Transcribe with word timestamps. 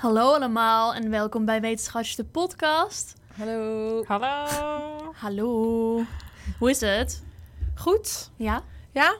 Hallo 0.00 0.34
allemaal 0.34 0.94
en 0.94 1.10
welkom 1.10 1.44
bij 1.44 1.60
Wetenschapsjes 1.60 2.16
de 2.16 2.24
podcast. 2.24 3.14
Hallo. 3.36 4.04
Hallo. 4.06 4.46
Hallo. 5.14 6.04
Hoe 6.58 6.70
is 6.70 6.80
het? 6.80 7.22
Goed. 7.74 8.30
Ja? 8.36 8.62
Ja? 8.92 9.16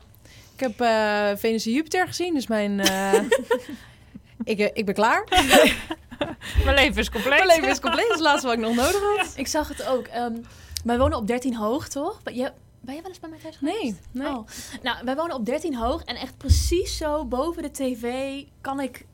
Ik 0.54 0.60
heb 0.60 0.80
eh, 0.80 1.36
Venus 1.36 1.66
en 1.66 1.72
Jupiter 1.72 2.06
gezien, 2.06 2.34
dus 2.34 2.46
mijn... 2.46 2.80
eh, 2.80 3.14
ik, 4.52 4.58
eh, 4.58 4.70
ik 4.72 4.84
ben 4.86 4.94
klaar. 4.94 5.24
Mijn 6.64 6.76
leven 6.76 6.96
is 6.96 7.10
compleet. 7.10 7.44
Mijn 7.44 7.46
leven 7.46 7.68
is 7.68 7.80
compleet. 7.80 8.08
Dat 8.08 8.18
is 8.18 8.22
het 8.22 8.28
laatste 8.28 8.46
wat 8.46 8.56
ik 8.56 8.62
nog 8.62 8.74
nodig 8.74 9.00
had. 9.16 9.32
Ik 9.36 9.46
zag 9.46 9.68
het 9.68 9.86
ook. 9.86 10.06
Ehm, 10.06 10.34
wij 10.84 10.98
wonen 10.98 11.18
op 11.18 11.26
13 11.26 11.56
hoog, 11.56 11.88
toch? 11.88 12.22
Ben 12.22 12.34
je, 12.34 12.52
ben 12.80 12.94
je 12.94 13.00
wel 13.00 13.10
eens 13.10 13.20
bij 13.20 13.30
mij 13.30 13.38
thuis 13.38 13.56
geweest? 13.56 13.80
Nee, 13.82 13.96
nee. 14.12 14.26
Oh. 14.26 14.46
Nou, 14.82 15.04
wij 15.04 15.16
wonen 15.16 15.36
op 15.36 15.46
13 15.46 15.76
hoog 15.76 16.04
en 16.04 16.16
echt 16.16 16.36
precies 16.36 16.96
zo 16.96 17.24
boven 17.24 17.62
de 17.62 17.70
tv 17.70 18.44
kan 18.60 18.80
ik 18.80 19.08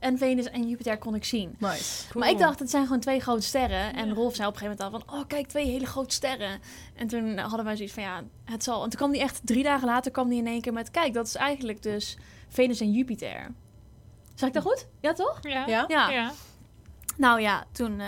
en 0.00 0.18
Venus 0.18 0.50
en 0.50 0.68
Jupiter 0.68 0.98
kon 0.98 1.14
ik 1.14 1.24
zien. 1.24 1.54
Nice. 1.58 2.18
Maar 2.18 2.30
ik 2.30 2.38
dacht, 2.38 2.58
het 2.58 2.70
zijn 2.70 2.84
gewoon 2.84 3.00
twee 3.00 3.20
grote 3.20 3.42
sterren. 3.42 3.94
En 3.94 4.14
Rolf 4.14 4.34
zei 4.34 4.48
op 4.48 4.54
een 4.54 4.60
gegeven 4.60 4.84
moment 4.84 5.04
al 5.08 5.14
van, 5.14 5.20
oh 5.20 5.26
kijk, 5.26 5.46
twee 5.46 5.66
hele 5.66 5.86
grote 5.86 6.14
sterren. 6.14 6.60
En 6.94 7.06
toen 7.06 7.38
hadden 7.38 7.64
wij 7.64 7.76
zoiets 7.76 7.94
van, 7.94 8.02
ja, 8.02 8.22
het 8.44 8.64
zal. 8.64 8.82
En 8.82 8.88
toen 8.88 8.98
kwam 8.98 9.10
die 9.12 9.20
echt, 9.20 9.40
drie 9.44 9.62
dagen 9.62 9.86
later 9.86 10.10
kwam 10.10 10.28
die 10.28 10.38
in 10.38 10.46
één 10.46 10.60
keer 10.60 10.72
met, 10.72 10.90
kijk, 10.90 11.12
dat 11.14 11.26
is 11.26 11.34
eigenlijk 11.34 11.82
dus 11.82 12.18
Venus 12.48 12.80
en 12.80 12.92
Jupiter. 12.92 13.52
Zeg 14.34 14.48
ik 14.48 14.54
dat 14.54 14.62
goed? 14.62 14.86
Ja, 15.00 15.12
toch? 15.12 15.38
Ja. 15.42 15.66
Ja? 15.66 15.84
Ja. 15.88 16.10
Ja. 16.10 16.32
Nou 17.16 17.40
ja, 17.40 17.64
toen 17.72 18.00
eh, 18.00 18.06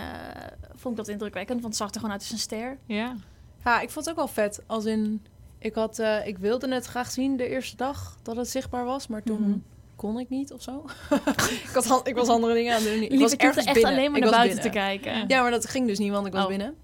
vond 0.75 0.97
ik 0.99 1.05
dat 1.05 1.07
indrukwekkend, 1.13 1.61
want 1.61 1.73
het 1.73 1.81
zag 1.83 1.87
er 1.89 1.95
gewoon 1.95 2.11
uit 2.11 2.21
als 2.21 2.31
een 2.31 2.37
ster. 2.37 2.77
Ja. 2.85 3.15
Ja, 3.63 3.79
ik 3.79 3.89
vond 3.89 4.05
het 4.05 4.09
ook 4.09 4.19
wel 4.25 4.33
vet. 4.33 4.63
Als 4.67 4.85
in... 4.85 5.25
Ik, 5.59 5.75
had, 5.75 5.99
eh, 5.99 6.27
ik 6.27 6.37
wilde 6.37 6.73
het 6.73 6.85
graag 6.85 7.11
zien 7.11 7.37
de 7.37 7.47
eerste 7.47 7.75
dag 7.75 8.17
dat 8.21 8.35
het 8.35 8.49
zichtbaar 8.49 8.85
was, 8.85 9.07
maar 9.07 9.23
toen 9.23 9.41
Mhm. 9.41 9.57
Kon 10.03 10.19
ik 10.19 10.29
niet 10.29 10.53
of 10.53 10.61
zo. 10.61 10.85
ik, 11.67 11.69
had, 11.73 12.07
ik 12.07 12.15
was 12.15 12.27
andere 12.27 12.53
dingen 12.53 12.75
aan 12.75 12.81
het 12.81 12.93
doen. 12.93 13.01
Ik 13.01 13.19
was 13.19 13.35
ergens 13.35 13.65
echt 13.65 13.73
binnen. 13.73 13.91
alleen 13.93 14.11
maar 14.11 14.19
Ik 14.19 14.23
naar 14.23 14.33
buiten 14.33 14.61
binnen. 14.63 14.71
te 14.71 14.79
kijken. 14.79 15.27
Ja. 15.27 15.41
Maar 15.41 15.51
dat 15.51 15.67
ging 15.67 15.87
dus 15.87 15.99
niet, 15.99 16.11
want 16.11 16.27
ik 16.27 16.33
was 16.33 16.41
Oh. 16.41 16.47
binnen. 16.47 16.75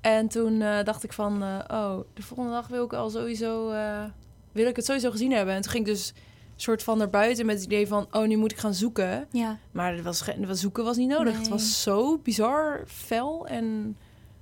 En 0.00 0.28
toen 0.28 0.62
eh, 0.62 0.84
dacht 0.84 1.04
ik 1.04 1.12
van, 1.12 1.42
eh, 1.42 1.58
oh, 1.78 1.98
de 2.14 2.22
volgende 2.22 2.52
dag 2.52 2.68
wil 2.68 2.84
ik 2.84 2.92
al 2.92 3.10
sowieso, 3.10 3.70
eh, 3.70 4.04
wil 4.52 4.66
ik 4.66 4.76
het 4.76 4.84
sowieso 4.84 5.10
gezien 5.10 5.32
hebben. 5.32 5.54
En 5.54 5.62
toen 5.62 5.70
ging 5.70 5.86
ik 5.86 5.92
dus 5.92 6.12
soort 6.56 6.82
van 6.82 6.98
naar 6.98 7.10
buiten 7.10 7.46
met 7.46 7.56
het 7.56 7.64
idee 7.64 7.86
van, 7.86 8.06
oh, 8.10 8.26
nu 8.26 8.36
moet 8.36 8.52
ik 8.52 8.58
gaan 8.58 8.74
zoeken. 8.74 9.26
Ja. 9.32 9.58
Maar 9.70 9.94
dat 9.96 10.04
was, 10.04 10.24
dat 10.38 10.58
zoeken 10.58 10.84
was 10.84 10.96
niet 10.96 11.08
nodig. 11.08 11.38
Het 11.38 11.48
was 11.48 11.82
zo 11.82 12.18
bizar 12.18 12.82
fel 12.86 13.46
en 13.46 13.96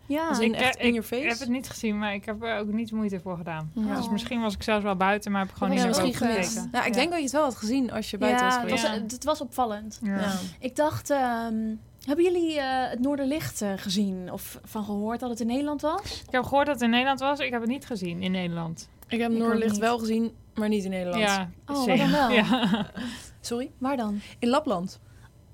Ja. 0.08 0.40
Ik, 0.40 0.52
echt 0.54 0.76
eh, 0.76 0.82
in 0.82 0.86
ik 0.88 0.94
your 0.94 1.02
face? 1.08 1.28
heb 1.28 1.38
het 1.38 1.48
niet 1.48 1.68
gezien, 1.68 1.98
maar 1.98 2.14
ik 2.14 2.24
heb 2.24 2.42
er 2.42 2.58
ook 2.58 2.72
niet 2.72 2.92
moeite 2.92 3.20
voor 3.20 3.36
gedaan. 3.36 3.70
Ja. 3.74 3.96
Dus 3.96 4.08
misschien 4.08 4.40
was 4.40 4.54
ik 4.54 4.62
zelfs 4.62 4.82
wel 4.84 4.96
buiten, 4.96 5.30
maar 5.32 5.40
heb 5.40 5.50
ik 5.50 5.56
gewoon 5.56 5.76
ja, 5.76 5.86
niet 5.86 5.96
gemist. 6.16 6.18
gekeken. 6.52 6.68
Ja, 6.72 6.84
ik 6.84 6.94
Ja. 6.94 7.00
denk 7.00 7.08
dat 7.08 7.18
je 7.18 7.24
het 7.24 7.32
wel 7.32 7.42
had 7.42 7.56
gezien 7.56 7.92
als 7.92 8.10
je 8.10 8.18
buiten 8.18 8.44
was 8.44 8.54
ja, 8.54 8.60
het 8.60 8.68
geweest. 8.68 8.88
was, 8.88 8.96
Ja. 8.96 9.02
het 9.16 9.24
was 9.24 9.40
opvallend. 9.40 9.98
Ja. 10.02 10.20
Ja. 10.20 10.32
Ik 10.60 10.76
dacht, 10.76 11.10
ehm, 11.10 11.74
hebben 12.06 12.24
jullie 12.24 12.58
eh, 12.60 12.90
het 12.90 13.00
Noorderlicht 13.00 13.62
eh, 13.62 13.72
gezien 13.76 14.32
of 14.32 14.58
van 14.64 14.84
gehoord 14.84 15.20
dat 15.20 15.30
het 15.30 15.40
in 15.40 15.46
Nederland 15.46 15.80
was? 15.80 16.22
Ik 16.26 16.32
heb 16.32 16.42
gehoord 16.42 16.66
dat 16.66 16.74
het 16.74 16.84
in 16.84 16.90
Nederland 16.90 17.20
was. 17.20 17.38
Ik 17.38 17.50
heb 17.50 17.60
het 17.60 17.70
niet 17.70 17.86
gezien 17.86 18.22
in 18.22 18.30
Nederland. 18.30 18.88
Ik 19.08 19.20
heb 19.20 19.30
Ik 19.30 19.38
Noorderlicht 19.38 19.78
wel 19.78 19.98
gezien, 19.98 20.32
maar 20.54 20.68
niet 20.68 20.84
in 20.84 20.90
Nederland. 20.90 21.22
Ja, 21.22 21.50
Oh, 21.66 21.86
dan 21.86 22.10
wel? 22.10 22.30
Ja, 22.30 22.86
Sorry? 23.40 23.70
Waar 23.78 23.96
dan? 23.96 24.20
In 24.38 24.48
Lapland. 24.48 25.00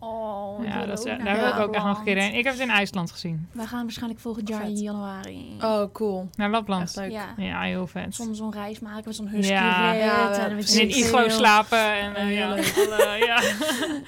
Oh, 0.04 0.64
ja 0.64 0.86
dat 0.86 0.98
is, 0.98 1.04
daar 1.04 1.36
wil 1.38 1.48
ik 1.48 1.58
ook 1.58 1.74
echt 1.74 1.84
nog 1.84 1.98
een 1.98 2.04
keer 2.04 2.16
heen. 2.16 2.34
Ik 2.34 2.44
heb 2.44 2.52
het 2.52 2.62
in 2.62 2.70
IJsland 2.70 3.10
gezien. 3.10 3.48
Wij 3.52 3.66
gaan 3.66 3.82
waarschijnlijk 3.82 4.20
volgend 4.20 4.48
jaar 4.48 4.62
in 4.64 4.76
januari. 4.76 5.56
Oh, 5.60 5.92
cool. 5.92 6.28
Naar 6.36 6.50
Lapland. 6.50 6.96
Leuk. 6.96 7.10
Ja. 7.10 7.34
Ja, 7.36 7.60
heel 7.60 7.86
vet. 7.86 8.14
Zo'n 8.14 8.34
zo'n 8.34 8.52
reis 8.52 8.80
maken 8.80 9.02
met 9.06 9.14
zo'n 9.16 9.28
husky 9.28 9.52
Ja. 9.52 9.90
rit 9.92 10.00
Ja, 10.02 10.32
en 10.48 10.56
we- 10.56 10.80
In 10.80 10.88
iglo 10.88 11.18
veel. 11.18 11.30
slapen. 11.30 11.78
En, 11.98 12.14
eh, 12.14 12.24
Oh, 12.24 12.30
ja, 12.32 12.54
heel 12.54 12.92
alle- 12.92 13.16
ja, 13.26 13.42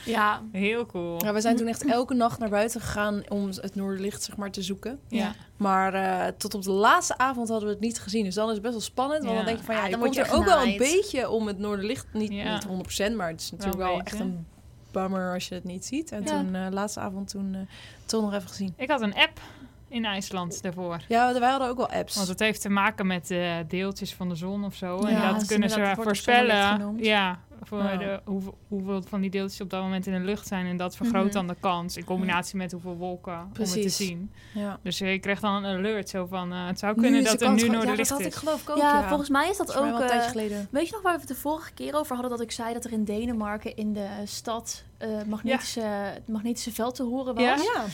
Ja, 0.05 0.43
heel 0.53 0.87
cool. 0.87 1.25
Ja, 1.25 1.33
we 1.33 1.41
zijn 1.41 1.57
toen 1.57 1.67
echt 1.67 1.85
elke 1.85 2.15
nacht 2.15 2.39
naar 2.39 2.49
buiten 2.51 2.81
gegaan 2.81 3.23
om 3.29 3.47
het 3.47 3.75
Noorderlicht 3.75 4.23
zeg 4.23 4.37
maar, 4.37 4.51
te 4.51 4.63
zoeken. 4.63 4.99
Ja. 5.09 5.33
Maar 5.57 5.95
eh, 5.95 6.33
tot 6.39 6.55
op 6.55 6.63
de 6.63 6.71
laatste 6.71 7.19
avond 7.19 7.49
hadden 7.49 7.67
we 7.69 7.75
het 7.75 7.83
niet 7.83 8.01
gezien. 8.01 8.25
Dus 8.25 8.35
dan 8.35 8.47
is 8.47 8.53
het 8.53 8.63
best 8.63 8.75
wel 8.75 8.83
spannend. 8.83 9.19
Want 9.25 9.31
Ja. 9.31 9.37
dan 9.37 9.45
denk 9.47 9.59
je 9.59 9.65
van 9.65 9.75
ja, 9.75 9.81
Ja, 9.81 9.87
je 9.87 9.93
dan 9.93 10.01
komt 10.01 10.15
word 10.15 10.27
er 10.29 10.33
je 10.35 10.39
ook 10.41 10.45
wel 10.47 10.63
een 10.63 10.77
beetje 10.79 11.31
om 11.31 11.47
het 11.47 11.59
Noorderlicht. 11.59 12.07
Niet, 12.13 12.33
Ja. 12.33 12.53
niet 12.55 12.65
100%, 12.65 13.17
maar 13.17 13.29
het 13.29 13.41
is 13.41 13.51
natuurlijk 13.51 13.79
Wel 13.83 13.93
echt 13.99 14.05
beetje. 14.11 14.25
een 14.25 14.47
bummer 14.95 15.33
als 15.35 15.49
je 15.49 15.55
het 15.55 15.65
niet 15.65 15.85
ziet. 15.85 16.13
En 16.13 16.23
Ja. 16.23 16.27
toen, 16.27 16.55
eh 16.55 16.67
laatste 16.71 17.01
avond, 17.01 17.29
toen 17.29 17.69
toch 18.07 18.23
nog 18.23 18.35
even 18.35 18.49
gezien. 18.49 18.75
Ik 18.77 18.91
had 18.91 19.01
een 19.01 19.15
app 19.15 19.41
in 19.89 20.05
IJsland 20.05 20.63
daarvoor. 20.63 21.01
Ja, 21.09 21.39
wij 21.41 21.51
hadden 21.51 21.69
ook 21.69 21.77
wel 21.77 21.91
apps. 21.91 22.17
Want 22.17 22.29
het 22.29 22.39
heeft 22.39 22.61
te 22.61 22.69
maken 22.69 23.07
met 23.07 23.31
eh, 23.31 23.53
deeltjes 23.69 24.15
van 24.15 24.29
de 24.29 24.35
zon 24.35 24.65
of 24.65 24.75
zo. 24.75 24.99
Ja, 25.09 25.29
en 25.29 25.35
dat 25.35 25.47
kunnen 25.47 25.71
ze 25.71 25.93
voorspellen. 25.97 26.57
Ja, 26.97 27.39
voor 27.63 27.83
Ja. 27.83 27.97
De, 27.97 28.21
hoeveel, 28.25 28.59
hoeveel 28.69 29.03
van 29.09 29.21
die 29.21 29.31
deeltjes 29.31 29.61
op 29.61 29.71
dat 29.71 29.83
moment 29.83 30.07
in 30.07 30.13
de 30.13 30.19
lucht 30.19 30.47
zijn. 30.47 30.67
En 30.67 30.77
dat 30.77 30.97
vergroot 30.97 31.25
Mhm. 31.25 31.33
dan 31.33 31.47
de 31.47 31.57
kans. 31.61 31.97
In 31.97 32.05
combinatie 32.05 32.57
met 32.57 32.73
hoeveel 32.73 32.97
wolken 32.97 33.39
om 33.39 33.51
het 33.59 33.73
te 33.73 33.89
zien. 33.89 34.33
ja. 34.55 34.79
Dus 34.83 34.99
je 34.99 35.19
kreeg 35.19 35.41
dan 35.41 35.65
een 35.65 35.77
alert 35.79 36.09
zo 36.09 36.27
van... 36.27 36.53
eh, 36.53 36.67
het 36.67 36.79
zou 36.79 36.95
kunnen 37.01 37.23
de 37.25 37.29
dat 37.31 37.41
er 37.41 37.53
nu 37.53 37.69
noorderlicht 37.69 37.89
Ja, 37.89 37.97
dat 37.97 38.09
had 38.09 38.21
is. 38.21 38.27
ik 38.27 38.35
geloof 38.35 38.63
ik 38.63 38.71
ook. 38.71 38.77
ja, 38.77 38.99
Ja, 39.01 39.09
volgens 39.09 39.29
mij 39.29 39.49
is 39.51 39.57
dat 39.57 39.77
ook... 39.77 39.85
een 39.85 40.01
eh, 40.03 40.07
tijdje 40.07 40.31
geleden. 40.31 40.69
Weet 40.71 40.87
je 40.87 40.93
nog 40.93 41.03
waar 41.03 41.13
we 41.15 41.19
het 41.19 41.29
de 41.29 41.35
vorige 41.35 41.73
keer 41.73 41.95
over 41.95 42.13
hadden? 42.13 42.31
Dat 42.31 42.41
ik 42.41 42.53
zei 42.53 42.73
dat 42.73 42.85
er 42.85 42.93
in 42.93 43.05
Denemarken 43.05 43.77
in 43.77 43.93
de 43.93 44.09
stad 44.25 44.85
eh, 44.99 45.09
magnetische, 45.27 45.81
het 45.81 46.29
magnetische 46.29 46.73
veld 46.73 46.95
te 46.95 47.03
horen 47.03 47.35
was. 47.35 47.45
Ja? 47.45 47.85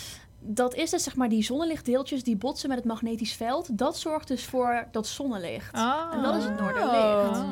Ja. 0.41 0.47
Dat 0.53 0.75
is 0.75 0.91
dus 0.91 1.03
zeg 1.03 1.17
maar 1.17 1.29
die 1.29 1.43
zonnelichtdeeltjes 1.43 2.23
die 2.23 2.37
botsen 2.37 2.69
met 2.69 2.79
het 2.79 2.87
magnetisch 2.87 3.33
veld. 3.33 3.79
Dat 3.79 3.99
zorgt 3.99 4.29
dus 4.29 4.45
voor 4.45 4.87
dat 4.93 5.07
zonnelicht. 5.07 5.75
Ah. 5.75 6.01
En 6.13 6.23
dat 6.23 6.35
is 6.35 6.45
het 6.45 6.61
noorderlicht. 6.61 6.93
Ah. 7.39 7.49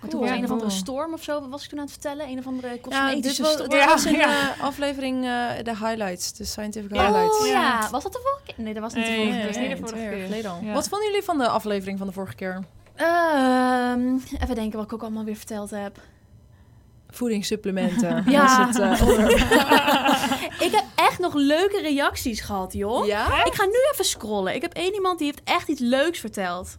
Maar 0.00 0.10
toen 0.10 0.20
was 0.20 0.28
Ja, 0.28 0.36
een 0.36 0.44
of 0.44 0.50
andere 0.50 0.68
cool. 0.70 0.80
storm 0.80 1.12
of 1.12 1.22
zo, 1.22 1.40
wat 1.40 1.48
was 1.50 1.62
ik 1.64 1.68
toen 1.68 1.78
aan 1.78 1.84
het 1.84 1.92
vertellen? 1.94 2.28
Een 2.28 2.38
of 2.38 2.46
andere 2.46 2.66
Ja, 2.68 2.72
dit 2.74 2.82
cosmetische 2.82 3.42
was, 3.42 3.52
storm. 3.52 3.68
dit 3.68 3.78
Ja, 3.78 3.86
was 3.86 4.06
in 4.06 4.12
ja. 4.14 4.26
de 4.54 4.62
aflevering 4.62 5.16
eh, 5.24 5.48
de 5.62 5.70
highlights, 5.76 6.32
de 6.32 6.44
scientific 6.44 6.94
Ja. 6.94 7.02
highlights. 7.02 7.40
Oh 7.40 7.46
ja. 7.46 7.52
Ja. 7.52 7.90
was 7.90 8.02
dat 8.02 8.12
de 8.12 8.20
vorige 8.22 8.42
keer? 8.44 8.64
Nee, 8.64 8.74
dat 8.74 8.82
was 8.82 8.94
niet 8.94 9.04
de 9.04 9.10
Nee, 9.10 9.18
vorige 9.24 9.40
dat 9.40 9.50
is 9.50 9.56
keer. 9.56 9.68
niet 9.68 9.76
de 9.78 9.86
vorige 9.86 10.08
keer. 10.08 10.24
geleden 10.24 10.50
al. 10.50 10.58
Ja. 10.62 10.72
Wat 10.72 10.88
vonden 10.88 11.08
jullie 11.08 11.24
van 11.24 11.38
de 11.38 11.48
aflevering 11.48 11.98
van 11.98 12.06
de 12.06 12.12
vorige 12.12 12.34
keer? 12.34 12.64
Ehm, 12.94 14.16
even 14.42 14.54
denken 14.54 14.76
wat 14.78 14.86
ik 14.86 14.92
ook 14.92 15.02
allemaal 15.02 15.24
weer 15.24 15.36
verteld 15.36 15.70
heb. 15.70 15.98
Voedingssupplementen. 17.18 18.24
Ja. 18.30 18.66
het 18.66 18.78
eh, 18.78 20.60
ik 20.66 20.72
heb 20.72 20.84
echt 20.94 21.18
nog 21.18 21.34
leuke 21.34 21.80
reacties 21.80 22.40
gehad, 22.40 22.72
joh. 22.72 23.06
ja? 23.06 23.44
Ik 23.44 23.54
ga 23.54 23.64
nu 23.64 23.76
even 23.92 24.04
scrollen. 24.04 24.54
Ik 24.54 24.62
heb 24.62 24.72
één 24.72 24.94
iemand 24.94 25.18
die 25.18 25.26
heeft 25.26 25.40
echt 25.44 25.68
iets 25.68 25.80
leuks 25.80 26.18
verteld. 26.18 26.78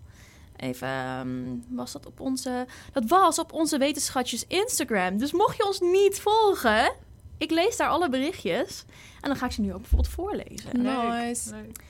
Even, 0.56 0.88
ehm, 0.88 1.30
was 1.70 1.92
dat 1.92 2.06
op 2.06 2.20
onze... 2.20 2.66
Dat 2.92 3.04
was 3.08 3.40
op 3.40 3.54
onze 3.54 3.78
wetenschatjes 3.78 4.46
Instagram. 4.48 5.18
Dus 5.18 5.32
mocht 5.32 5.58
je 5.58 5.66
ons 5.66 5.80
niet 5.80 6.20
volgen... 6.20 6.92
Ik 7.38 7.52
lees 7.52 7.78
daar 7.78 7.90
alle 7.90 8.10
berichtjes. 8.10 8.86
En 9.22 9.30
dan 9.30 9.36
ga 9.38 9.46
ik 9.46 9.52
ze 9.52 9.62
nu 9.62 9.74
ook 9.74 9.80
bijvoorbeeld 9.82 10.14
voorlezen. 10.14 10.82
Nice. 10.82 11.50
Leuk. 11.52 11.84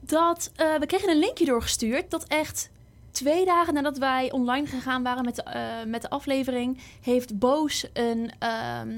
Dat, 0.00 0.50
eh, 0.56 0.74
we 0.78 0.86
kregen 0.86 1.10
een 1.10 1.18
linkje 1.18 1.44
doorgestuurd... 1.44 2.10
dat 2.10 2.24
echt 2.24 2.70
twee 3.12 3.44
dagen 3.44 3.74
nadat 3.74 3.98
wij 3.98 4.30
online 4.32 4.66
gegaan 4.66 5.02
waren 5.02 5.24
met 5.24 5.34
de, 5.36 5.42
eh, 5.42 5.62
met 5.86 6.02
de 6.02 6.10
aflevering... 6.10 6.78
heeft 7.02 7.38
Boos 7.38 7.86
een... 7.92 8.30
ehm, 8.38 8.88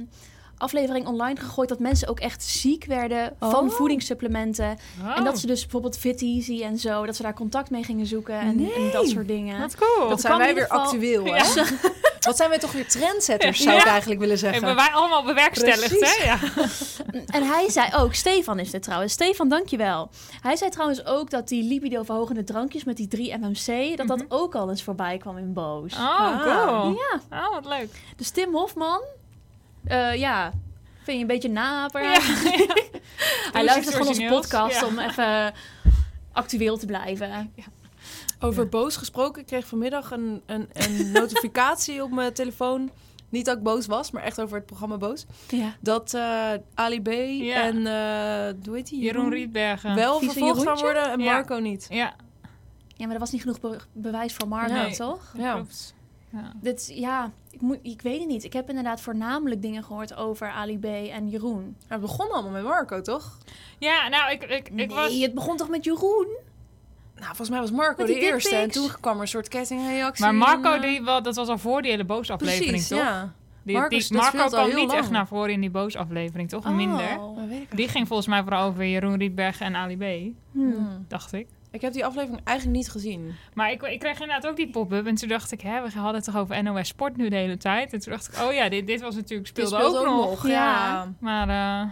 aflevering 0.59 1.07
online 1.07 1.41
gegooid 1.41 1.69
dat 1.69 1.79
mensen 1.79 2.09
ook 2.09 2.21
echt 2.21 2.43
ziek 2.43 2.85
werden 2.85 3.37
van 3.41 3.65
Oh. 3.65 3.71
voedingssupplementen. 3.71 4.79
Oh, 5.03 5.17
En 5.17 5.25
dat 5.25 5.39
ze 5.39 5.47
dus 5.47 5.61
bijvoorbeeld 5.63 5.99
Fit 5.99 6.23
Easy 6.23 6.63
en 6.63 6.79
zo, 6.79 7.07
dat 7.07 7.17
ze 7.17 7.23
daar 7.23 7.35
contact 7.35 7.71
mee 7.71 7.85
gingen 7.85 8.07
zoeken 8.07 8.39
en, 8.39 8.57
Nee. 8.57 8.73
en 8.75 8.91
dat 8.93 9.09
soort 9.09 9.29
dingen. 9.29 9.61
wat 9.61 9.75
cool. 9.77 10.09
Dat 10.09 10.21
zijn 10.21 10.39
wij 10.39 10.55
weer 10.55 10.63
geval- 10.63 10.79
actueel, 10.81 11.25
hè? 11.25 11.31
Ja. 11.37 11.45
Wat 12.25 12.37
zijn 12.37 12.49
wij 12.49 12.59
toch 12.59 12.73
weer 12.73 12.89
trendsetters, 12.89 13.61
zou 13.63 13.77
ik 13.79 13.85
eigenlijk 13.87 14.21
willen 14.21 14.39
zeggen. 14.39 14.65
Hebben 14.65 14.85
wij 14.85 14.95
allemaal 14.95 15.23
bewerkstelligd, 15.25 15.99
Precies. 15.99 16.17
hè? 16.19 16.25
Ja. 16.25 16.39
En 17.27 17.43
hij 17.43 17.71
zei 17.71 17.89
ook, 17.95 18.15
Stefan 18.15 18.59
is 18.59 18.71
dit 18.71 18.83
trouwens. 18.83 19.13
Stefan, 19.13 19.49
dankjewel. 19.49 20.11
Hij 20.41 20.57
zei 20.57 20.71
trouwens 20.71 21.05
ook 21.07 21.31
dat 21.31 21.49
die 21.49 21.63
libido-verhogende 21.65 22.45
drankjes 22.45 22.85
met 22.85 22.97
die 22.97 23.09
3 23.09 23.37
MMC, 23.39 23.97
dat 23.97 24.07
dat 24.09 24.19
Mhm. 24.19 24.27
ook 24.29 24.55
al 24.55 24.71
eens 24.71 24.83
voorbij 24.83 25.17
kwam 25.19 25.39
in 25.39 25.53
Boos. 25.53 25.95
Oh, 25.95 26.19
Ah. 26.21 26.43
cool. 26.43 26.97
Ja, 26.97 27.21
Oh, 27.47 27.51
wat 27.51 27.65
leuk. 27.67 27.89
dus 28.17 28.31
Tim 28.31 28.55
Hofman, 28.55 29.01
eh, 29.85 30.15
ja, 30.15 30.53
vind 31.03 31.17
je 31.17 31.23
een 31.23 31.27
beetje 31.27 31.49
naper. 31.51 32.03
Ja. 32.03 32.21
Hij 33.53 33.65
luistert 33.65 33.95
gewoon 33.97 34.09
onze 34.09 34.25
podcast 34.29 34.81
Ja. 34.81 34.87
om 34.87 34.99
even 34.99 35.53
actueel 36.33 36.77
te 36.79 36.87
blijven. 36.87 37.53
Over 38.45 38.63
Ja. 38.63 38.69
boos 38.69 38.97
gesproken, 38.97 39.41
ik 39.41 39.47
kreeg 39.47 39.67
vanmiddag 39.67 40.11
een, 40.11 40.43
een, 40.47 40.69
een 40.73 41.11
notificatie 41.21 42.03
op 42.03 42.11
mijn 42.11 42.33
telefoon. 42.33 42.91
Niet 43.29 43.45
dat 43.45 43.57
ik 43.57 43.63
boos 43.63 43.87
was, 43.87 44.11
maar 44.11 44.23
echt 44.23 44.41
over 44.41 44.57
het 44.57 44.67
programma 44.67 44.97
Boos. 44.97 45.27
Ja. 45.49 45.75
Dat 45.81 46.15
eh, 46.15 46.51
Ali 46.75 47.03
B 47.03 47.09
Ja. 47.43 47.63
en, 47.63 47.77
eh 47.87 48.67
hoe 48.67 48.77
heet 48.77 48.87
die? 48.89 49.01
Jeroen 49.03 49.31
Rietbergen. 49.31 49.95
Wel 49.95 50.19
vervolgd 50.21 50.63
gaan 50.63 50.79
worden 50.79 51.11
en 51.11 51.21
Ja. 51.21 51.33
Marco 51.33 51.57
niet. 51.59 51.87
Ja, 51.91 52.15
ja, 52.97 53.05
maar 53.07 53.15
er 53.15 53.21
was 53.21 53.31
niet 53.31 53.41
genoeg 53.41 53.61
be- 53.61 53.81
bewijs 53.93 54.35
voor 54.35 54.49
Marco, 54.49 54.73
Nee. 54.73 54.97
toch? 54.97 55.33
Ja. 55.37 55.55
klopt. 55.55 55.95
Ja. 56.33 56.53
Dit, 56.61 56.91
ja, 56.95 57.31
ik, 57.51 57.61
moet, 57.61 57.79
ik 57.83 58.03
weet 58.03 58.19
het 58.19 58.29
niet. 58.29 58.45
Ik 58.45 58.53
heb 58.53 58.69
inderdaad 58.69 59.01
voornamelijk 59.01 59.63
dingen 59.63 59.85
gehoord 59.85 60.15
over 60.15 60.49
Ali 60.49 60.79
B 60.79 60.85
en 60.85 61.29
Jeroen. 61.29 61.77
Het 61.87 62.01
begon 62.01 62.31
allemaal 62.33 62.51
met 62.53 62.63
Marco, 62.63 63.01
toch? 63.01 63.39
ja, 63.79 64.09
nou, 64.09 64.33
ik, 64.33 64.43
ik, 64.43 64.51
ik 64.51 64.71
nee, 64.73 64.89
was... 64.89 65.19
het 65.21 65.35
begon 65.35 65.57
toch 65.57 65.69
met 65.69 65.85
Jeroen? 65.85 66.27
Nou, 67.15 67.27
volgens 67.27 67.49
mij 67.49 67.61
was 67.61 67.71
Marco 67.71 68.05
Met 68.05 68.07
de 68.07 68.21
eerste. 68.21 68.57
En 68.57 68.71
toen 68.71 68.91
kwam 69.01 69.15
er 69.17 69.21
een 69.21 69.29
soort 69.29 69.49
kettingreactie. 69.49 70.25
Maar 70.25 70.35
Marco, 70.35 70.73
en, 70.73 70.83
eh, 70.83 70.89
die, 70.89 71.03
wel, 71.03 71.23
dat 71.23 71.35
was 71.37 71.49
al 71.49 71.59
voor 71.59 71.83
die 71.83 71.91
hele 71.91 72.05
boze 72.05 72.33
aflevering, 72.33 72.71
Precies, 72.71 72.89
toch? 72.89 72.99
ja. 72.99 73.33
Die, 73.63 73.77
Marcus, 73.77 74.09
die 74.09 74.17
dat 74.21 74.33
Marco 74.33 74.49
kwam 74.49 74.75
niet 74.75 74.93
echt 74.93 75.11
naar 75.11 75.27
voren 75.27 75.51
in 75.53 75.61
die 75.61 75.71
boos-aflevering, 75.71 76.49
toch? 76.49 76.67
Oh. 76.67 76.75
Minder. 76.75 77.19
Die 77.71 77.89
ging 77.89 78.07
volgens 78.07 78.29
mij 78.29 78.43
vooral 78.43 78.69
over 78.69 78.87
Jeroen 78.87 79.19
Rietberg 79.19 79.61
en 79.61 79.75
Ali 79.77 79.97
B, 79.97 80.35
Hmm. 80.53 80.73
Hmm. 80.73 81.05
dacht 81.09 81.33
ik. 81.33 81.47
Ik 81.71 81.81
heb 81.81 81.93
die 81.93 82.05
aflevering 82.05 82.41
eigenlijk 82.45 82.77
niet 82.79 82.91
gezien. 82.91 83.35
Maar 83.55 83.71
ik, 83.71 83.83
ik 83.83 83.99
kreeg 83.99 84.21
inderdaad 84.21 84.47
ook 84.47 84.57
die 84.57 84.71
pop-up. 84.71 85.07
En 85.07 85.15
toen 85.15 85.29
dacht 85.29 85.53
ik, 85.53 85.61
hè, 85.61 85.83
we 85.83 85.91
hadden 85.99 86.15
het 86.15 86.25
toch 86.25 86.37
over 86.37 86.63
NOS 86.63 86.89
Sport 86.89 87.17
nu 87.17 87.29
de 87.29 87.37
hele 87.37 87.57
tijd. 87.57 87.93
En 87.93 88.01
toen 88.01 88.13
dacht 88.13 88.29
ik, 88.33 88.41
oh 88.43 88.53
ja, 88.53 88.69
dit, 88.69 88.87
dit 88.87 89.01
was 89.01 89.15
natuurlijk, 89.15 89.55
Die 89.55 89.67
speelde 89.67 89.99
ook, 89.99 90.05
nog. 90.07 90.47
Ja. 90.47 90.53
Ja. 90.53 91.13
Maar 91.19 91.49
eh, 91.49 91.91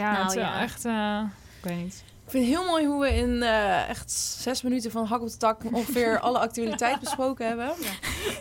ja, 0.00 0.12
Nou, 0.12 0.22
het 0.22 0.28
is 0.28 0.34
wel 0.34 0.44
ja. 0.44 0.60
echt, 0.60 0.84
eh, 0.84 1.20
ik 1.62 1.64
weet 1.68 1.82
niet. 1.82 2.04
Ik 2.26 2.32
vind 2.32 2.46
het 2.46 2.54
heel 2.54 2.66
mooi 2.66 2.86
hoe 2.86 3.00
we 3.00 3.14
in 3.14 3.42
eh, 3.42 3.88
echt 3.88 4.10
zes 4.40 4.62
minuten 4.62 4.90
van 4.90 5.04
hak 5.04 5.20
op 5.22 5.28
de 5.28 5.36
tak 5.36 5.62
ongeveer 5.72 6.18
alle 6.26 6.38
actualiteit 6.38 7.00
besproken 7.00 7.46
hebben. 7.46 7.72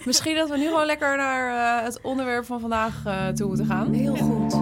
Misschien 0.06 0.36
dat 0.36 0.50
we 0.50 0.58
nu 0.58 0.68
gewoon 0.68 0.86
lekker 0.86 1.18
naar 1.18 1.78
eh, 1.80 1.84
het 1.84 2.02
onderwerp 2.02 2.46
van 2.46 2.60
vandaag 2.60 3.06
eh, 3.06 3.28
toe 3.28 3.48
moeten 3.48 3.66
gaan. 3.66 3.94
Heel 3.94 4.16
goed. 4.16 4.54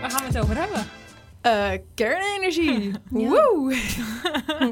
Waar 0.00 0.10
gaan 0.10 0.20
we 0.20 0.26
het 0.26 0.38
over 0.38 0.56
hebben? 0.56 0.86
Eh, 1.40 1.70
kernenergie. 1.94 2.90
Ja. 3.10 3.28
Woe! 3.28 3.76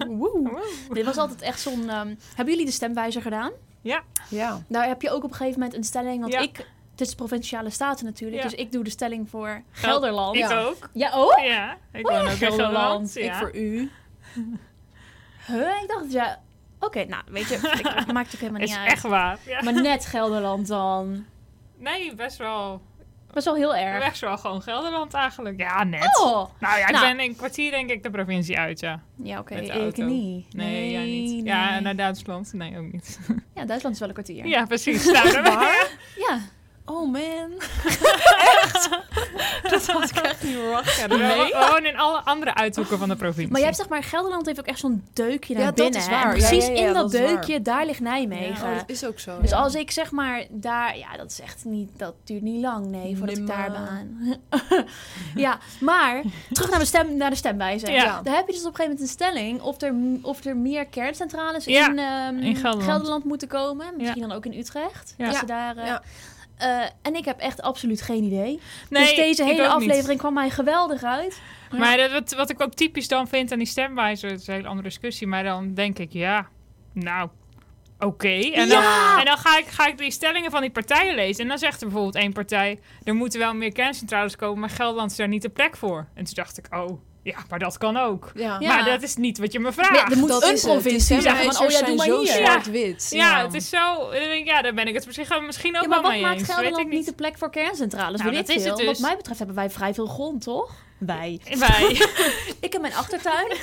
Woe. 0.18 0.62
Dit 0.92 1.04
was 1.04 1.16
altijd 1.16 1.40
echt 1.42 1.60
zo'n... 1.60 1.88
ehm, 1.88 2.14
hebben 2.34 2.54
jullie 2.54 2.64
de 2.66 2.72
stemwijzer 2.72 3.22
gedaan? 3.22 3.52
Ja. 4.28 4.62
Daar 4.68 4.86
heb 4.86 5.02
je 5.02 5.10
ook 5.10 5.24
op 5.24 5.30
een 5.30 5.36
gegeven 5.36 5.58
moment 5.60 5.76
een 5.78 5.84
stelling. 5.84 6.20
Want 6.20 6.32
Ja. 6.32 6.40
ik... 6.40 6.66
Het 6.90 7.00
is 7.00 7.10
de 7.10 7.16
provinciale 7.16 7.70
staten 7.70 8.04
natuurlijk. 8.04 8.42
Ja. 8.42 8.48
Dus 8.48 8.58
ik 8.58 8.72
doe 8.72 8.84
de 8.84 8.90
stelling 8.90 9.30
voor 9.30 9.62
Gelderland. 9.70 10.34
Ik 10.36 10.40
Ja. 10.48 10.60
ook. 10.62 10.88
Ja, 10.92 11.10
ook? 11.14 11.38
Ja, 11.42 11.76
ik 11.92 12.06
woon 12.06 12.20
ook 12.20 12.26
in 12.28 12.36
Gelderland. 12.36 13.12
Ja. 13.14 13.20
Ik 13.22 13.32
voor 13.34 13.56
u. 13.56 13.90
Huh? 15.46 15.82
Ik 15.82 15.88
dacht, 15.88 16.12
ja... 16.12 16.40
Oké, 16.80 17.04
nou, 17.04 17.22
weet 17.26 17.48
je, 17.48 17.54
ik, 17.54 18.12
maakt 18.12 18.34
ook 18.34 18.40
helemaal 18.40 18.60
niet 18.60 18.70
is 18.70 18.76
uit. 18.76 18.90
echt 18.92 19.02
waar. 19.02 19.38
Ja. 19.46 19.62
Maar 19.62 19.72
net 19.82 20.06
Gelderland 20.06 20.66
dan. 20.66 21.24
Nee, 21.76 22.14
best 22.14 22.36
wel, 22.36 22.80
Dat 23.36 23.44
is 23.46 23.60
wel 23.60 23.70
heel 23.72 23.76
erg. 23.86 24.04
best 24.08 24.20
wel 24.20 24.38
gewoon 24.38 24.62
Gelderland 24.62 25.14
eigenlijk. 25.14 25.58
Ja, 25.60 25.84
net. 25.84 26.18
Oh! 26.22 26.46
Nou 26.60 26.78
ja, 26.78 26.86
ik 26.86 26.92
Nou. 26.92 27.06
ben 27.06 27.20
in 27.24 27.30
een 27.30 27.36
kwartier 27.36 27.70
denk 27.70 27.90
ik 27.90 28.02
de 28.02 28.10
provincie 28.10 28.58
uit, 28.58 28.80
ja. 28.80 29.00
Ja, 29.22 29.38
oké. 29.38 29.54
Ik 29.54 29.96
niet. 29.96 30.54
Nee, 30.54 30.90
jij 30.90 31.04
niet. 31.04 31.44
Ja, 31.46 31.80
naar 31.80 31.96
Duitsland? 31.96 32.52
Nee, 32.52 32.78
ook 32.78 32.92
niet. 32.92 33.18
Ja, 33.54 33.64
Duitsland 33.64 33.94
is 33.94 34.00
wel 34.00 34.08
een 34.08 34.14
kwartier. 34.14 34.46
Ja, 34.46 34.64
precies. 34.64 35.10
Waar? 35.12 35.88
Ja. 36.28 36.38
Oh 36.88 37.12
man. 37.12 37.50
Dat 39.70 39.86
had 39.86 40.10
ik 40.10 40.16
echt 40.16 40.42
niet 40.42 40.54
verwacht. 40.54 40.96
Ja, 40.96 41.06
Nee. 41.06 41.52
Gewoon 41.54 41.84
in 41.84 41.96
alle 41.96 42.18
andere 42.24 42.54
uithoeken 42.54 42.98
van 42.98 43.08
de 43.08 43.16
provincie. 43.16 43.46
Maar 43.48 43.56
jij 43.60 43.64
hebt 43.68 43.76
zeg 43.80 43.88
maar, 43.88 44.02
Gelderland 44.02 44.46
heeft 44.46 44.58
ook 44.58 44.66
echt 44.66 44.78
zo'n 44.78 45.04
deukje 45.12 45.54
naar 45.54 45.62
Ja, 45.62 45.68
dat 45.68 45.76
binnen. 45.76 46.00
is 46.00 46.06
hè? 46.06 46.12
waar. 46.12 46.28
Precies 46.32 46.66
ja, 46.66 46.72
ja, 46.72 46.78
in 46.78 46.86
dat, 46.86 46.94
dat 46.94 47.12
is 47.14 47.20
waar. 47.20 47.28
deukje, 47.28 47.62
daar 47.62 47.86
ligt 47.86 48.00
Nijmegen. 48.00 48.68
Oh, 48.68 48.74
dat 48.76 48.84
is 48.90 49.04
ook 49.04 49.18
zo. 49.18 49.40
Dus 49.40 49.50
ja. 49.50 49.56
als 49.56 49.74
ik 49.74 49.90
zeg 49.90 50.10
maar 50.10 50.44
daar, 50.50 50.98
ja, 50.98 51.16
dat 51.16 51.30
is 51.30 51.40
echt 51.40 51.64
niet, 51.64 51.90
dat 51.96 52.14
duurt 52.24 52.42
niet 52.42 52.62
lang, 52.62 52.86
nee, 52.86 53.16
voordat 53.16 53.36
ik 53.36 53.46
daar 53.46 53.70
Nimmer. 53.70 54.06
ben. 54.48 54.86
ja, 55.44 55.58
maar 55.80 56.22
terug 56.52 56.70
naar 56.70 56.78
de, 56.78 56.84
stem, 56.86 57.16
naar 57.16 57.30
de 57.30 57.36
stemwijze. 57.36 57.90
Ja. 57.90 58.20
Daar 58.22 58.34
heb 58.34 58.46
je 58.46 58.52
dus 58.52 58.64
op 58.64 58.68
een 58.68 58.74
gegeven 58.76 58.82
moment 58.84 59.00
een 59.00 59.06
stelling 59.08 59.60
of 59.60 59.80
er, 59.80 59.94
of 60.22 60.44
er 60.44 60.56
meer 60.56 60.86
kerncentrales 60.86 61.64
Ja, 61.64 61.88
in, 61.90 61.98
ehm, 61.98 62.38
in 62.38 62.56
Gelderland. 62.56 63.24
moeten 63.24 63.48
komen. 63.48 63.86
Misschien 63.96 64.20
dan 64.22 64.32
ook 64.32 64.44
in 64.46 64.58
Utrecht. 64.58 65.14
Ja. 65.16 65.28
Als 65.28 65.38
ze 65.38 65.46
daar, 65.46 65.76
eh, 65.76 65.96
Eh, 66.56 66.82
en 67.02 67.14
ik 67.14 67.24
heb 67.24 67.38
echt 67.38 67.62
absoluut 67.62 68.02
geen 68.02 68.24
idee. 68.24 68.60
Nee, 68.90 69.02
dus 69.02 69.14
deze 69.14 69.44
hele 69.44 69.62
niet. 69.62 69.70
aflevering 69.70 70.18
kwam 70.18 70.34
mij 70.34 70.50
geweldig 70.50 71.02
uit. 71.02 71.40
Maar 71.70 71.96
dat, 71.96 72.10
wat, 72.10 72.32
wat 72.32 72.50
ik 72.50 72.60
ook 72.60 72.74
typisch 72.74 73.08
dan 73.08 73.28
vind 73.28 73.52
aan 73.52 73.58
die 73.58 73.66
stemwijzer, 73.66 74.30
dat 74.30 74.40
is 74.40 74.46
een 74.46 74.54
hele 74.54 74.68
andere 74.68 74.88
discussie, 74.88 75.26
maar 75.26 75.44
dan 75.44 75.74
denk 75.74 75.98
ik, 75.98 76.12
ja, 76.12 76.48
nou, 76.92 77.28
oké. 77.98 78.28
En, 78.28 78.68
dan, 78.68 78.82
en 79.18 79.24
dan 79.24 79.38
ga 79.38 79.58
ik, 79.58 79.66
ga 79.66 79.86
ik 79.86 79.98
die 79.98 80.10
stellingen 80.10 80.50
van 80.50 80.60
die 80.60 80.70
partijen 80.70 81.14
lezen. 81.14 81.42
En 81.42 81.48
dan 81.48 81.58
zegt 81.58 81.80
er 81.80 81.86
bijvoorbeeld 81.86 82.22
één 82.22 82.32
partij, 82.32 82.80
er 83.04 83.14
moeten 83.14 83.38
wel 83.38 83.54
meer 83.54 83.72
kerncentrales 83.72 84.36
komen, 84.36 84.60
maar 84.60 84.70
Gelderland 84.70 85.10
is 85.10 85.16
daar 85.16 85.28
niet 85.28 85.42
de 85.42 85.48
plek 85.48 85.76
voor. 85.76 86.06
En 86.14 86.24
toen 86.24 86.34
dacht 86.34 86.58
ik, 86.58 86.66
oh, 86.74 87.00
ja, 87.26 87.36
maar 87.48 87.58
dat 87.58 87.78
kan 87.78 87.96
ook. 87.96 88.30
Ja. 88.34 88.56
Ja. 88.60 88.74
Maar 88.74 88.84
dat 88.84 89.02
is 89.02 89.16
niet 89.16 89.38
wat 89.38 89.52
je 89.52 89.60
me 89.60 89.72
vraagt. 89.72 89.90
Maar 89.90 90.00
ja, 90.00 90.10
er 90.10 90.16
moet 90.18 90.28
Dat 90.28 90.42
een 90.42 90.52
is 90.52 90.62
het. 90.62 90.72
Die 90.72 90.80
provincie 90.80 91.20
zeggen 91.20 91.52
van, 91.52 91.64
oh 91.64 91.70
ja, 91.70 91.82
doe 91.82 91.96
maar 91.96 92.06
zijn 92.06 92.18
hier. 92.18 92.32
zo 92.32 93.16
Ja. 93.16 93.42
het 93.42 93.54
is 93.54 93.68
zo. 93.68 94.10
Dan 94.10 94.10
denk 94.10 94.32
ik, 94.32 94.46
ja, 94.46 94.62
daar 94.62 94.74
ben 94.74 94.86
ik 94.86 94.94
het 94.94 95.06
misschien, 95.06 95.44
misschien 95.46 95.76
ook 95.76 95.82
Ja, 95.82 95.88
maar 95.88 96.02
wel 96.02 96.10
wat 96.10 96.12
mee 96.12 96.22
maakt 96.22 96.38
eens. 96.38 96.46
Weet 96.46 96.56
Gelderland 96.56 96.86
ik 96.86 96.92
niet 96.92 97.06
de 97.06 97.12
plek 97.12 97.38
voor 97.38 97.50
kerncentrales? 97.50 98.20
Nou, 98.20 98.34
dat 98.34 98.48
is 98.48 98.64
het 98.64 98.76
dus. 98.76 98.86
Wat 98.86 98.98
mij 98.98 99.16
betreft 99.16 99.38
hebben 99.38 99.56
wij 99.56 99.70
vrij 99.70 99.94
veel 99.94 100.06
grond, 100.06 100.42
toch? 100.42 100.74
Wij. 100.98 101.40
Wij. 101.58 101.90
Ik 102.66 102.72
heb 102.72 102.80
mijn 102.80 102.94
achtertuin. 102.94 103.46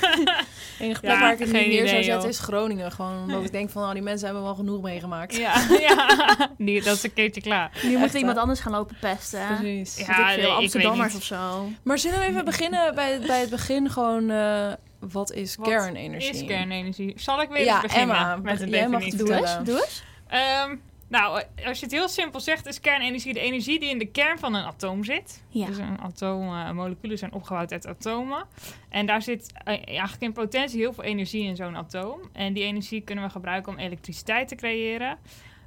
Enige 0.79 0.99
plek 0.99 1.11
Ja, 1.13 1.19
waar 1.19 1.31
ik 1.33 1.39
het 1.39 1.47
niet 1.47 1.57
geen 1.57 1.69
neer 1.69 1.87
zou 1.87 2.03
zetten 2.03 2.29
is 2.29 2.39
Groningen. 2.39 2.91
Gewoon 2.91 3.21
omdat 3.21 3.43
ik 3.43 3.51
denk 3.51 3.69
van, 3.69 3.83
oh, 3.83 3.91
die 3.91 4.01
mensen 4.01 4.25
hebben 4.25 4.43
wel 4.43 4.55
genoeg 4.55 4.81
meegemaakt. 4.81 5.35
ja, 5.35 5.53
ja. 5.87 6.49
Die, 6.57 6.83
dat 6.83 6.95
is 6.95 7.03
een 7.03 7.13
keertje 7.13 7.41
klaar. 7.41 7.71
Nu 7.83 7.97
moet 7.97 8.13
iemand 8.13 8.37
anders 8.37 8.59
gaan 8.59 8.71
lopen 8.71 8.97
pesten. 8.99 9.47
Precies. 9.57 10.05
Ja, 10.05 10.25
nee, 10.27 10.39
veel, 10.39 10.51
Amsterdammers 10.51 11.15
of 11.15 11.23
zo. 11.23 11.69
Maar 11.83 11.97
zullen 11.97 12.19
we 12.19 12.25
even 12.25 12.45
beginnen 12.45 12.95
bij, 12.95 13.19
bij 13.19 13.39
het 13.39 13.49
begin 13.49 13.89
gewoon... 13.89 14.29
eh, 14.29 14.71
wat 14.99 15.31
is 15.31 15.55
Wat 15.55 15.67
kernenergie? 15.67 16.29
Is 16.29 16.45
kernenergie. 16.45 17.13
Zal 17.15 17.41
ik 17.41 17.49
weer 17.49 17.63
Ja, 17.63 17.81
beginnen 17.81 18.15
Emma, 18.15 18.35
met 18.35 18.61
een 18.61 18.69
definitie? 18.69 19.15
Doe 19.15 19.33
eens, 19.35 19.57
doe 19.63 19.75
eens. 19.75 20.03
Ehm, 20.27 20.75
nou, 21.13 21.43
als 21.65 21.79
je 21.79 21.85
het 21.85 21.93
heel 21.93 22.07
simpel 22.07 22.39
zegt, 22.39 22.65
is 22.65 22.79
kernenergie 22.79 23.33
de 23.33 23.39
energie 23.39 23.79
die 23.79 23.89
in 23.89 23.97
de 23.97 24.05
kern 24.05 24.39
van 24.39 24.53
een 24.53 24.63
atoom 24.63 25.03
zit. 25.03 25.43
Ja. 25.49 25.65
Dus 25.65 25.77
een 25.77 25.99
atoom, 25.99 26.47
eh, 26.47 26.71
moleculen 26.71 27.17
zijn 27.17 27.33
opgebouwd 27.33 27.71
uit 27.71 27.87
atomen. 27.87 28.45
En 28.89 29.05
daar 29.05 29.21
zit 29.21 29.51
eh, 29.53 29.87
eigenlijk 29.87 30.21
in 30.21 30.33
potentie 30.33 30.79
heel 30.79 30.93
veel 30.93 31.03
energie 31.03 31.43
in 31.43 31.55
zo'n 31.55 31.77
atoom. 31.77 32.19
En 32.31 32.53
die 32.53 32.63
energie 32.63 33.01
kunnen 33.01 33.23
we 33.23 33.29
gebruiken 33.29 33.71
om 33.71 33.79
elektriciteit 33.79 34.47
te 34.47 34.55
creëren. 34.55 35.17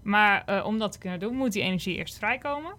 Maar 0.02 0.44
eh, 0.44 0.66
om 0.66 0.78
dat 0.78 0.92
te 0.92 0.98
kunnen 0.98 1.20
doen, 1.20 1.34
moet 1.34 1.52
die 1.52 1.62
energie 1.62 1.96
eerst 1.96 2.18
vrijkomen. 2.18 2.74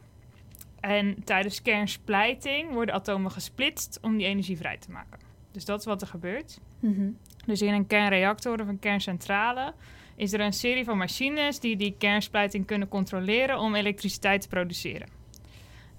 En 0.79 1.23
tijdens 1.23 1.61
kernsplijting 1.61 2.71
worden 2.71 2.95
atomen 2.95 3.31
gesplitst 3.31 3.99
om 4.01 4.17
die 4.17 4.27
energie 4.27 4.57
vrij 4.57 4.77
te 4.77 4.91
maken. 4.91 5.19
Dus 5.51 5.65
dat 5.65 5.79
is 5.79 5.85
wat 5.85 6.01
er 6.01 6.07
gebeurt. 6.07 6.59
Mhm. 6.79 7.09
Dus 7.45 7.61
in 7.61 7.73
een 7.73 7.87
kernreactor 7.87 8.61
of 8.61 8.67
een 8.67 8.79
kerncentrale 8.79 9.73
is 10.17 10.33
er 10.33 10.39
een 10.39 10.53
serie 10.53 10.83
van 10.83 10.97
machines 10.97 11.59
die 11.59 11.75
die 11.75 11.95
kernsplijting 11.97 12.65
kunnen 12.65 12.87
controleren 12.87 13.59
om 13.59 13.75
elektriciteit 13.75 14.41
te 14.41 14.47
produceren. 14.47 15.07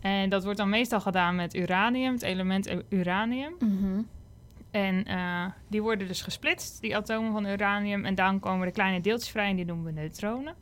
En 0.01 0.29
dat 0.29 0.45
wordt 0.45 0.59
dan 0.59 0.69
meestal 0.69 1.01
gedaan 1.01 1.35
met 1.35 1.55
uranium, 1.55 2.13
het 2.13 2.23
element 2.23 2.75
uranium. 2.89 3.55
Mhm. 3.59 4.03
En 4.71 5.05
eh, 5.05 5.45
die 5.69 5.83
worden 5.83 6.07
dus 6.07 6.23
gesplitst, 6.23 6.81
die 6.81 6.97
atomen 6.97 7.33
van 7.33 7.47
uranium. 7.47 8.05
En 8.05 8.15
dan 8.15 8.41
komen 8.41 8.67
er 8.67 8.73
kleine 8.73 9.01
deeltjes 9.01 9.31
vrij 9.31 9.51
en 9.51 9.57
die 9.57 9.65
noemen 9.65 9.85
we 9.85 10.01
neutronen. 10.01 10.55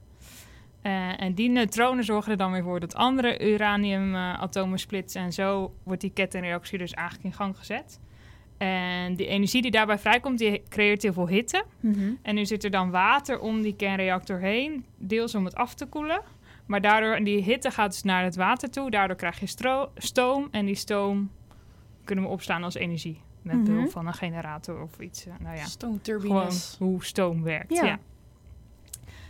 Eh, 0.83 1.21
en 1.21 1.35
die 1.35 1.49
neutronen 1.49 2.04
zorgen 2.04 2.33
er 2.33 2.38
dan 2.38 2.52
weer 2.52 2.62
voor 2.62 2.81
dat 2.81 2.95
andere 2.95 3.52
uraniumatomen 3.52 4.78
splitsen. 4.78 5.23
En 5.23 5.33
zo 5.33 5.75
wordt 5.83 6.00
die 6.00 6.12
kettingreactie 6.12 6.78
dus 6.78 6.92
eigenlijk 6.92 7.25
in 7.25 7.33
gang 7.33 7.59
gezet. 7.59 8.00
En 8.59 9.15
die 9.15 9.27
energie 9.27 9.63
die 9.63 9.71
daarbij 9.71 9.99
vrijkomt, 9.99 10.39
die 10.39 10.63
creëert 10.69 11.03
heel 11.03 11.13
veel 11.13 11.29
hitte. 11.29 11.65
Mhm. 11.81 12.11
En 12.23 12.35
nu 12.35 12.47
zit 12.47 12.65
er 12.65 12.71
dan 12.71 12.91
water 12.91 13.39
om 13.41 13.63
die 13.63 13.77
kernreactor 13.77 14.39
heen, 14.39 14.85
deels 14.97 15.35
om 15.35 15.45
het 15.45 15.55
af 15.55 15.75
te 15.75 15.87
koelen. 15.87 16.21
Maar 16.67 16.81
daardoor, 16.81 17.25
die 17.25 17.43
hitte 17.43 17.71
gaat 17.71 17.91
dus 17.93 18.03
naar 18.03 18.25
het 18.25 18.37
water 18.37 18.71
toe. 18.71 18.91
Daardoor 18.91 19.17
krijg 19.17 19.41
je 19.41 19.87
stoom. 19.97 20.49
En 20.51 20.67
die 20.67 20.75
stoom 20.75 21.31
kunnen 22.05 22.25
we 22.25 22.31
opslaan 22.31 22.65
als 22.65 22.75
energie. 22.75 23.21
Met 23.43 23.57
Mhm. 23.57 23.65
behulp 23.65 23.91
van 23.91 24.07
een 24.07 24.15
generator 24.15 24.83
of 24.83 24.99
iets. 25.01 25.27
eh, 25.27 25.33
Nou 25.33 25.45
ja, 25.45 25.51
gewoon 25.53 25.69
Stoomturbines. 25.71 26.77
hoe 26.79 27.05
stoom 27.05 27.43
werkt. 27.43 27.75
Ja. 27.75 27.85
Ja. 27.85 27.99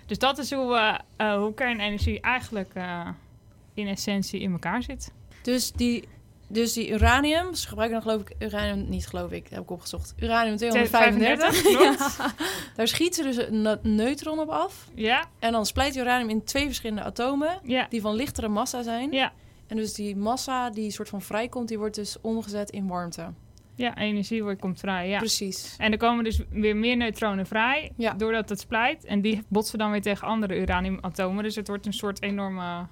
Dus 0.06 0.18
dat 0.18 0.38
is 0.38 0.52
hoe, 0.52 1.00
eh, 1.16 1.34
hoe 1.38 1.54
kernenergie 1.54 2.20
eigenlijk 2.20 2.70
eh, 2.74 3.08
in 3.74 3.86
essentie 3.86 4.40
in 4.40 4.52
elkaar 4.52 4.82
zit. 4.82 5.12
Dus 5.42 5.72
die, 5.72 6.04
dus 6.48 6.72
die 6.72 6.88
uranium, 6.90 7.54
ze 7.54 7.68
gebruiken 7.68 8.00
dan 8.02 8.10
geloof 8.10 8.28
ik 8.28 8.34
uranium, 8.38 8.88
niet 8.88 9.06
geloof 9.06 9.30
ik, 9.30 9.46
heb 9.50 9.62
ik 9.62 9.70
opgezocht. 9.70 10.14
Uranium 10.18 10.56
235. 10.56 11.62
klopt. 11.76 12.16
Daar 12.76 12.88
schieten 12.88 13.24
ze 13.32 13.38
dus 13.38 13.46
een 13.48 13.62
ne- 13.62 13.78
neutron 13.82 14.38
op 14.38 14.48
af. 14.48 14.88
Ja, 14.94 15.24
En 15.38 15.52
dan 15.52 15.66
splijt 15.66 15.96
uranium 15.96 16.28
in 16.28 16.44
twee 16.44 16.66
verschillende 16.66 17.02
atomen, 17.02 17.58
ja, 17.62 17.86
die 17.88 18.00
van 18.00 18.14
lichtere 18.14 18.48
massa 18.48 18.82
zijn. 18.82 19.12
ja. 19.12 19.32
En 19.66 19.76
dus 19.76 19.92
die 19.94 20.16
massa 20.16 20.70
die 20.70 20.90
soort 20.90 21.08
van 21.08 21.22
vrijkomt, 21.22 21.68
die 21.68 21.78
wordt 21.78 21.94
dus 21.94 22.16
omgezet 22.20 22.70
in 22.70 22.86
warmte. 22.86 23.26
Ja, 23.74 23.96
energie 23.96 24.42
wordt, 24.42 24.60
komt 24.60 24.78
vrij, 24.80 25.08
ja. 25.08 25.18
Precies. 25.18 25.74
En 25.78 25.92
er 25.92 25.98
komen 25.98 26.24
dus 26.24 26.40
weer 26.50 26.76
meer 26.76 26.96
neutronen 26.96 27.46
vrij, 27.46 27.92
Ja. 27.96 28.12
doordat 28.14 28.48
het 28.48 28.60
splijt. 28.60 29.04
En 29.04 29.20
die 29.20 29.42
botsen 29.48 29.78
dan 29.78 29.90
weer 29.90 30.02
tegen 30.02 30.26
andere 30.28 30.56
uraniumatomen. 30.60 31.44
Dus 31.44 31.56
het 31.56 31.68
wordt 31.68 31.86
een 31.86 31.92
soort 31.92 32.22
enorme 32.22 32.86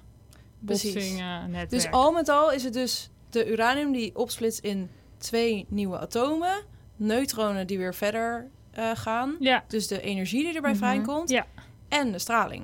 Precies. 0.65 0.93
botsing 0.93 1.19
eh, 1.19 1.43
netwerk. 1.43 1.69
Dus 1.69 1.91
al 1.91 2.11
met 2.11 2.29
al 2.29 2.51
is 2.51 2.63
het 2.63 2.73
dus 2.73 3.09
de 3.43 3.51
uranium 3.51 3.91
die 3.91 4.15
opsplitst 4.15 4.59
in 4.59 4.89
twee 5.17 5.65
nieuwe 5.69 5.99
atomen. 5.99 6.63
Neutronen 6.95 7.67
die 7.67 7.77
weer 7.77 7.93
verder 7.93 8.49
eh, 8.71 8.91
gaan. 8.93 9.35
Ja, 9.39 9.63
Dus 9.67 9.87
de 9.87 10.01
energie 10.01 10.43
die 10.43 10.55
erbij 10.55 10.69
Mhm. 10.71 10.79
vrijkomt. 10.79 11.29
Ja. 11.29 11.45
En 11.89 12.11
de 12.11 12.19
straling. 12.19 12.63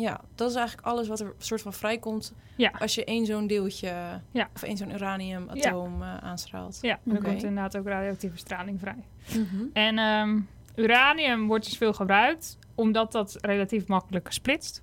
Ja, 0.00 0.20
dat 0.34 0.50
is 0.50 0.56
eigenlijk 0.56 0.86
alles 0.86 1.08
wat 1.08 1.20
er 1.20 1.34
soort 1.38 1.60
van 1.62 1.72
vrijkomt 1.72 2.32
Ja. 2.56 2.72
als 2.78 2.94
je 2.94 3.04
één 3.04 3.26
zo'n 3.26 3.46
deeltje 3.46 4.20
Ja. 4.32 4.48
of 4.54 4.62
één 4.62 4.76
zo'n 4.76 4.90
uraniumatoom 4.90 6.02
eh, 6.02 6.16
aanstraalt. 6.16 6.78
Ja, 6.80 6.98
Oké. 7.06 7.22
komt 7.22 7.42
inderdaad 7.42 7.76
ook 7.76 7.86
radioactieve 7.86 8.36
straling 8.36 8.80
vrij. 8.80 9.04
Mhm. 9.34 9.64
En 9.72 9.98
ehm, 9.98 10.40
uranium 10.74 11.46
wordt 11.46 11.64
dus 11.64 11.76
veel 11.76 11.92
gebruikt, 11.92 12.58
omdat 12.74 13.12
dat 13.12 13.36
relatief 13.40 13.86
makkelijk 13.86 14.32
splitst. 14.32 14.80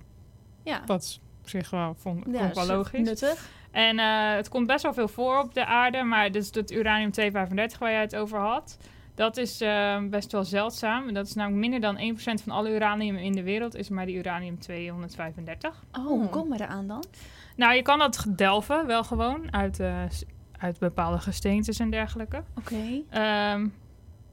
Ja. 0.64 0.82
Dat 0.86 1.02
is 1.02 1.20
op 1.42 1.48
zich 1.48 1.70
wel, 1.70 1.94
vond, 1.94 2.24
Ja, 2.30 2.46
ik 2.48 2.54
wel 2.54 2.62
is, 2.64 2.68
logisch. 2.70 3.00
Nuttig. 3.08 3.48
En 3.76 3.98
eh, 3.98 4.34
het 4.34 4.48
komt 4.48 4.66
best 4.66 4.82
wel 4.82 4.94
veel 4.94 5.08
voor 5.08 5.38
op 5.38 5.54
de 5.54 5.66
aarde, 5.66 6.02
maar 6.02 6.30
dus 6.32 6.52
dat 6.52 6.70
uranium-235 6.70 7.78
waar 7.78 7.90
jij 7.90 8.00
het 8.00 8.16
over 8.16 8.38
had, 8.38 8.78
dat 9.14 9.36
is 9.36 9.60
eh, 9.60 9.98
best 10.10 10.32
wel 10.32 10.44
zeldzaam. 10.44 11.12
Dat 11.12 11.26
is 11.26 11.34
namelijk 11.34 11.60
minder 11.60 11.80
dan 11.80 12.16
1% 12.16 12.42
van 12.42 12.52
alle 12.52 12.74
uranium 12.74 13.16
in 13.16 13.32
de 13.32 13.42
wereld, 13.42 13.74
is 13.74 13.88
maar 13.88 14.06
die 14.06 14.16
uranium-235. 14.16 14.60
Oh, 15.92 16.04
Hmm. 16.04 16.06
hoe 16.06 16.28
kom 16.28 16.52
je 16.54 16.62
eraan 16.62 16.86
dan? 16.86 17.04
Nou, 17.56 17.74
je 17.74 17.82
kan 17.82 17.98
dat 17.98 18.26
delven 18.28 18.86
wel 18.86 19.04
gewoon 19.04 19.52
uit, 19.52 19.80
eh, 19.80 20.02
uit 20.58 20.78
bepaalde 20.78 21.18
gesteentes 21.18 21.78
en 21.78 21.90
dergelijke. 21.90 22.42
Oké. 22.58 23.02
Ehm, 23.10 23.68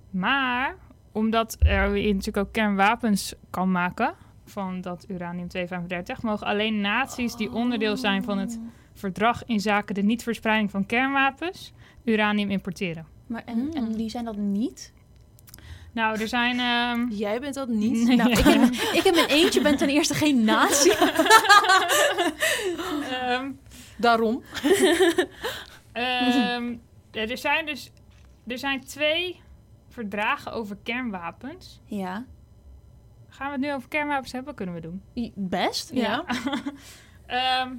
maar 0.10 0.76
omdat 1.12 1.56
er 1.60 1.98
je 1.98 2.14
natuurlijk 2.14 2.48
ook 2.48 2.54
kernwapens 2.54 3.34
kan 3.50 3.72
maken 3.72 4.14
van 4.46 4.82
dat 4.82 5.06
uranium-235, 5.10 6.22
mogen 6.22 6.48
alleen 6.48 6.82
naties 6.82 7.36
die 7.36 7.52
onderdeel 7.52 7.98
zijn 7.98 8.24
van 8.24 8.38
het 8.38 8.60
verdrag 8.94 9.46
in 9.46 9.60
zaken 9.60 9.96
de 9.96 10.02
niet-verspreiding 10.04 10.72
van 10.72 10.86
kernwapens 10.86 11.74
uranium 12.04 12.50
importeren. 12.52 13.06
Maar 13.28 13.44
en, 13.46 13.60
Hmm. 13.60 13.72
en 13.72 13.92
die 13.92 14.10
zijn 14.10 14.26
dat 14.26 14.38
niet? 14.38 14.94
Nou, 15.92 16.20
er 16.22 16.28
zijn. 16.28 16.60
ehm, 16.60 17.08
Jij 17.10 17.40
bent 17.40 17.54
dat 17.54 17.68
niet? 17.68 18.08
Nee. 18.08 18.16
Nou, 18.18 18.30
ik, 18.32 18.38
in, 18.56 18.64
ik 18.74 19.04
in 19.04 19.14
mijn 19.14 19.28
eentje 19.30 19.62
ben 19.62 19.78
ten 19.78 19.90
eerste 19.90 20.14
geen 20.14 20.44
nazi. 20.44 20.90
ehm, 23.12 23.52
Daarom. 23.98 24.44
ehm, 25.92 26.76
ja, 27.12 27.22
er 27.28 27.38
zijn 27.38 27.66
dus 27.66 27.92
er 28.48 28.58
zijn 28.58 28.84
twee 28.86 29.42
verdragen 29.90 30.52
over 30.54 30.78
kernwapens. 30.84 31.82
Ja. 31.86 32.26
Gaan 33.30 33.46
we 33.48 33.52
het 33.54 33.62
nu 33.62 33.74
over 33.74 33.90
kernwapens 33.90 34.32
hebben? 34.32 34.56
Kunnen 34.56 34.76
we 34.76 34.82
doen. 34.82 35.02
Best. 35.36 35.92
Ja. 35.94 36.24
Ehm, 37.26 37.70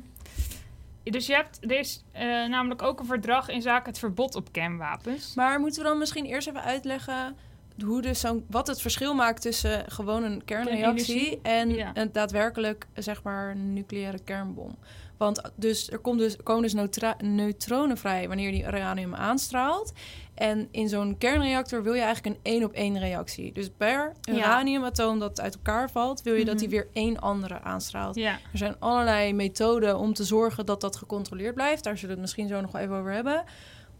dus 1.05 1.27
je 1.27 1.35
hebt, 1.35 1.59
er 1.61 1.79
is 1.79 2.05
eh, 2.13 2.23
namelijk 2.25 2.83
ook 2.83 3.01
een 3.01 3.07
verdrag 3.07 3.49
in 3.49 3.63
zaken 3.63 3.89
het 3.91 3.99
verbod 3.99 4.35
op 4.35 4.53
kernwapens. 4.53 5.35
Maar 5.35 5.61
moeten 5.61 5.83
we 5.83 5.89
dan 5.89 5.99
misschien 5.99 6.25
eerst 6.25 6.49
even 6.49 6.63
uitleggen 6.63 7.37
hoe 7.85 8.03
dus 8.03 8.21
zo'n, 8.21 8.45
wat 8.51 8.67
het 8.67 8.81
verschil 8.81 9.15
maakt 9.15 9.43
tussen 9.43 9.85
gewoon 9.91 10.23
een 10.23 10.45
kernreactie 10.45 11.41
en 11.43 11.71
Ja. 11.75 11.91
een 11.95 12.13
daadwerkelijk 12.13 12.87
zeg 12.95 13.23
maar 13.23 13.51
een 13.51 13.73
nucleaire 13.73 14.19
kernbom? 14.19 14.77
Want 15.17 15.43
dus 15.55 15.91
er 15.91 15.99
komt 15.99 16.19
dus, 16.19 16.37
komen 16.43 16.63
dus 16.63 16.73
neutra- 16.75 17.17
neutronen 17.23 17.97
vrij 17.97 18.29
wanneer 18.29 18.51
die 18.53 18.63
uranium 18.65 19.15
aanstraalt. 19.15 19.93
En 20.35 20.69
in 20.71 20.88
zo'n 20.88 21.19
kernreactor 21.19 21.83
wil 21.83 21.95
je 21.95 22.00
eigenlijk 22.03 22.37
een 22.37 22.41
één 22.53 22.64
op 22.64 22.73
één 22.73 22.99
reactie. 22.99 23.53
Dus 23.53 23.71
per 23.76 24.12
uraniumatoom 24.29 25.19
dat 25.19 25.41
uit 25.41 25.55
elkaar 25.55 25.91
valt, 25.91 26.23
wil 26.23 26.35
je 26.35 26.45
dat 26.45 26.55
Mhm. 26.55 26.62
die 26.62 26.69
weer 26.73 26.88
één 26.93 27.21
andere 27.21 27.61
aanstraalt. 27.61 28.14
Ja, 28.14 28.33
Er 28.53 28.59
zijn 28.59 28.76
allerlei 28.79 29.33
methoden 29.33 29.99
om 29.99 30.14
te 30.14 30.25
zorgen 30.25 30.67
dat 30.67 30.81
dat 30.81 30.97
gecontroleerd 30.97 31.55
blijft. 31.55 31.85
Daar 31.85 31.95
zullen 31.99 32.09
we 32.17 32.21
het 32.21 32.31
misschien 32.31 32.49
zo 32.49 32.61
nog 32.61 32.73
wel 32.73 32.83
even 32.83 32.97
over 32.97 33.12
hebben. 33.12 33.45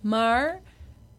Maar 0.01 0.61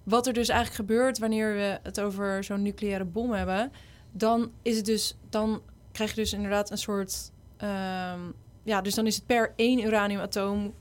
wat 0.03 0.27
er 0.27 0.34
dus 0.34 0.48
eigenlijk 0.50 0.79
gebeurt 0.79 1.19
wanneer 1.19 1.53
we 1.53 1.79
het 1.84 2.00
over 2.01 2.43
zo'n 2.43 2.62
nucleaire 2.62 3.05
bom 3.05 3.31
hebben, 3.31 3.72
dan 4.12 4.51
is 4.62 4.75
het 4.77 4.86
dus, 4.86 5.17
dan 5.29 5.62
krijg 5.91 6.10
je 6.10 6.15
dus 6.15 6.34
inderdaad 6.34 6.72
een 6.72 6.77
soort. 6.77 7.31
ehm, 7.57 8.19
ja, 8.65 8.81
dus 8.81 8.93
dan 8.95 9.07
is 9.07 9.15
het 9.15 9.25
per 9.25 9.53
één 9.55 9.86
uraniumatoom. 9.86 10.74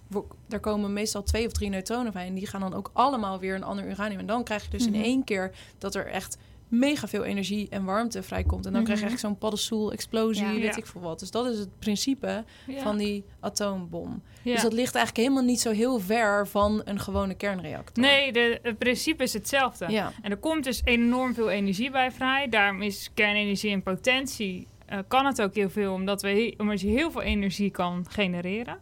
Daar 0.48 0.60
komen 0.60 0.92
meestal 0.92 1.22
twee 1.22 1.46
of 1.46 1.52
drie 1.52 1.68
neutronen 1.70 2.12
bij. 2.12 2.26
En 2.26 2.34
die 2.34 2.46
gaan 2.46 2.60
dan 2.60 2.74
ook 2.74 2.90
allemaal 2.92 3.38
weer 3.38 3.54
een 3.54 3.64
ander 3.64 3.86
uranium. 3.90 4.18
En 4.18 4.26
dan 4.26 4.44
krijg 4.44 4.64
je 4.64 4.70
dus 4.70 4.86
Mhm. 4.86 4.94
in 4.94 5.02
één 5.02 5.24
keer 5.24 5.50
dat 5.78 5.94
er 5.94 6.06
echt 6.06 6.38
mega 6.68 7.08
veel 7.08 7.24
energie 7.24 7.68
en 7.70 7.84
warmte 7.84 8.22
vrijkomt. 8.22 8.66
En 8.66 8.72
dan 8.72 8.84
krijg 8.84 8.98
je 8.98 9.04
Mhm. 9.04 9.14
eigenlijk 9.14 9.20
zo'n 9.20 9.38
paddenstoel-explosie, 9.38 10.44
Ja. 10.46 10.52
weet 10.52 10.62
Ja. 10.62 10.76
ik 10.76 10.86
veel 10.86 11.00
wat. 11.00 11.18
Dus 11.18 11.30
dat 11.30 11.46
is 11.46 11.58
het 11.58 11.78
principe 11.78 12.44
ja. 12.66 12.82
van 12.82 12.96
die 12.96 13.24
atoombom. 13.40 14.22
Dus 14.44 14.62
dat 14.62 14.72
ligt 14.72 14.94
eigenlijk 14.94 15.26
helemaal 15.26 15.48
niet 15.50 15.60
zo 15.60 15.70
heel 15.70 15.98
ver 16.00 16.48
van 16.48 16.82
een 16.84 16.98
gewone 17.00 17.34
kernreactor. 17.34 18.04
Nee, 18.04 18.32
de, 18.32 18.58
het 18.62 18.78
principe 18.78 19.22
is 19.22 19.32
hetzelfde. 19.32 19.86
Ja. 19.90 20.12
En 20.22 20.30
er 20.30 20.36
komt 20.36 20.64
dus 20.64 20.80
enorm 20.84 21.34
veel 21.34 21.50
energie 21.50 21.90
bij 21.90 22.10
vrij. 22.12 22.48
Daarom 22.48 22.82
is 22.82 23.10
kernenergie 23.14 23.70
in 23.70 23.82
potentie. 23.82 24.66
Eh, 24.98 25.04
kan 25.08 25.26
het 25.26 25.42
ook 25.42 25.54
heel 25.54 25.70
veel, 25.70 25.92
omdat, 25.92 26.22
we 26.22 26.28
he- 26.28 26.54
omdat 26.58 26.80
je 26.80 26.88
heel 26.88 27.10
veel 27.10 27.22
energie 27.22 27.70
kan 27.70 28.06
genereren. 28.08 28.78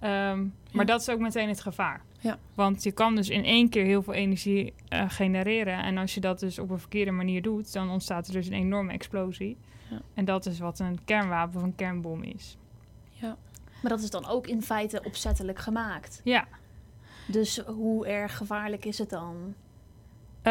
Ehm, 0.00 0.44
Maar 0.72 0.86
dat 0.86 1.00
is 1.00 1.08
ook 1.10 1.18
meteen 1.18 1.48
het 1.48 1.60
gevaar. 1.60 2.02
Ja. 2.20 2.38
Want 2.54 2.82
je 2.82 2.92
kan 2.92 3.14
dus 3.14 3.28
in 3.28 3.44
één 3.44 3.68
keer 3.68 3.84
heel 3.84 4.02
veel 4.02 4.12
energie 4.14 4.74
eh, 4.88 5.04
genereren. 5.08 5.82
En 5.82 5.98
als 5.98 6.14
je 6.14 6.20
dat 6.20 6.38
dus 6.40 6.58
op 6.58 6.70
een 6.70 6.78
verkeerde 6.78 7.10
manier 7.10 7.42
doet, 7.42 7.72
dan 7.72 7.90
ontstaat 7.90 8.26
er 8.26 8.32
dus 8.32 8.46
een 8.46 8.52
enorme 8.52 8.92
explosie. 8.92 9.56
Ja. 9.90 10.00
En 10.14 10.24
dat 10.24 10.46
is 10.46 10.58
wat 10.58 10.78
een 10.78 10.98
kernwapen 11.04 11.56
of 11.56 11.62
een 11.62 11.74
kernbom 11.74 12.22
is. 12.22 12.56
Maar 13.82 13.90
dat 13.90 14.00
is 14.00 14.10
dan 14.10 14.26
ook 14.26 14.46
in 14.46 14.62
feite 14.62 15.02
opzettelijk 15.04 15.58
gemaakt. 15.58 16.20
Ja. 16.24 16.46
Dus 17.26 17.58
hoe 17.58 18.06
erg 18.06 18.36
gevaarlijk 18.36 18.84
is 18.84 18.98
het 18.98 19.10
dan? 19.10 19.54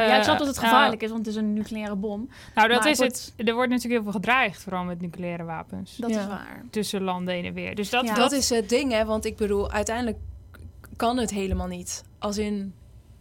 Eh, 0.02 0.08
ja, 0.08 0.18
ik 0.18 0.24
snap 0.24 0.38
dat 0.38 0.48
het 0.48 0.56
nou, 0.56 0.68
gevaarlijk 0.68 1.02
is, 1.02 1.10
want 1.10 1.26
het 1.26 1.36
is 1.36 1.42
een 1.42 1.54
nucleaire 1.54 1.96
bom. 1.96 2.30
Nou, 2.56 2.68
dat 2.68 2.80
Maar 2.80 2.90
is 2.92 3.00
het 3.00 3.34
het. 3.38 3.48
Er 3.48 3.54
wordt 3.54 3.70
natuurlijk 3.70 3.94
heel 3.94 4.04
veel 4.04 4.20
gedreigd, 4.22 4.62
vooral 4.64 4.84
met 4.84 5.02
nucleaire 5.02 5.44
wapens. 5.44 5.96
Dat 5.96 6.10
Ja. 6.10 6.20
is 6.20 6.28
waar. 6.28 6.64
Tussen 6.70 7.02
landen 7.02 7.34
heen 7.34 7.46
en 7.46 7.54
weer. 7.54 7.76
Dus 7.76 7.90
dat, 7.90 8.06
Ja. 8.06 8.14
Dat 8.14 8.32
is 8.32 8.50
het 8.50 8.70
ding, 8.70 8.92
hè? 8.92 9.06
Want 9.06 9.26
ik 9.26 9.36
bedoel, 9.38 9.72
uiteindelijk 9.72 10.18
kan 10.96 11.18
het 11.18 11.32
helemaal 11.32 11.68
niet. 11.68 12.04
Als 12.20 12.38
in, 12.38 12.74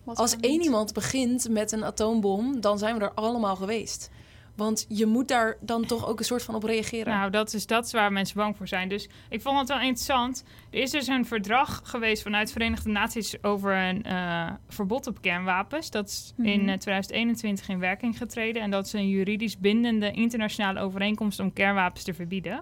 Wat 0.04 0.16
als 0.16 0.36
één 0.40 0.52
niet? 0.52 0.64
iemand 0.64 0.92
begint 0.92 1.48
met 1.48 1.72
een 1.72 1.84
atoombom, 1.84 2.60
dan 2.60 2.78
zijn 2.78 2.98
we 2.98 3.04
er 3.04 3.12
allemaal 3.14 3.56
geweest. 3.56 4.10
Want 4.56 4.86
je 4.88 5.06
moet 5.06 5.28
daar 5.28 5.56
dan 5.60 5.84
toch 5.86 6.06
ook 6.08 6.18
een 6.18 6.24
soort 6.24 6.42
van 6.42 6.54
op 6.54 6.62
reageren. 6.62 7.12
Nou, 7.12 7.30
dat 7.30 7.52
is, 7.54 7.66
dat 7.66 7.84
is 7.86 7.92
waar 7.92 8.12
mensen 8.12 8.36
bang 8.36 8.56
voor 8.56 8.68
zijn. 8.68 8.88
Dus 8.88 9.08
ik 9.28 9.40
vond 9.42 9.58
het 9.58 9.68
wel 9.68 9.80
interessant. 9.80 10.44
Er 10.70 10.78
is 10.78 10.90
dus 10.90 11.06
een 11.06 11.26
verdrag 11.26 11.80
geweest 11.84 12.22
vanuit 12.22 12.46
de 12.46 12.52
Verenigde 12.52 12.90
Naties 12.90 13.42
over 13.42 13.76
een 13.76 14.02
eh, 14.04 14.50
verbod 14.68 15.06
op 15.06 15.20
kernwapens. 15.20 15.90
Dat 15.90 16.08
is 16.08 16.32
in 16.36 16.60
Mhm. 16.60 16.68
eh, 16.68 16.76
2021 16.78 17.68
in 17.68 17.78
werking 17.78 18.16
getreden. 18.18 18.62
En 18.62 18.70
dat 18.70 18.86
is 18.86 18.92
een 18.92 19.08
juridisch 19.08 19.58
bindende 19.58 20.10
internationale 20.10 20.80
overeenkomst 20.80 21.40
om 21.40 21.52
kernwapens 21.52 22.04
te 22.04 22.14
verbieden. 22.14 22.60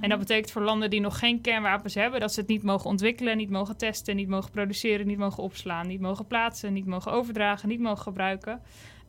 En 0.00 0.08
dat 0.08 0.18
betekent 0.18 0.50
voor 0.50 0.62
landen 0.62 0.90
die 0.90 1.00
nog 1.00 1.18
geen 1.18 1.40
kernwapens 1.40 1.94
hebben, 1.94 2.20
dat 2.20 2.32
ze 2.32 2.40
het 2.40 2.48
niet 2.48 2.62
mogen 2.62 2.90
ontwikkelen, 2.90 3.36
niet 3.36 3.50
mogen 3.50 3.76
testen, 3.76 4.16
niet 4.16 4.28
mogen 4.28 4.50
produceren, 4.50 5.06
niet 5.06 5.18
mogen 5.18 5.42
opslaan, 5.42 5.86
niet 5.86 6.00
mogen 6.00 6.26
plaatsen, 6.26 6.72
niet 6.72 6.86
mogen 6.86 7.12
overdragen, 7.12 7.68
niet 7.68 7.80
mogen 7.80 8.02
gebruiken. 8.02 8.60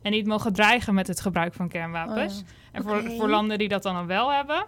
En 0.04 0.10
niet 0.10 0.26
mogen 0.26 0.52
dreigen 0.52 0.94
met 0.94 1.06
het 1.06 1.20
gebruik 1.20 1.54
van 1.54 1.68
kernwapens. 1.68 2.40
Oh. 2.40 2.46
En 2.72 2.82
voor, 2.82 3.02
voor 3.02 3.28
landen 3.28 3.58
die 3.58 3.68
dat 3.68 3.82
dan 3.82 3.96
al 3.96 4.06
wel 4.06 4.32
hebben, 4.32 4.66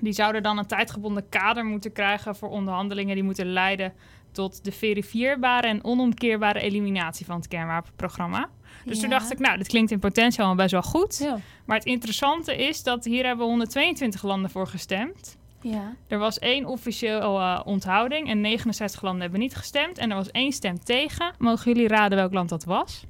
die 0.00 0.12
zouden 0.12 0.42
dan 0.42 0.58
een 0.58 0.66
tijdgebonden 0.66 1.28
kader 1.28 1.64
moeten 1.64 1.92
krijgen 1.92 2.36
voor 2.36 2.48
onderhandelingen 2.48 3.14
die 3.14 3.24
moeten 3.24 3.52
leiden 3.52 3.92
tot 4.32 4.64
de 4.64 4.72
verifieerbare 4.72 5.66
en 5.66 5.84
onomkeerbare 5.84 6.60
eliminatie 6.60 7.26
van 7.26 7.36
het 7.36 7.48
kernwapenprogramma. 7.48 8.48
Dus 8.84 9.00
toen 9.00 9.10
dacht 9.10 9.32
ik, 9.32 9.38
nou, 9.38 9.58
dit 9.58 9.68
klinkt 9.68 9.90
in 9.90 9.98
potentie 9.98 10.42
al 10.42 10.54
best 10.54 10.70
wel 10.70 10.82
goed. 10.82 11.18
Ja. 11.18 11.38
Maar 11.64 11.76
het 11.76 11.86
interessante 11.86 12.56
is 12.56 12.82
dat 12.82 13.04
hier 13.04 13.26
hebben 13.26 13.46
122 13.46 14.22
landen 14.22 14.50
voor 14.50 14.66
gestemd. 14.66 15.36
Ja. 15.60 15.94
Er 16.08 16.18
was 16.18 16.38
één 16.38 16.64
officieel 16.64 17.40
eh, 17.40 17.60
onthouding 17.64 18.28
en 18.28 18.40
69 18.40 19.02
landen 19.02 19.22
hebben 19.22 19.40
niet 19.40 19.56
gestemd. 19.56 19.98
En 19.98 20.10
er 20.10 20.16
was 20.16 20.30
één 20.30 20.52
stem 20.52 20.84
tegen. 20.84 21.34
Mogen 21.38 21.72
jullie 21.72 21.88
raden 21.88 22.18
welk 22.18 22.32
land 22.32 22.48
dat 22.48 22.64
was? 22.64 23.04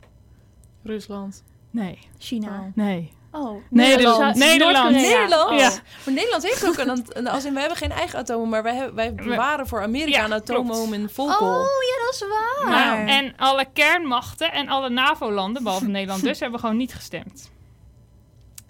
Rusland. 0.82 1.44
Nee. 1.70 1.98
China. 2.18 2.72
Nee. 2.74 3.12
Oh. 3.32 3.62
Nederland. 3.70 4.36
Nederland. 4.36 4.90
Nederland? 4.90 5.50
Oh. 5.50 5.58
Ja. 5.58 5.70
Maar 6.04 6.14
Nederland 6.14 6.42
heeft 6.42 6.66
ook 6.66 6.76
een... 6.76 7.28
Als 7.28 7.44
in, 7.44 7.54
we 7.54 7.60
hebben 7.60 7.78
geen 7.78 7.92
eigen 7.92 8.18
atomen, 8.18 8.48
maar 8.48 8.62
wij, 8.62 8.74
hebben, 8.74 8.94
wij 8.94 9.14
bewaren 9.14 9.66
voor 9.66 9.82
Amerika 9.82 10.18
Ja, 10.18 10.24
een 10.24 10.32
atoomboom 10.32 10.92
in 10.92 11.08
Volkel. 11.08 11.46
Oh, 11.46 11.66
ja, 11.66 12.04
dat 12.04 12.14
is 12.14 12.24
waar. 12.28 12.70
Nou, 12.70 13.08
en 13.08 13.34
alle 13.36 13.66
kernmachten 13.72 14.52
en 14.52 14.68
alle 14.68 14.88
NAVO-landen, 14.88 15.62
behalve 15.62 15.88
Nederland 15.88 16.22
dus, 16.22 16.40
hebben 16.40 16.60
gewoon 16.60 16.76
niet 16.76 16.94
gestemd. 16.94 17.50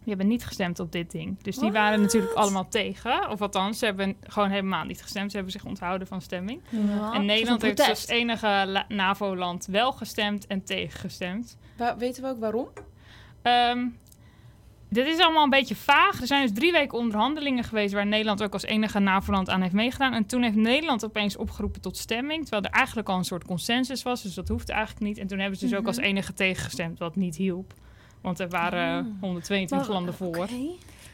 Die 0.08 0.16
hebben 0.16 0.34
niet 0.36 0.44
gestemd 0.46 0.80
op 0.80 0.92
dit 0.92 1.10
ding. 1.10 1.42
Dus 1.42 1.56
die 1.56 1.72
waren 1.72 2.00
natuurlijk 2.00 2.32
allemaal 2.34 2.68
tegen. 2.68 3.30
Of 3.30 3.42
althans, 3.42 3.78
ze 3.78 3.84
hebben 3.84 4.16
gewoon 4.22 4.50
helemaal 4.50 4.84
niet 4.84 5.02
gestemd. 5.02 5.30
Ze 5.30 5.36
hebben 5.36 5.54
zich 5.54 5.64
onthouden 5.64 6.06
van 6.06 6.20
stemming. 6.22 6.60
Ja, 6.68 7.12
en 7.12 7.24
Nederland 7.24 7.62
heeft 7.62 7.88
als 7.88 8.06
enige 8.06 8.64
la- 8.66 8.84
NAVO-land 8.88 9.66
wel 9.66 9.92
gestemd 9.92 10.46
en 10.46 10.64
tegengestemd. 10.64 11.58
Wa- 11.76 11.96
weten 11.96 12.22
we 12.22 12.28
ook 12.28 12.38
waarom? 12.40 12.68
Ehm, 13.42 13.86
dit 14.90 15.06
is 15.06 15.18
allemaal 15.18 15.44
een 15.44 15.50
beetje 15.50 15.76
vaag. 15.76 16.20
Er 16.20 16.26
zijn 16.26 16.42
dus 16.42 16.52
drie 16.54 16.72
weken 16.72 16.98
onderhandelingen 16.98 17.64
geweest 17.64 17.92
waar 17.94 18.06
Nederland 18.06 18.42
ook 18.42 18.52
als 18.52 18.64
enige 18.64 18.98
NAVO-land 18.98 19.48
aan 19.50 19.60
heeft 19.62 19.74
meegedaan. 19.74 20.12
En 20.12 20.26
toen 20.26 20.42
heeft 20.42 20.56
Nederland 20.56 21.04
opeens 21.04 21.36
opgeroepen 21.36 21.80
tot 21.80 21.96
stemming, 21.96 22.40
terwijl 22.42 22.62
er 22.62 22.70
eigenlijk 22.70 23.08
al 23.08 23.16
een 23.16 23.24
soort 23.24 23.44
consensus 23.44 24.02
was. 24.02 24.22
Dus 24.22 24.34
dat 24.34 24.48
hoeft 24.48 24.68
eigenlijk 24.68 25.00
niet. 25.00 25.18
En 25.18 25.26
toen 25.26 25.38
hebben 25.38 25.58
ze 25.58 25.64
dus 25.64 25.74
ook 25.74 25.80
Mhm. 25.80 25.88
als 25.88 25.98
enige 25.98 26.32
tegengestemd, 26.34 26.98
wat 26.98 27.16
niet 27.16 27.36
hielp. 27.36 27.74
Want 28.20 28.38
er 28.40 28.48
waren 28.48 28.98
Ah. 28.98 29.20
122 29.20 29.87
Maar- 29.88 29.96
landen 29.96 30.14
voor. 30.14 30.48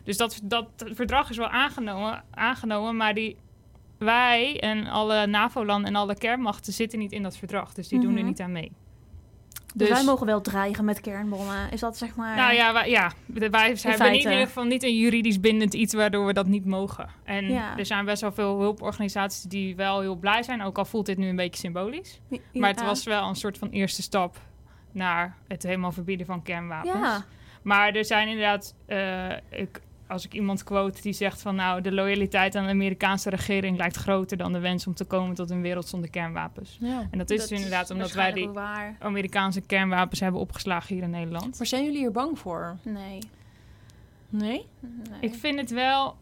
Dus 0.05 0.17
dat, 0.17 0.41
dat 0.43 0.67
verdrag 0.77 1.31
is 1.31 1.37
wel 1.37 1.49
aangenomen, 1.49 2.25
aangenomen 2.31 2.97
maar 2.97 3.15
die, 3.15 3.37
wij 3.99 4.61
en 4.61 4.87
alle 4.87 5.27
NAVO-landen 5.27 5.89
en 5.91 5.97
alle 5.97 6.15
kernmachten 6.15 6.73
zitten 6.73 6.99
niet 6.99 7.13
in 7.13 7.23
dat 7.23 7.37
verdrag. 7.37 7.75
Dus 7.75 7.89
die 7.89 8.01
doen 8.01 8.13
er 8.13 8.19
Mhm. 8.19 8.27
niet 8.27 8.41
aan 8.41 8.53
mee. 8.53 8.73
Dus 9.77 9.89
wij 9.89 10.05
mogen 10.05 10.27
wel 10.27 10.41
dreigen 10.41 10.85
met 10.85 11.01
kernbommen. 11.01 11.71
Is 11.71 11.81
dat 11.81 11.97
zeg 11.97 12.17
maar... 12.17 12.37
Nou 12.37 12.55
ja, 12.55 12.73
wij, 12.73 12.91
ja, 12.91 13.13
wij 13.27 13.69
niet, 13.69 13.85
in 13.85 13.93
feite. 13.93 14.19
ieder 14.31 14.47
geval 14.47 14.65
niet 14.65 14.83
een 14.83 14.97
juridisch 14.97 15.41
bindend 15.41 15.75
iets 15.75 15.95
waardoor 15.95 16.27
we 16.27 16.33
dat 16.33 16.47
niet 16.47 16.65
mogen. 16.65 17.09
En 17.25 17.51
Ja. 17.51 17.79
er 17.79 17.87
zijn 17.87 18.05
best 18.05 18.21
wel 18.21 18.33
veel 18.33 18.61
hulporganisaties 18.61 19.43
die 19.43 19.77
wel 19.77 20.01
heel 20.01 20.17
blij 20.17 20.43
zijn, 20.43 20.63
ook 20.63 20.79
al 20.79 20.85
voelt 20.85 21.07
dit 21.07 21.19
nu 21.19 21.29
een 21.29 21.37
beetje 21.37 21.61
symbolisch. 21.61 22.21
Ja. 22.29 22.39
Maar 22.53 22.71
het 22.71 22.83
was 22.85 23.05
wel 23.05 23.29
een 23.29 23.35
soort 23.37 23.59
van 23.59 23.69
eerste 23.69 24.03
stap 24.03 24.37
naar 24.95 25.37
het 25.49 25.63
helemaal 25.63 25.93
verbieden 25.93 26.27
van 26.27 26.43
kernwapens. 26.43 26.95
Ja. 26.95 27.25
Maar 27.63 27.95
er 27.95 28.05
zijn 28.05 28.29
inderdaad, 28.29 28.75
eh, 28.87 29.31
ik, 29.51 29.81
als 30.07 30.25
ik 30.25 30.35
iemand 30.35 30.65
quote 30.65 31.03
die 31.03 31.13
zegt 31.13 31.43
van 31.43 31.55
nou, 31.55 31.81
de 31.81 31.93
loyaliteit 31.93 32.55
aan 32.55 32.65
de 32.65 32.71
Amerikaanse 32.71 33.31
regering 33.31 33.77
lijkt 33.77 33.97
groter 33.97 34.37
dan 34.37 34.53
de 34.53 34.59
wens 34.59 34.87
om 34.87 34.95
te 34.95 35.05
komen 35.05 35.35
tot 35.35 35.51
een 35.51 35.63
wereld 35.63 35.89
zonder 35.89 36.11
kernwapens. 36.11 36.77
Ja. 36.81 37.09
En 37.11 37.19
dat 37.19 37.31
is 37.31 37.41
dus 37.41 37.51
inderdaad 37.51 37.91
omdat 37.91 38.13
wij 38.13 38.33
die 38.33 38.49
waar. 38.49 38.97
Amerikaanse 38.99 39.61
kernwapens 39.61 40.21
hebben 40.21 40.41
opgeslagen 40.41 40.95
hier 40.95 41.05
in 41.05 41.11
Nederland. 41.11 41.59
Maar 41.59 41.67
zijn 41.67 41.85
jullie 41.85 41.99
hier 41.99 42.13
bang 42.13 42.39
voor? 42.39 42.77
Nee. 42.83 43.19
Nee? 44.29 44.67
nee. 44.81 45.21
Ik 45.21 45.35
vind 45.35 45.61
het 45.61 45.71
wel 45.71 46.17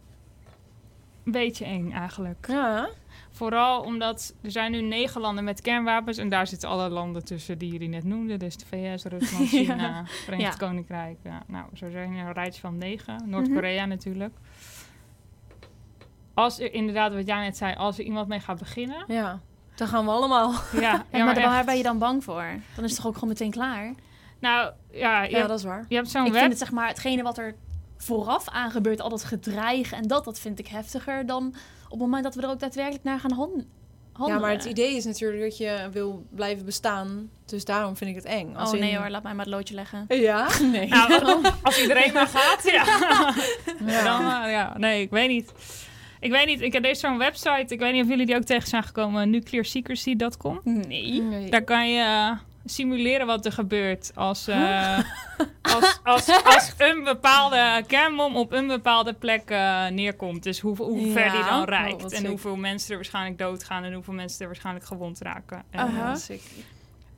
een 1.24 1.32
beetje 1.32 1.64
eng 1.64 1.92
eigenlijk. 1.92 2.46
Ja. 2.48 2.88
Vooral 3.34 3.80
omdat 3.82 4.34
er 4.42 4.50
zijn 4.50 4.70
nu 4.70 4.80
negen 4.80 5.20
landen 5.20 5.44
met 5.44 5.60
kernwapens 5.60 6.18
en 6.18 6.28
daar 6.28 6.46
zitten 6.46 6.68
alle 6.68 6.88
landen 6.88 7.24
tussen 7.24 7.58
die 7.58 7.72
jullie 7.72 7.88
net 7.88 8.04
noemden. 8.04 8.38
Dus 8.38 8.56
de 8.56 8.66
VS, 8.66 9.04
Rusland, 9.04 9.50
Ja. 9.50 9.58
China, 9.58 10.04
Verenigd 10.06 10.60
Ja. 10.60 10.66
Koninkrijk. 10.66 11.18
Ja, 11.22 11.42
nou, 11.46 11.64
zo 11.74 11.90
zijn 11.90 12.12
er 12.16 12.26
een 12.26 12.32
rijtje 12.32 12.60
van 12.60 12.78
negen. 12.78 13.22
Noord-Korea 13.26 13.84
natuurlijk. 13.84 14.34
Als 16.34 16.58
er 16.60 16.72
inderdaad, 16.74 17.14
wat 17.14 17.26
jij 17.26 17.40
net 17.42 17.56
zei, 17.56 17.74
als 17.74 17.98
er 17.98 18.04
iemand 18.04 18.28
mee 18.28 18.40
gaat 18.40 18.58
beginnen. 18.58 19.04
Ja. 19.06 19.40
Dan 19.74 19.88
gaan 19.88 20.04
we 20.04 20.10
allemaal. 20.10 20.52
Ja, 20.80 21.04
ja, 21.12 21.24
maar 21.24 21.34
waar 21.34 21.64
ben 21.64 21.76
je 21.76 21.82
dan 21.82 21.98
bang 21.98 22.24
voor? 22.24 22.44
Dan 22.74 22.84
is 22.84 22.90
het 22.90 22.96
toch 22.96 23.06
ook 23.06 23.14
gewoon 23.14 23.28
meteen 23.28 23.50
klaar? 23.50 23.94
Nou, 24.38 24.72
ja, 24.90 25.22
Ja, 25.22 25.36
hebt, 25.36 25.48
dat 25.48 25.58
is 25.58 25.64
waar. 25.64 25.84
je 25.88 25.94
hebt 25.94 26.08
zo'n 26.10 26.26
ik 26.26 26.32
vind 26.32 26.48
het 26.48 26.58
zeg 26.58 26.70
maar 26.72 26.88
hetgene 26.88 27.22
wat 27.22 27.38
er 27.38 27.54
vooraf 27.96 28.48
aan 28.48 28.70
gebeurt, 28.70 29.00
al 29.00 29.08
dat 29.08 29.24
gedreig 29.24 29.92
en 29.92 30.02
dat, 30.02 30.24
dat 30.24 30.38
vind 30.40 30.58
ik 30.58 30.66
heftiger 30.68 31.26
dan 31.26 31.54
het 31.92 32.00
moment 32.00 32.24
dat 32.24 32.34
we 32.34 32.42
er 32.42 32.48
ook 32.48 32.60
daadwerkelijk 32.60 33.04
naar 33.04 33.20
gaan 33.20 33.32
hon- 33.32 33.66
handelen. 34.12 34.40
Ja, 34.42 34.46
maar 34.46 34.56
het 34.56 34.64
idee 34.64 34.96
is 34.96 35.04
natuurlijk 35.04 35.42
dat 35.42 35.56
je 35.56 35.88
wil 35.92 36.26
blijven 36.30 36.64
bestaan. 36.64 37.30
Dus 37.46 37.64
daarom 37.64 37.96
vind 37.96 38.10
ik 38.10 38.16
het 38.16 38.24
eng. 38.24 38.54
Als 38.56 38.72
Oh 38.72 38.78
nee 38.78 38.96
hoor, 38.96 39.08
laat 39.10 39.22
mij 39.22 39.34
maar 39.34 39.44
het 39.44 39.54
loodje 39.54 39.74
leggen. 39.74 40.04
Ja? 40.08 40.48
Nee. 40.72 40.88
Nou, 40.88 41.42
als 41.62 41.82
iedereen 41.82 42.12
maar 42.12 42.26
gaat, 42.26 42.62
ja. 42.72 42.84
Ja. 43.92 44.02
Dan, 44.04 44.44
eh, 44.44 44.50
ja, 44.52 44.74
nee, 44.78 45.02
ik 45.02 45.10
weet 45.10 45.28
niet. 45.28 45.52
Ik 46.20 46.30
weet 46.30 46.46
niet, 46.46 46.60
ik 46.60 46.72
heb 46.72 46.82
deze 46.82 47.00
zo'n 47.00 47.18
website. 47.18 47.74
Ik 47.74 47.78
weet 47.78 47.92
niet 47.92 48.02
of 48.02 48.08
jullie 48.08 48.26
die 48.26 48.36
ook 48.36 48.42
tegen 48.42 48.68
zijn 48.68 48.82
gekomen. 48.82 49.30
Nuclearsecrecy.com. 49.30 50.60
Nee. 50.64 51.20
Nee. 51.22 51.50
Daar 51.50 51.62
kan 51.64 51.90
je 51.90 52.00
eh, 52.00 52.30
simuleren 52.64 53.26
wat 53.26 53.44
er 53.46 53.52
gebeurt 53.52 54.12
als, 54.14 54.48
eh, 54.48 54.98
als, 55.62 56.00
als, 56.04 56.44
als 56.44 56.74
een 56.78 57.04
bepaalde 57.04 57.84
kernbom 57.86 58.36
op 58.36 58.52
een 58.52 58.66
bepaalde 58.66 59.12
plek 59.12 59.50
eh, 59.50 59.86
neerkomt. 59.86 60.42
Dus 60.42 60.60
hoe, 60.60 60.76
hoe 60.76 61.12
ver 61.12 61.30
die 61.30 61.44
dan 61.44 61.64
reikt. 61.64 62.12
en 62.12 62.26
hoeveel 62.26 62.56
mensen 62.56 62.90
er 62.90 62.96
waarschijnlijk 62.96 63.38
doodgaan 63.38 63.84
en 63.84 63.92
hoeveel 63.92 64.14
mensen 64.14 64.40
er 64.40 64.46
waarschijnlijk 64.46 64.84
gewond 64.86 65.20
raken. 65.20 65.62
En, 65.70 65.86
eh, 65.88 65.94
Ja, 65.96 66.14
sick. 66.14 66.42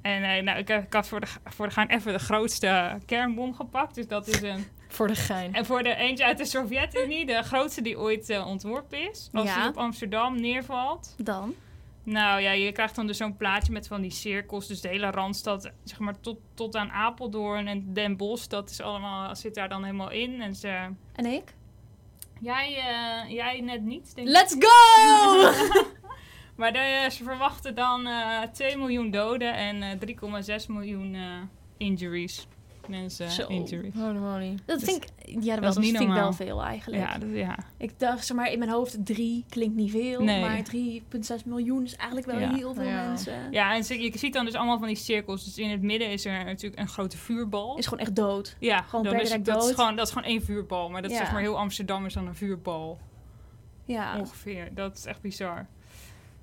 en 0.03 0.23
eh, 0.23 0.43
nou, 0.43 0.59
ik, 0.59 0.69
heb- 0.69 0.85
ik 0.87 0.93
had 0.93 1.09
voor 1.09 1.21
de, 1.21 1.27
voor 1.45 1.67
de 1.67 1.73
gaan 1.73 1.87
even 1.87 2.13
de 2.13 2.19
grootste 2.19 2.99
kernbom 3.07 3.55
gepakt. 3.55 3.95
Dus 3.95 4.07
dat 4.09 4.27
is 4.27 4.43
een 4.43 4.67
Voor 4.89 5.07
de 5.07 5.15
gein. 5.15 5.55
en 5.55 5.67
voor 5.67 5.83
de 5.83 5.95
eentje 5.95 6.25
uit 6.25 6.39
de 6.39 6.45
Sovjet-Unie, 6.45 7.27
de 7.27 7.43
grootste 7.43 7.83
die 7.83 7.99
ooit 7.99 8.43
ontworpen 8.45 9.11
is. 9.11 9.29
Als 9.33 9.49
Ja. 9.49 9.61
die 9.61 9.69
op 9.69 9.77
Amsterdam 9.77 10.41
neervalt. 10.41 11.15
Dan? 11.19 11.55
Nou 12.05 12.41
ja, 12.41 12.51
je 12.51 12.73
krijgt 12.73 12.95
dan 12.95 13.07
dus 13.07 13.17
zo'n 13.17 13.37
plaatje 13.37 13.73
met 13.73 13.87
van 13.87 14.01
die 14.01 14.11
cirkels. 14.11 14.67
Dus 14.67 14.81
de 14.81 14.89
hele 14.89 15.11
Randstad, 15.11 15.73
zeg 15.85 15.99
maar 15.99 16.21
tot, 16.21 16.39
tot 16.55 16.77
aan 16.77 16.91
Apeldoorn 16.91 17.67
en 17.67 17.93
Den 17.93 18.17
Bosch. 18.17 18.47
Dat 18.47 18.71
is 18.71 18.81
allemaal, 18.81 19.37
zit 19.37 19.55
daar 19.55 19.69
dan 19.69 19.85
helemaal 19.85 20.11
in. 20.11 20.41
En 20.43 20.55
ze, 20.55 20.89
En 21.13 21.27
ik? 21.27 21.55
jij, 22.41 22.77
eh, 22.77 23.31
jij 23.31 23.61
net 23.61 23.83
niet, 23.83 24.15
denk 24.15 24.29
ik. 24.29 24.35
Let's 24.35 24.57
go! 24.59 25.83
Maar 26.57 26.73
de, 26.73 27.09
ze 27.11 27.25
verwachten 27.25 27.75
dan 27.75 28.07
eh 28.07 28.43
2 28.43 28.77
miljoen 28.77 29.11
doden 29.11 29.55
en 29.55 29.83
eh 29.83 30.59
3,6 30.61 30.67
miljoen 30.69 31.15
eh, 31.15 31.23
injuries. 31.77 32.47
Mensen 32.89 33.31
Zo. 33.31 33.47
injuries. 33.47 33.95
Holy 33.95 34.17
moly. 34.19 34.55
dat 34.65 34.81
Dus- 34.81 34.89
vind 34.89 35.05
ik, 35.05 35.43
ja, 35.45 35.55
dat, 35.55 35.65
was, 35.65 35.77
niet 35.77 35.85
vind 35.85 36.01
ik 36.01 36.07
wel 36.07 36.17
normaal. 36.17 36.33
veel 36.33 36.63
eigenlijk. 36.63 37.03
Ja, 37.03 37.19
dat, 37.19 37.29
ja. 37.33 37.57
Ik 37.77 37.99
dacht, 37.99 38.27
zeg 38.27 38.37
maar, 38.37 38.53
in 38.53 38.59
mijn 38.59 38.71
hoofd 38.71 39.07
drie 39.07 39.45
klinkt 39.49 39.77
niet 39.77 39.91
veel, 39.91 40.23
Nee. 40.23 40.41
maar 40.41 40.63
3,6 40.63 41.45
miljoen 41.45 41.85
is 41.85 41.97
eigenlijk 41.97 42.31
wel 42.31 42.39
Ja. 42.41 42.55
heel 42.55 42.75
veel 42.75 42.83
Ja. 42.85 43.07
mensen. 43.07 43.53
Ja, 43.53 43.73
en 43.75 44.01
je 44.03 44.19
ziet 44.19 44.33
dan 44.33 44.45
dus 44.45 44.55
allemaal 44.55 44.79
van 44.79 44.87
die 44.87 44.97
cirkels. 44.97 45.45
Dus 45.45 45.59
in 45.59 45.71
het 45.71 45.83
midden 45.83 46.11
is 46.11 46.25
er 46.25 46.45
natuurlijk 46.45 46.81
een 46.81 46.89
grote 46.89 47.17
vuurbal. 47.19 47.77
Is 47.79 47.85
gewoon 47.87 48.01
echt 48.05 48.17
dood. 48.17 48.57
ja, 48.61 48.83
gewoon 48.83 49.05
dan 49.05 49.13
per 49.13 49.23
is, 49.23 49.29
direct 49.29 49.47
dat, 49.47 49.57
is 49.63 49.67
dood. 49.67 49.75
gewoon, 49.75 49.97
dat 49.97 50.07
is 50.07 50.13
gewoon 50.13 50.29
één 50.29 50.43
vuurbal. 50.43 50.91
Maar 50.91 51.03
dat 51.03 51.11
is 51.11 51.17
zeg 51.17 51.33
maar 51.33 51.41
heel 51.41 51.59
Amsterdam 51.59 52.07
is 52.07 52.15
dan 52.15 52.27
een 52.27 52.35
vuurbal. 52.37 52.99
Ja. 53.85 54.19
Ongeveer. 54.19 54.75
Dat 54.75 54.97
is 54.97 55.05
echt 55.05 55.21
bizar. 55.21 55.67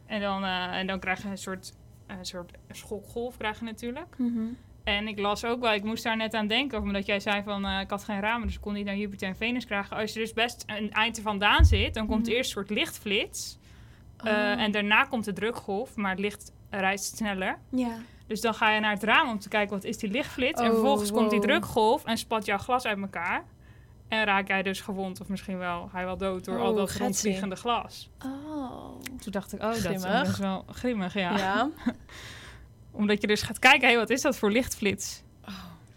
En 0.05 0.21
dan, 0.21 0.43
eh, 0.43 0.77
en 0.77 0.87
dan 0.87 0.99
krijg 0.99 1.21
je 1.23 1.27
een 1.29 1.37
soort, 1.37 1.73
een 2.07 2.25
soort 2.25 2.51
schokgolf 2.71 3.37
krijg 3.37 3.59
je 3.59 3.65
natuurlijk. 3.65 4.15
Mhm. 4.17 4.39
En 4.83 5.07
ik 5.07 5.19
las 5.19 5.45
ook 5.45 5.59
wel, 5.61 5.73
ik 5.73 5.83
moest 5.83 6.03
daar 6.03 6.17
net 6.17 6.33
aan 6.33 6.47
denken, 6.47 6.81
omdat 6.81 7.05
jij 7.05 7.19
zei 7.19 7.43
van 7.43 7.65
eh, 7.65 7.79
ik 7.79 7.89
had 7.89 8.03
geen 8.03 8.19
ramen, 8.19 8.47
dus 8.47 8.55
ik 8.55 8.61
kon 8.61 8.73
niet 8.73 8.85
naar 8.85 8.95
Jupiter 8.97 9.27
en 9.27 9.35
Venus 9.35 9.65
krijgen. 9.65 9.97
Als 9.97 10.13
je 10.13 10.19
dus 10.19 10.33
best 10.33 10.63
een 10.67 10.91
eind 10.91 11.17
er 11.17 11.23
vandaan 11.23 11.65
zit, 11.65 11.93
dan 11.93 12.07
komt 12.07 12.25
Mhm. 12.25 12.35
eerst 12.35 12.55
een 12.55 12.55
soort 12.65 12.69
lichtflits. 12.69 13.57
Eh, 14.17 14.31
Oh. 14.31 14.37
en 14.61 14.71
daarna 14.71 15.03
komt 15.03 15.25
de 15.25 15.33
drukgolf, 15.33 15.95
maar 15.95 16.11
het 16.11 16.19
licht 16.19 16.51
reist 16.69 17.15
sneller. 17.17 17.57
Ja. 17.69 17.97
Dus 18.27 18.41
dan 18.41 18.53
ga 18.53 18.71
je 18.71 18.79
naar 18.79 18.93
het 18.93 19.03
raam 19.03 19.29
om 19.29 19.39
te 19.39 19.49
kijken 19.49 19.73
wat 19.75 19.83
is 19.83 19.97
die 19.97 20.09
lichtflits. 20.11 20.61
en 20.61 20.67
Oh, 20.67 20.73
vervolgens 20.73 21.11
komt 21.11 21.29
die 21.29 21.39
drukgolf 21.39 22.05
en 22.05 22.17
spat 22.17 22.45
jouw 22.45 22.57
glas 22.57 22.85
uit 22.85 22.99
elkaar. 23.01 23.43
En 24.07 24.23
raak 24.23 24.47
jij 24.47 24.63
dus 24.63 24.81
gewond 24.81 25.21
of 25.21 25.27
misschien 25.27 25.57
wel 25.57 25.89
hij 25.91 26.05
wel 26.05 26.17
dood 26.17 26.45
door 26.45 26.59
al 26.59 26.69
Oh, 26.71 26.75
dat 26.77 26.91
rondvliegende 26.91 27.55
glas. 27.55 28.09
Oh. 28.25 28.99
Toen 29.21 29.31
dacht 29.31 29.53
ik, 29.53 29.61
oh, 29.63 29.83
dat 29.83 30.25
is 30.27 30.37
wel 30.37 30.65
grimmig, 30.71 31.13
ja. 31.13 31.37
Ja. 31.37 31.69
Omdat 32.91 33.21
je 33.21 33.27
dus 33.27 33.41
gaat 33.41 33.59
kijken, 33.59 33.89
hé, 33.89 33.95
wat 33.95 34.09
is 34.09 34.21
dat 34.21 34.37
voor 34.37 34.51
lichtflits? 34.51 35.21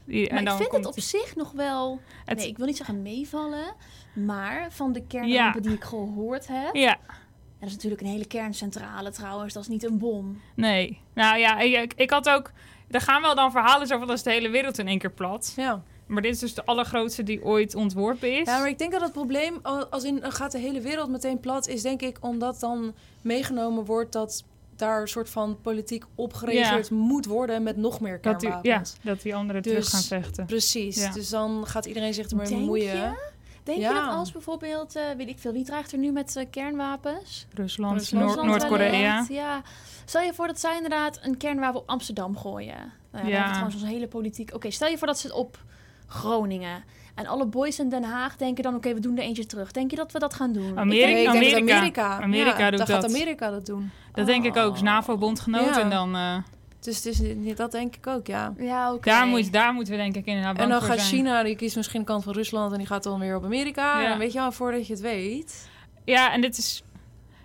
Die- 0.04 0.32
Maar 0.32 0.42
ik 0.42 0.48
vind 0.48 0.68
komt 0.68 0.84
het 0.84 0.96
op 0.96 1.00
zich 1.02 1.36
nog 1.36 1.52
wel... 1.52 2.00
het- 2.24 2.38
Nee, 2.38 2.48
ik 2.48 2.56
wil 2.56 2.66
niet 2.66 2.76
zeggen 2.76 3.02
meevallen. 3.02 3.74
Maar 4.12 4.72
van 4.72 4.92
de 4.92 5.02
kernrampen 5.06 5.62
die 5.62 5.72
ik 5.72 5.84
gehoord 5.84 6.46
heb... 6.46 6.74
Ja, 6.74 6.92
En 6.94 7.60
dat 7.60 7.68
is 7.68 7.74
natuurlijk 7.74 8.00
een 8.02 8.06
hele 8.08 8.26
kerncentrale 8.26 9.10
trouwens. 9.10 9.54
Dat 9.54 9.62
is 9.62 9.68
niet 9.68 9.84
een 9.84 9.98
bom. 9.98 10.40
nee. 10.54 11.00
Nou 11.14 11.38
ja, 11.38 11.58
ik, 11.60 11.92
ik 11.96 12.10
had 12.10 12.28
ook... 12.28 12.50
Er 12.90 13.00
gaan 13.00 13.22
wel 13.22 13.34
dan 13.34 13.50
verhalen 13.50 13.86
zo 13.86 13.98
van, 13.98 14.06
dat 14.06 14.16
is 14.16 14.22
de 14.22 14.30
hele 14.30 14.48
wereld 14.48 14.78
in 14.78 14.88
één 14.88 14.98
keer 14.98 15.10
plat. 15.12 15.52
ja. 15.56 15.82
Maar 16.06 16.22
dit 16.22 16.34
is 16.34 16.38
dus 16.40 16.54
de 16.54 16.64
allergrootste 16.64 17.22
die 17.22 17.44
ooit 17.44 17.74
ontworpen 17.74 18.38
is. 18.40 18.46
Ja, 18.46 18.58
maar 18.58 18.68
ik 18.68 18.78
denk 18.78 18.92
dat 18.92 19.00
het 19.00 19.12
probleem, 19.12 19.58
al- 19.62 19.86
als 19.86 20.04
in 20.04 20.20
dan 20.20 20.32
gaat 20.32 20.52
de 20.52 20.58
hele 20.58 20.80
wereld 20.80 21.10
meteen 21.10 21.40
plat, 21.40 21.68
is 21.68 21.82
denk 21.82 22.02
ik 22.02 22.16
omdat 22.20 22.60
dan 22.60 22.94
meegenomen 23.20 23.84
wordt 23.84 24.12
dat 24.12 24.44
daar 24.78 25.00
een 25.00 25.08
soort 25.08 25.30
van 25.30 25.58
politiek 25.62 26.04
op 26.14 26.32
gereageerd 26.34 26.90
moet 26.90 27.26
worden 27.26 27.62
met 27.62 27.76
nog 27.76 28.00
meer 28.00 28.18
dat 28.20 28.40
die, 28.40 28.48
ja, 28.48 28.54
kernwapens. 28.60 28.96
dat 29.02 29.22
die 29.22 29.34
anderen 29.34 29.62
Dus- 29.62 29.72
terug 29.72 29.90
gaan 29.90 30.02
vechten. 30.02 30.46
Precies. 30.46 30.96
Ja. 30.96 31.12
Dus 31.12 31.28
dan 31.28 31.66
gaat 31.66 31.84
iedereen 31.86 32.14
zich 32.14 32.28
ermee 32.28 32.46
Denk 32.46 32.60
bemoeien. 32.60 32.96
je? 32.96 33.32
Denk 33.62 33.78
Ja. 33.78 33.88
je 33.88 33.94
dat 33.94 34.08
als 34.14 34.32
bijvoorbeeld, 34.32 34.96
eh, 34.96 35.02
weet 35.16 35.28
ik 35.28 35.38
veel, 35.38 35.52
wie 35.52 35.64
dreigt 35.64 35.92
er 35.92 35.98
nu 35.98 36.12
met 36.12 36.36
eh, 36.36 36.44
kernwapens? 36.50 37.46
Rusland, 37.54 37.98
Rusland, 37.98 38.24
Noord- 38.24 38.36
Rusland 38.38 38.58
Noord-Korea. 38.60 39.26
Ja. 39.28 39.62
Stel 40.04 40.20
je 40.22 40.34
voor 40.34 40.46
dat 40.46 40.60
zij 40.60 40.74
inderdaad 40.74 41.18
een 41.22 41.36
kernwapen 41.36 41.80
op 41.80 41.88
Amsterdam 41.88 42.36
gooien. 42.36 42.92
Nou 43.10 43.26
ja, 43.26 43.30
dan 43.30 43.30
Ja. 43.30 43.42
we 43.44 43.48
trouwens 43.50 43.74
onze 43.74 43.86
hele 43.86 44.08
politiek. 44.08 44.54
Oké, 44.54 44.70
stel 44.70 44.88
je 44.88 44.98
voor 44.98 45.06
dat 45.06 45.18
ze 45.18 45.26
het 45.26 45.36
op 45.36 45.58
Groningen. 46.06 46.84
En 47.14 47.26
alle 47.26 47.46
boys 47.46 47.78
in 47.78 47.88
Den 47.88 48.02
Haag 48.04 48.36
denken 48.36 48.62
dan, 48.62 48.74
oké, 48.74 48.94
we 48.94 49.00
doen 49.00 49.16
er 49.16 49.22
eentje 49.22 49.46
terug. 49.46 49.70
Denk 49.72 49.90
je 49.90 49.96
dat 49.96 50.12
we 50.12 50.18
dat 50.18 50.34
gaan 50.34 50.52
doen? 50.52 50.78
Amerika- 50.78 51.06
Nee, 51.06 51.24
ik 51.26 51.32
denk 51.32 51.44
dat 51.44 51.52
Amerika. 51.52 51.76
Amerika. 51.76 52.20
Amerika 52.22 52.58
ja, 52.58 52.70
doet 52.70 52.78
dan 52.78 52.86
gaat 52.88 53.02
dat. 53.02 53.10
Amerika 53.10 53.50
dat 53.50 53.66
doen. 53.66 53.90
Dat 54.12 54.26
denk 54.26 54.44
ik 54.44 54.56
ook. 54.56 54.72
Is 54.74 54.78
Oh. 54.78 54.84
NAVO-bondgenoot 54.84 55.74
Ja. 55.74 55.80
en 55.80 55.90
dan... 55.90 56.14
eh, 56.16 56.36
Dus 56.80 56.96
het 56.96 57.06
is, 57.06 57.18
niet- 57.20 57.56
dat 57.56 57.72
denk 57.72 57.96
ik 57.96 58.06
ook, 58.06 58.26
ja. 58.26 58.52
Ja, 58.58 58.92
oké. 58.92 59.10
daar, 59.10 59.26
moet, 59.26 59.52
daar 59.52 59.72
moeten 59.74 59.92
we 59.92 59.98
denk 59.98 60.16
ik 60.16 60.26
inderdaad 60.26 60.58
En 60.58 60.68
dan 60.68 60.82
gaat 60.82 60.98
zijn. 60.98 61.08
China, 61.08 61.42
die 61.42 61.56
kiest 61.56 61.76
misschien 61.76 62.00
de 62.00 62.06
kant 62.06 62.24
van 62.24 62.32
Rusland 62.32 62.72
en 62.72 62.78
die 62.78 62.86
gaat 62.86 63.02
dan 63.02 63.18
weer 63.20 63.36
op 63.36 63.44
Amerika. 63.44 64.00
Ja. 64.00 64.12
En 64.12 64.18
weet 64.18 64.32
je 64.32 64.38
wel, 64.38 64.52
voordat 64.52 64.86
je 64.86 64.92
het 64.92 65.02
weet. 65.02 65.68
Ja, 66.04 66.32
en 66.32 66.40
dit 66.40 66.58
is... 66.58 66.82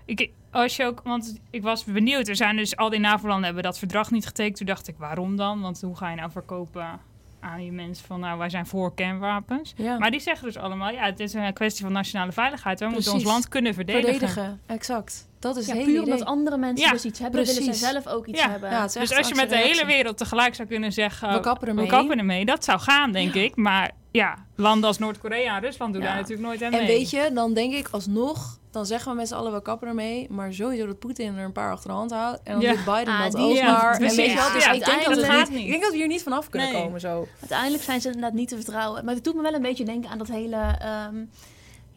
Ik, 0.05 0.29
als 0.51 0.75
je 0.75 0.86
ook, 0.86 1.01
want 1.03 1.39
ik 1.49 1.62
was 1.62 1.84
benieuwd. 1.84 2.27
Er 2.27 2.36
zijn 2.36 2.55
dus 2.55 2.75
al 2.75 2.89
die 2.89 2.99
NAVO-landen 2.99 3.45
hebben 3.45 3.63
dat 3.63 3.79
verdrag 3.79 4.12
niet 4.12 4.25
getekend. 4.25 4.58
Toen 4.58 4.65
dacht 4.65 4.88
ik, 4.88 4.95
waarom 4.97 5.36
dan? 5.36 5.62
Want 5.62 5.82
hoe 5.82 5.95
ga 5.95 6.10
je 6.10 6.15
nou 6.15 6.32
verkopen 6.32 6.99
aan 7.39 7.58
die 7.58 7.71
mensen 7.71 8.06
van... 8.06 8.19
nou, 8.19 8.38
wij 8.38 8.49
zijn 8.49 8.65
voor 8.65 8.93
kernwapens. 8.93 9.73
Ja. 9.75 9.97
Maar 9.97 10.12
die 10.12 10.19
zeggen 10.19 10.45
dus 10.45 10.58
allemaal... 10.58 10.91
ja, 10.91 11.06
het 11.06 11.19
is 11.19 11.34
een 11.34 11.54
kwestie 11.54 11.84
van 11.84 11.93
nationale 11.93 12.32
veiligheid. 12.32 12.80
We 12.80 12.88
moeten 12.88 13.13
ons 13.13 13.23
land 13.23 13.47
kunnen 13.47 13.73
verdedigen. 13.73 14.13
verdedigen. 14.13 14.62
exact. 14.65 15.29
Dat 15.39 15.58
is 15.58 15.65
Ja, 15.65 15.73
het 15.73 15.84
puur 15.84 15.91
hele 15.91 16.02
idee. 16.02 16.13
omdat 16.13 16.28
andere 16.28 16.58
mensen 16.58 16.86
Ja, 16.86 16.91
dus 16.91 17.06
iets 17.06 17.19
hebben, 17.19 17.45
willen 17.45 17.63
zij 17.63 17.73
zelf 17.73 18.08
ook 18.08 18.25
iets 18.28 18.39
Ja. 18.41 18.49
hebben. 18.49 18.69
Dus 18.93 19.17
als 19.17 19.28
je 19.28 19.36
met 19.36 19.49
de 19.49 19.58
hele 19.58 19.86
wereld 19.86 20.17
tegelijk 20.17 20.56
zou 20.56 20.67
kunnen 20.67 20.91
zeggen... 20.91 21.34
We 21.34 21.39
kappen 21.39 21.67
ermee. 21.67 21.86
We 21.86 21.91
kappen 21.91 22.17
ermee. 22.17 22.45
Dat 22.45 22.63
zou 22.63 22.80
gaan, 22.80 23.12
denk 23.12 23.34
ik. 23.34 23.56
Maar 23.56 23.91
ja, 24.12 24.36
landen 24.56 24.88
als 24.88 24.97
Noord-Korea 24.97 25.56
en 25.56 25.62
Rusland 25.62 25.93
doen 25.93 26.02
Ja. 26.02 26.08
daar 26.08 26.17
natuurlijk 26.17 26.47
nooit 26.47 26.63
aan 26.63 26.71
En 26.71 26.78
mee. 26.78 26.88
weet 26.97 27.10
je, 27.10 27.30
dan 27.34 27.54
denk 27.54 27.73
ik 27.73 27.88
alsnog, 27.91 28.58
dan 28.71 28.86
zeggen 28.86 29.12
we 29.12 29.17
met 29.17 29.28
z'n 29.28 29.34
allen 29.34 29.54
we 29.54 29.62
kappen 29.62 29.88
ermee, 29.88 30.28
maar 30.30 30.54
sowieso 30.54 30.86
dat 30.86 30.99
Poetin 30.99 31.38
er 31.38 31.43
een 31.43 31.52
paar 31.52 31.71
achter 31.71 31.89
de 31.89 31.95
hand 31.95 32.12
houdt 32.12 32.39
en 32.43 32.54
dan 32.54 32.62
Ja. 32.62 32.69
doet 32.71 32.86
Biden 32.86 33.13
Ah, 33.13 33.23
dat 33.23 33.32
die- 33.32 33.41
ook 33.41 33.56
ja, 33.56 33.71
maar. 33.71 33.93
En 33.93 33.99
weet 33.99 34.15
je 34.15 34.36
wel, 34.36 34.52
dus 34.54 34.63
Ja, 34.65 34.71
ik, 34.71 34.86
denk 34.86 35.06
dat 35.06 35.23
gaat 35.23 35.49
niet- 35.49 35.60
ik 35.60 35.69
denk 35.69 35.82
dat 35.82 35.91
we 35.91 35.97
hier 35.97 36.08
niet 36.08 36.23
vanaf 36.23 36.49
kunnen 36.49 36.71
Nee. 36.73 36.82
komen 36.84 36.99
zo. 36.99 37.28
Uiteindelijk 37.39 37.84
zijn 37.84 38.02
ze 38.02 38.08
inderdaad 38.08 38.34
niet 38.34 38.47
te 38.49 38.56
vertrouwen. 38.56 39.06
Maar 39.06 39.13
het 39.13 39.23
doet 39.23 39.36
me 39.36 39.41
wel 39.41 39.54
een 39.54 39.62
beetje 39.62 39.86
denken 39.86 40.10
aan 40.10 40.17
dat 40.17 40.28
hele... 40.28 40.75
ehm, 40.80 41.15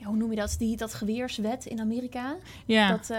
ja, 0.02 0.08
hoe 0.08 0.16
noem 0.16 0.30
je 0.30 0.36
dat? 0.36 0.54
Die, 0.58 0.76
dat 0.76 0.94
geweerswet 0.94 1.64
in 1.66 1.80
Amerika. 1.80 2.34
ja. 2.66 2.88
Dat 2.88 3.10
eh, 3.10 3.18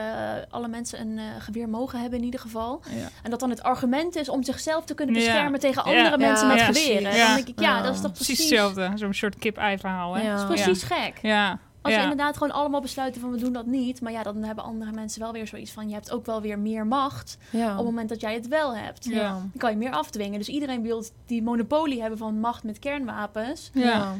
alle 0.49 0.67
mensen 0.67 0.99
een 1.01 1.17
eh, 1.17 1.23
geweer 1.39 1.69
mogen 1.69 1.99
hebben 1.99 2.19
in 2.19 2.25
ieder 2.25 2.39
geval. 2.39 2.81
Ja. 2.89 3.09
En 3.23 3.29
dat 3.29 3.39
dan 3.39 3.49
het 3.49 3.63
argument 3.63 4.15
is 4.15 4.29
om 4.29 4.43
zichzelf 4.43 4.85
te 4.85 4.93
kunnen 4.93 5.15
Ja. 5.15 5.21
beschermen 5.21 5.59
tegen 5.59 5.91
Ja. 5.91 5.97
andere 5.97 6.17
mensen 6.17 6.47
Ja, 6.47 6.53
met 6.53 6.63
geweren. 6.77 7.15
Ja. 7.15 7.25
Dan 7.25 7.35
denk 7.35 7.47
ik, 7.47 7.59
ja, 7.59 7.81
dat 7.81 7.93
is 7.95 8.01
toch 8.01 8.11
precies 8.11 8.35
precies... 8.35 8.49
hetzelfde. 8.49 8.91
Zo'n 8.95 9.13
soort 9.13 9.35
kip-ei 9.37 9.77
verhaal, 9.77 10.13
hè? 10.15 10.21
Ja. 10.21 10.35
dat 10.35 10.39
is 10.51 10.63
precies 10.63 10.83
gek. 10.83 11.19
Ja. 11.21 11.59
Als 11.81 11.93
ja. 11.93 11.97
we 11.99 12.03
inderdaad 12.09 12.37
gewoon 12.37 12.53
allemaal 12.53 12.81
besluiten 12.81 13.21
van 13.21 13.31
we 13.31 13.37
doen 13.37 13.53
dat 13.53 13.65
niet. 13.65 14.01
Maar 14.01 14.11
ja, 14.11 14.23
dan 14.23 14.43
hebben 14.43 14.63
andere 14.63 14.91
mensen 14.91 15.21
wel 15.21 15.31
weer 15.31 15.47
zoiets 15.47 15.71
van... 15.71 15.87
je 15.87 15.93
hebt 15.93 16.11
ook 16.11 16.25
wel 16.25 16.41
weer 16.41 16.59
meer 16.59 16.87
macht 16.87 17.37
Ja. 17.49 17.69
op 17.71 17.75
het 17.77 17.85
moment 17.85 18.09
dat 18.09 18.21
jij 18.21 18.33
het 18.33 18.47
wel 18.47 18.75
hebt. 18.75 19.05
Ja. 19.05 19.29
Dan 19.29 19.51
kan 19.57 19.71
je 19.71 19.77
meer 19.77 19.91
afdwingen. 19.91 20.37
Dus 20.39 20.47
iedereen 20.49 20.81
wil 20.81 21.03
die 21.25 21.43
monopolie 21.43 22.01
hebben 22.01 22.19
van 22.19 22.39
macht 22.39 22.63
met 22.63 22.79
kernwapens. 22.79 23.69
Ja. 23.73 24.13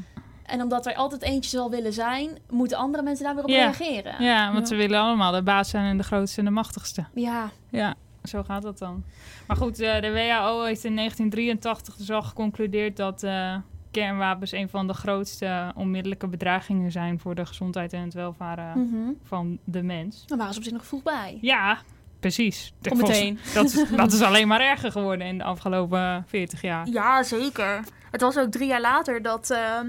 En 0.46 0.62
omdat 0.62 0.86
er 0.86 0.96
altijd 0.96 1.22
eentje 1.22 1.50
zal 1.50 1.70
willen 1.70 1.94
zijn... 1.94 2.30
moeten 2.50 2.78
andere 2.78 3.04
mensen 3.04 3.26
daar 3.26 3.36
weer 3.36 3.44
op 3.44 3.50
Ja. 3.50 3.56
reageren. 3.58 4.24
Ja, 4.24 4.46
want 4.46 4.60
Ja. 4.60 4.66
ze 4.66 4.76
willen 4.76 5.00
allemaal 5.00 5.32
de 5.32 5.44
baas 5.44 5.70
zijn 5.70 5.86
en 5.86 5.98
de 5.98 6.04
grootste 6.04 6.40
en 6.40 6.46
de 6.46 6.52
machtigste. 6.52 7.06
Ja, 7.14 7.50
Ja, 7.70 7.96
zo 8.24 8.44
gaat 8.44 8.62
dat 8.62 8.78
dan. 8.78 9.04
Maar 9.48 9.58
goed, 9.58 9.80
eh, 9.80 10.02
de 10.02 10.12
WHO 10.12 10.64
heeft 10.64 10.84
in 10.84 10.94
1983 10.94 11.96
dus 11.96 12.12
al 12.12 12.22
geconcludeerd 12.24 12.98
dat 12.98 13.24
eh, 13.24 13.56
kernwapens 13.92 14.52
een 14.52 14.70
van 14.70 14.88
de 14.88 14.94
grootste 14.94 15.72
onmiddellijke 15.76 16.28
bedreigingen 16.28 16.92
zijn 16.92 17.20
voor 17.20 17.36
de 17.36 17.46
gezondheid 17.46 17.94
en 17.94 18.02
het 18.04 18.14
welvaren 18.14 18.80
Mhm. 18.90 19.12
van 19.24 19.58
de 19.64 19.82
mens. 19.84 20.24
dan 20.28 20.38
waren 20.38 20.54
ze 20.54 20.60
op 20.60 20.66
zich 20.66 20.74
nog 20.74 20.86
vroeg 20.86 21.04
bij. 21.04 21.38
Ja, 21.42 21.78
precies. 22.20 22.74
Kom 22.90 22.98
meteen. 22.98 23.40
Dat 23.54 23.66
is, 23.66 23.86
dat 23.96 24.14
is 24.14 24.22
alleen 24.22 24.48
maar 24.48 24.62
erger 24.62 24.92
geworden 24.92 25.28
in 25.28 25.38
de 25.38 25.44
afgelopen 25.44 26.24
40 26.28 26.62
jaar. 26.62 26.88
Ja, 26.88 27.24
zeker. 27.24 27.84
Het 28.12 28.22
was 28.22 28.38
ook 28.38 28.52
drie 28.52 28.68
jaar 28.68 28.82
later 28.82 29.22
dat 29.22 29.50
ehm 29.50 29.88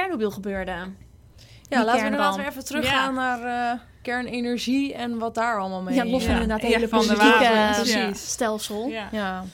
Chernobyl 0.00 0.30
gebeurde. 0.30 0.70
Ja, 0.70 0.86
Die 1.68 1.78
laten 1.84 2.00
we 2.00 2.04
inderdaad 2.06 2.36
weer 2.36 2.46
even 2.46 2.64
teruggaan 2.64 3.14
naar 3.14 3.72
eh, 3.72 3.80
kernenergie 4.02 4.94
en 4.94 5.18
wat 5.18 5.34
daar 5.34 5.58
allemaal 5.60 5.82
mee... 5.82 5.94
Ja, 5.94 6.04
los 6.04 6.22
van 6.24 6.34
Ja. 6.34 6.40
inderdaad 6.40 6.60
het 6.66 6.74
hele 6.74 6.88
van 6.88 7.00
de 7.06 7.14
politieke 7.14 8.10
stelsel. 8.14 8.86
Ja. 8.88 9.08
Ja. 9.12 9.44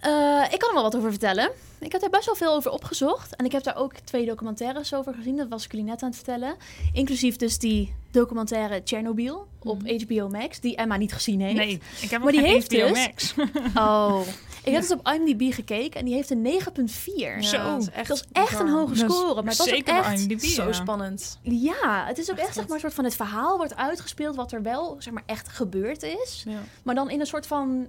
Eh, 0.00 0.52
ik 0.52 0.58
kan 0.58 0.68
er 0.68 0.74
wel 0.74 0.82
wat 0.82 0.96
over 0.96 1.10
vertellen. 1.10 1.50
Ik 1.80 1.92
heb 1.92 2.00
daar 2.00 2.10
best 2.10 2.26
wel 2.26 2.34
veel 2.34 2.52
over 2.54 2.70
opgezocht. 2.70 3.36
En 3.36 3.44
ik 3.44 3.52
heb 3.52 3.62
daar 3.62 3.76
ook 3.76 3.92
twee 4.04 4.26
documentaires 4.26 4.94
over 4.94 5.14
gezien. 5.14 5.36
Dat 5.36 5.48
was 5.48 5.64
ik 5.64 5.70
jullie 5.70 5.86
net 5.86 6.02
aan 6.02 6.08
het 6.08 6.16
vertellen. 6.16 6.54
Inclusief 6.92 7.36
dus 7.36 7.58
die 7.58 7.94
documentaire 8.10 8.80
Chernobyl 8.84 9.46
op 9.62 9.82
HBO 10.06 10.28
Max. 10.28 10.60
Die 10.60 10.76
Emma 10.76 10.96
niet 10.96 11.12
gezien 11.12 11.40
heeft. 11.40 11.56
Nee, 11.56 11.80
ik 12.00 12.10
heb 12.10 12.22
Maar 12.22 12.32
die 12.32 12.40
heeft 12.40 12.72
HBO 12.72 12.88
dus- 12.88 13.06
Max. 13.06 13.34
Oh. 13.76 14.20
Ik 14.68 14.72
heb 14.74 14.88
dus 14.88 14.92
op 14.98 15.08
IMDb 15.08 15.54
gekeken. 15.54 16.00
En 16.00 16.06
die 16.06 16.14
heeft 16.14 16.30
een 16.30 16.44
9,4. 16.44 17.38
Zo, 17.38 17.56
dat 17.62 17.78
is 17.80 17.84
Dat 17.84 17.94
echt, 17.94 18.10
is 18.10 18.24
echt 18.32 18.60
een 18.60 18.68
hoge 18.68 18.94
Dat 18.94 19.10
score. 19.12 19.34
Maar 19.34 19.44
het 19.44 19.56
was 19.56 19.60
ook 19.68 19.74
Zeker 19.74 19.94
echt... 19.96 20.20
IMDb, 20.20 20.40
Zo 20.44 20.66
ja. 20.66 20.72
spannend. 20.72 21.38
Ja, 21.42 22.04
het 22.06 22.18
is 22.18 22.30
ook 22.30 22.36
Echt 22.36 22.46
echt 22.46 22.54
zeg 22.56 22.64
maar 22.66 22.74
een 22.74 22.80
soort 22.80 22.94
van 22.94 23.04
het 23.04 23.16
verhaal 23.16 23.56
wordt 23.56 23.76
uitgespeeld 23.76 24.36
wat 24.36 24.52
er 24.52 24.62
wel 24.62 24.96
zeg 24.98 25.12
maar 25.12 25.22
echt 25.26 25.48
gebeurd 25.48 26.02
is. 26.02 26.42
Ja. 26.48 26.58
Maar 26.82 26.94
dan 26.94 27.10
in 27.10 27.20
een 27.20 27.26
soort 27.26 27.46
van, 27.46 27.86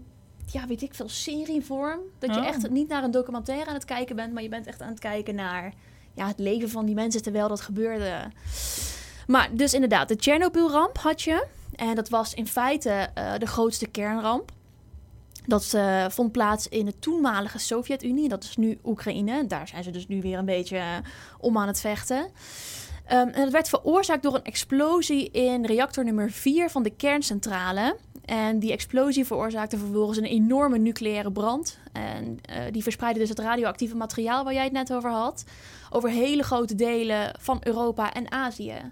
ja 0.51 0.67
weet 0.67 0.81
ik 0.81 0.93
veel, 0.93 1.09
serievorm. 1.09 1.99
Dat 2.19 2.33
je 2.33 2.39
Oh. 2.41 2.47
echt 2.47 2.69
niet 2.69 2.87
naar 2.87 3.03
een 3.03 3.11
documentaire 3.11 3.65
aan 3.65 3.73
het 3.73 3.85
kijken 3.85 4.15
bent, 4.15 4.33
maar 4.33 4.43
je 4.43 4.49
bent 4.49 4.67
echt 4.67 4.81
aan 4.81 4.89
het 4.89 4.99
kijken 4.99 5.35
naar 5.35 5.73
ja, 6.13 6.27
het 6.27 6.39
leven 6.39 6.69
van 6.69 6.85
die 6.85 6.95
mensen 6.95 7.21
terwijl 7.21 7.47
dat 7.47 7.61
gebeurde. 7.61 8.31
Maar 9.27 9.49
dus 9.51 9.73
inderdaad, 9.73 10.07
de 10.07 10.15
Chernobyl-ramp 10.19 10.97
had 10.97 11.21
je. 11.21 11.45
En 11.75 11.95
dat 11.95 12.09
was 12.09 12.33
in 12.33 12.47
feite 12.47 12.89
eh, 13.13 13.33
de 13.37 13.45
grootste 13.45 13.87
kernramp. 13.87 14.51
Dat 15.49 15.73
eh, 15.73 16.05
vond 16.09 16.31
plaats 16.31 16.67
in 16.67 16.85
de 16.85 16.99
toenmalige 16.99 17.57
Sovjet-Unie. 17.57 18.29
Dat 18.29 18.43
is 18.43 18.57
nu 18.57 18.79
Oekraïne. 18.83 19.47
Daar 19.47 19.67
zijn 19.67 19.83
ze 19.83 19.91
dus 19.91 20.07
nu 20.07 20.21
weer 20.21 20.37
een 20.37 20.45
beetje 20.45 20.77
eh, 20.77 20.95
om 21.39 21.57
aan 21.57 21.67
het 21.67 21.79
vechten. 21.79 22.27
Ehm, 23.05 23.27
en 23.27 23.41
dat 23.43 23.51
werd 23.51 23.69
veroorzaakt 23.69 24.23
door 24.23 24.35
een 24.35 24.43
explosie 24.43 25.31
in 25.31 25.65
reactor 25.65 26.03
nummer 26.03 26.31
4 26.31 26.69
van 26.69 26.83
de 26.83 26.89
kerncentrale. 26.89 27.97
En 28.25 28.59
die 28.59 28.71
explosie 28.71 29.25
veroorzaakte 29.25 29.77
vervolgens 29.77 30.17
een 30.17 30.23
enorme 30.23 30.77
nucleaire 30.77 31.31
brand. 31.31 31.79
En 31.91 32.39
eh, 32.41 32.63
die 32.71 32.83
verspreidde 32.83 33.19
dus 33.19 33.29
het 33.29 33.39
radioactieve 33.39 33.95
materiaal 33.95 34.43
waar 34.43 34.53
jij 34.53 34.63
het 34.63 34.71
net 34.71 34.93
over 34.93 35.11
had. 35.11 35.43
Over 35.89 36.09
hele 36.09 36.43
grote 36.43 36.75
delen 36.75 37.35
van 37.39 37.61
Europa 37.63 38.13
en 38.13 38.31
Azië. 38.31 38.91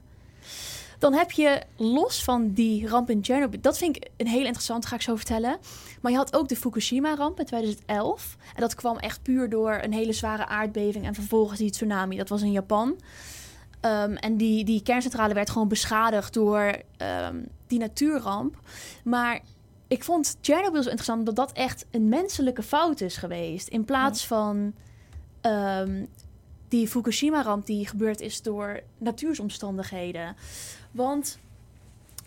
Dan 0.98 1.14
heb 1.14 1.32
je 1.32 1.62
los 1.76 2.24
van 2.24 2.54
die 2.54 2.88
ramp 2.88 3.10
in 3.10 3.24
Chernobyl, 3.24 3.62
dat 3.62 3.78
vind 3.78 3.96
ik 3.96 4.10
een 4.18 4.28
heel 4.28 4.44
interessant, 4.44 4.86
ga 4.86 4.96
ik 4.96 5.02
zo 5.02 5.16
vertellen. 5.16 5.58
Maar 6.02 6.12
je 6.12 6.18
had 6.18 6.36
ook 6.36 6.48
de 6.48 6.56
Fukushima-ramp 6.56 7.40
in 7.40 7.46
2011. 7.46 8.38
En 8.56 8.62
dat 8.62 8.76
kwam 8.76 8.98
echt 8.98 9.22
puur 9.22 9.50
door 9.50 9.80
een 9.82 9.94
hele 9.94 10.14
zware 10.14 10.46
aardbeving 10.46 11.06
en 11.06 11.14
vervolgens 11.14 11.60
die 11.60 11.72
tsunami. 11.72 12.18
Dat 12.18 12.30
was 12.30 12.42
in 12.42 12.52
Japan. 12.52 13.00
Ehm, 13.80 14.14
en 14.14 14.38
die, 14.38 14.66
die 14.66 14.82
kerncentrale 14.82 15.34
werd 15.34 15.50
gewoon 15.50 15.68
beschadigd 15.68 16.34
door 16.34 16.82
ehm, 16.98 17.36
die 17.68 17.80
natuurramp. 17.80 18.62
Maar 19.04 19.42
ik 19.88 20.04
vond 20.04 20.38
Chernobyl 20.42 20.84
zo 20.84 20.90
interessant 20.90 21.20
omdat 21.20 21.36
dat 21.36 21.52
echt 21.52 21.86
een 21.92 22.10
menselijke 22.10 22.64
fout 22.64 23.02
is 23.02 23.18
geweest. 23.18 23.68
In 23.68 23.86
plaats 23.86 24.28
van 24.28 24.74
ehm, 25.42 26.06
die 26.68 26.88
Fukushima-ramp 26.88 27.66
die 27.66 27.88
gebeurd 27.88 28.22
is 28.22 28.42
door 28.42 28.82
natuuromstandigheden. 28.98 30.36
Want, 30.98 31.40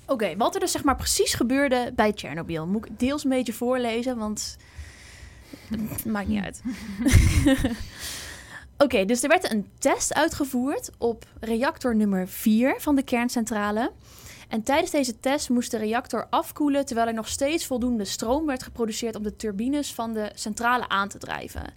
oké, 0.06 0.36
wat 0.36 0.54
er 0.54 0.60
dus 0.60 0.72
zeg 0.72 0.84
maar 0.84 0.96
precies 0.96 1.34
gebeurde 1.34 1.92
bij 1.96 2.12
Chernobyl... 2.14 2.66
moet 2.66 2.86
ik 2.86 2.98
deels 2.98 3.24
een 3.24 3.30
beetje 3.30 3.52
voorlezen, 3.52 4.16
want 4.16 4.56
het 5.70 6.04
maakt 6.04 6.28
niet 6.28 6.44
uit. 6.44 6.62
Oké, 8.78 9.04
dus 9.04 9.22
er 9.22 9.28
werd 9.28 9.52
een 9.52 9.70
test 9.78 10.14
uitgevoerd 10.14 10.90
op 10.98 11.24
reactor 11.40 11.96
nummer 11.96 12.28
4 12.28 12.74
van 12.78 12.96
de 12.96 13.02
kerncentrale. 13.02 13.92
En 14.48 14.62
tijdens 14.62 14.90
deze 14.90 15.20
test 15.20 15.48
moest 15.48 15.70
de 15.70 15.76
reactor 15.76 16.26
afkoelen 16.30 16.86
terwijl 16.86 17.06
er 17.06 17.14
nog 17.14 17.28
steeds 17.28 17.66
voldoende 17.66 18.04
stroom 18.04 18.46
werd 18.46 18.62
geproduceerd 18.62 19.16
om 19.16 19.22
de 19.22 19.36
turbines 19.36 19.94
van 19.94 20.12
de 20.12 20.30
centrale 20.34 20.88
aan 20.88 21.08
te 21.08 21.18
drijven. 21.18 21.74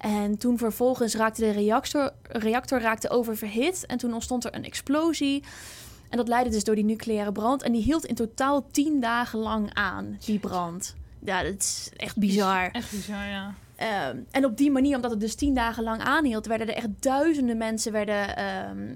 En 0.00 0.38
toen 0.38 0.58
vervolgens 0.58 1.14
raakte 1.14 1.40
de 1.40 1.50
reactor, 1.50 2.12
reactor 2.22 2.80
raakte 2.80 3.10
oververhit 3.10 3.86
en 3.86 3.98
toen 3.98 4.14
ontstond 4.14 4.44
er 4.44 4.54
een 4.54 4.64
explosie. 4.64 5.44
En 6.10 6.16
dat 6.16 6.28
leidde 6.28 6.50
dus 6.50 6.64
door 6.64 6.74
die 6.74 6.84
nucleaire 6.84 7.32
brand. 7.32 7.62
En 7.62 7.72
die 7.72 7.82
hield 7.82 8.04
in 8.04 8.14
totaal 8.14 8.66
tien 8.70 9.00
dagen 9.00 9.38
lang 9.38 9.74
aan, 9.74 10.18
die 10.24 10.38
brand. 10.38 10.94
Ja, 11.24 11.42
dat 11.42 11.54
is 11.58 11.90
echt 11.96 12.16
bizar. 12.16 12.68
Echt 12.70 12.90
bizar, 12.90 13.26
ja. 13.28 13.54
Ehm, 13.76 14.16
en 14.30 14.44
op 14.44 14.56
die 14.56 14.70
manier, 14.70 14.96
omdat 14.96 15.10
het 15.10 15.20
dus 15.20 15.34
tien 15.34 15.54
dagen 15.54 15.82
lang 15.82 16.00
aanhield, 16.02 16.46
werden 16.46 16.68
er 16.68 16.74
echt 16.74 16.88
duizenden 17.00 17.56
mensen 17.56 17.92
werden, 17.92 18.36
ehm, 18.36 18.94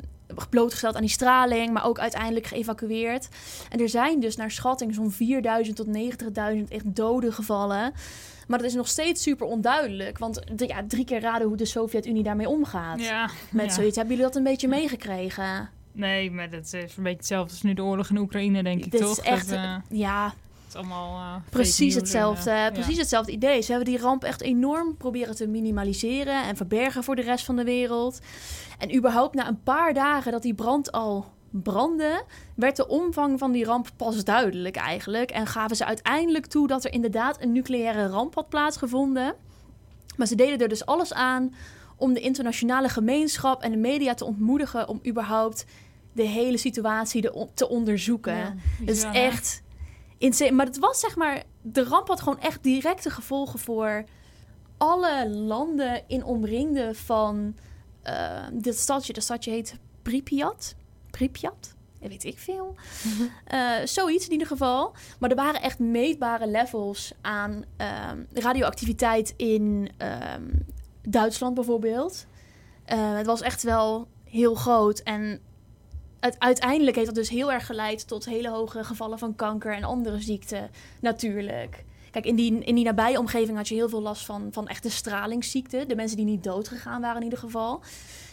blootgesteld 0.51 0.95
aan 0.95 1.01
die 1.01 1.11
straling, 1.11 1.73
maar 1.73 1.85
ook 1.85 1.99
uiteindelijk 1.99 2.47
geëvacueerd. 2.47 3.29
En 3.71 3.81
er 3.81 3.89
zijn 3.89 4.21
dus 4.21 4.37
naar 4.37 4.51
schatting 4.51 4.95
zo'n 4.95 5.11
4000 5.11 5.77
tot 5.77 5.87
90.000 5.87 6.71
echt 6.71 6.95
doden 6.97 7.33
gevallen. 7.33 7.93
Maar 8.47 8.59
dat 8.59 8.69
is 8.69 8.75
nog 8.75 8.89
steeds 8.89 9.23
super 9.23 9.47
onduidelijk. 9.47 10.19
Want 10.19 10.41
ja, 10.57 10.85
drie 10.89 11.05
keer 11.05 11.21
raden 11.21 11.49
hoe 11.49 11.57
de 11.57 11.65
Sovjet-Unie 11.65 12.23
daarmee 12.23 12.49
omgaat. 12.49 13.01
Ja. 13.01 13.31
Met 13.51 13.67
ja. 13.67 13.73
zoiets. 13.73 13.97
Hebben 13.97 14.15
jullie 14.15 14.31
dat 14.31 14.39
een 14.39 14.51
beetje 14.51 14.69
meegekregen? 14.69 15.71
Nee, 15.95 16.31
maar 16.31 16.51
dat 16.51 16.65
is 16.65 16.73
een 16.73 16.89
beetje 17.03 17.17
hetzelfde 17.17 17.51
als 17.53 17.63
nu 17.63 17.75
de 17.75 17.83
oorlog 17.83 18.11
in 18.11 18.19
Oekraïne, 18.19 18.63
denk 18.63 18.85
ik 18.85 18.91
Dit 18.91 19.01
toch? 19.01 19.11
is 19.11 19.21
echt, 19.21 19.49
Dat, 19.49 19.59
eh, 19.59 19.75
ja, 19.89 20.25
het 20.25 20.35
is 20.69 20.75
allemaal 20.75 21.19
eh, 21.21 21.35
precies 21.51 21.95
en, 21.95 22.01
hetzelfde. 22.01 22.51
eh, 22.51 22.57
ja. 22.57 22.71
precies 22.71 22.99
hetzelfde 22.99 23.33
idee. 23.33 23.61
Ze 23.63 23.73
hebben 23.73 23.91
die 23.93 24.01
ramp 24.03 24.25
echt 24.25 24.41
enorm 24.41 24.97
proberen 24.97 25.35
te 25.37 25.47
minimaliseren 25.47 26.45
en 26.45 26.57
verbergen 26.57 27.05
voor 27.05 27.17
de 27.17 27.23
rest 27.23 27.45
van 27.45 27.57
de 27.57 27.65
wereld. 27.65 28.21
En 28.79 28.97
überhaupt 28.97 29.35
na 29.35 29.49
een 29.49 29.63
paar 29.63 29.95
dagen 29.95 30.33
dat 30.33 30.43
die 30.43 30.55
brand 30.55 30.93
al 30.93 31.33
brandde, 31.51 32.23
werd 32.57 32.77
de 32.77 32.89
omvang 32.89 33.39
van 33.39 33.53
die 33.53 33.65
ramp 33.65 33.89
pas 33.97 34.25
duidelijk 34.25 34.77
eigenlijk. 34.77 35.31
En 35.31 35.47
gaven 35.47 35.77
ze 35.77 35.85
uiteindelijk 35.85 36.47
toe 36.47 36.67
dat 36.67 36.85
er 36.85 36.93
inderdaad 36.93 37.43
een 37.43 37.53
nucleaire 37.53 38.07
ramp 38.07 38.35
had 38.35 38.49
plaatsgevonden. 38.49 39.35
Maar 40.17 40.27
ze 40.27 40.35
deden 40.35 40.59
er 40.59 40.69
dus 40.69 40.87
alles 40.87 41.13
aan 41.13 41.55
om 41.97 42.13
de 42.15 42.21
internationale 42.21 42.89
gemeenschap 42.89 43.63
en 43.63 43.71
de 43.71 43.77
media 43.77 44.15
te 44.15 44.25
ontmoedigen 44.25 44.89
om 44.89 45.01
überhaupt 45.07 45.67
de 46.15 46.23
hele 46.23 46.57
situatie 46.57 47.21
de- 47.21 47.49
te 47.55 47.69
onderzoeken. 47.69 48.37
Ja. 48.37 48.55
Het 48.81 48.89
is 48.91 49.03
echt 49.03 49.63
insane. 50.19 50.51
Maar 50.53 50.67
het 50.67 50.79
was 50.79 51.01
zeg 51.01 51.17
maar... 51.17 51.43
De 51.67 51.85
ramp 51.85 52.09
had 52.09 52.21
gewoon 52.21 52.41
echt 52.41 52.63
directe 52.63 53.11
gevolgen 53.11 53.59
voor 53.59 54.05
alle 54.77 55.29
landen 55.31 56.03
in 56.07 56.25
omringde 56.25 56.95
van 56.95 57.57
eh, 58.03 58.43
dit 58.53 58.79
stadje. 58.79 59.13
Dat 59.13 59.23
stadje 59.23 59.51
heet 59.51 59.77
Pripyat. 60.03 60.75
Pripyat? 61.11 61.75
Weet 62.01 62.25
ik 62.25 62.39
veel. 62.39 62.75
Eh, 63.45 63.71
zoiets 63.85 64.25
in 64.27 64.33
ieder 64.33 64.47
geval. 64.47 64.93
Maar 65.19 65.31
er 65.31 65.37
waren 65.37 65.63
echt 65.63 65.79
meetbare 65.79 66.47
levels 66.47 67.13
aan 67.21 67.65
ehm, 67.77 68.19
radioactiviteit 68.33 69.35
in 69.37 69.91
ehm, 69.97 70.43
Duitsland 71.03 71.55
bijvoorbeeld. 71.55 72.27
Eh, 72.85 73.17
het 73.17 73.27
was 73.27 73.41
echt 73.41 73.63
wel 73.63 74.09
heel 74.25 74.55
groot. 74.55 74.99
En 74.99 75.41
uiteindelijk 76.39 76.97
heeft 76.97 77.07
dat 77.07 77.17
dus 77.17 77.29
heel 77.29 77.53
erg 77.53 77.67
geleid 77.67 78.09
tot 78.09 78.25
hele 78.25 78.49
hoge 78.49 78.85
gevallen 78.85 79.19
van 79.19 79.37
kanker 79.37 79.75
en 79.75 79.85
andere 79.85 80.21
ziekten, 80.21 80.71
natuurlijk. 81.01 81.85
Kijk, 82.11 82.27
in 82.27 82.35
die, 82.35 82.65
in 82.65 82.75
die 82.75 82.85
nabije 82.85 83.19
omgeving 83.19 83.57
had 83.57 83.69
je 83.69 83.75
heel 83.75 83.89
veel 83.89 84.03
last 84.03 84.25
van, 84.25 84.49
van 84.51 84.69
echte 84.69 84.91
stralingsziekten. 84.91 85.89
De 85.89 85.95
mensen 85.95 86.17
die 86.17 86.27
niet 86.27 86.45
dood 86.45 86.69
gegaan 86.69 87.01
waren 87.01 87.17
in 87.17 87.23
ieder 87.23 87.39
geval. 87.39 87.83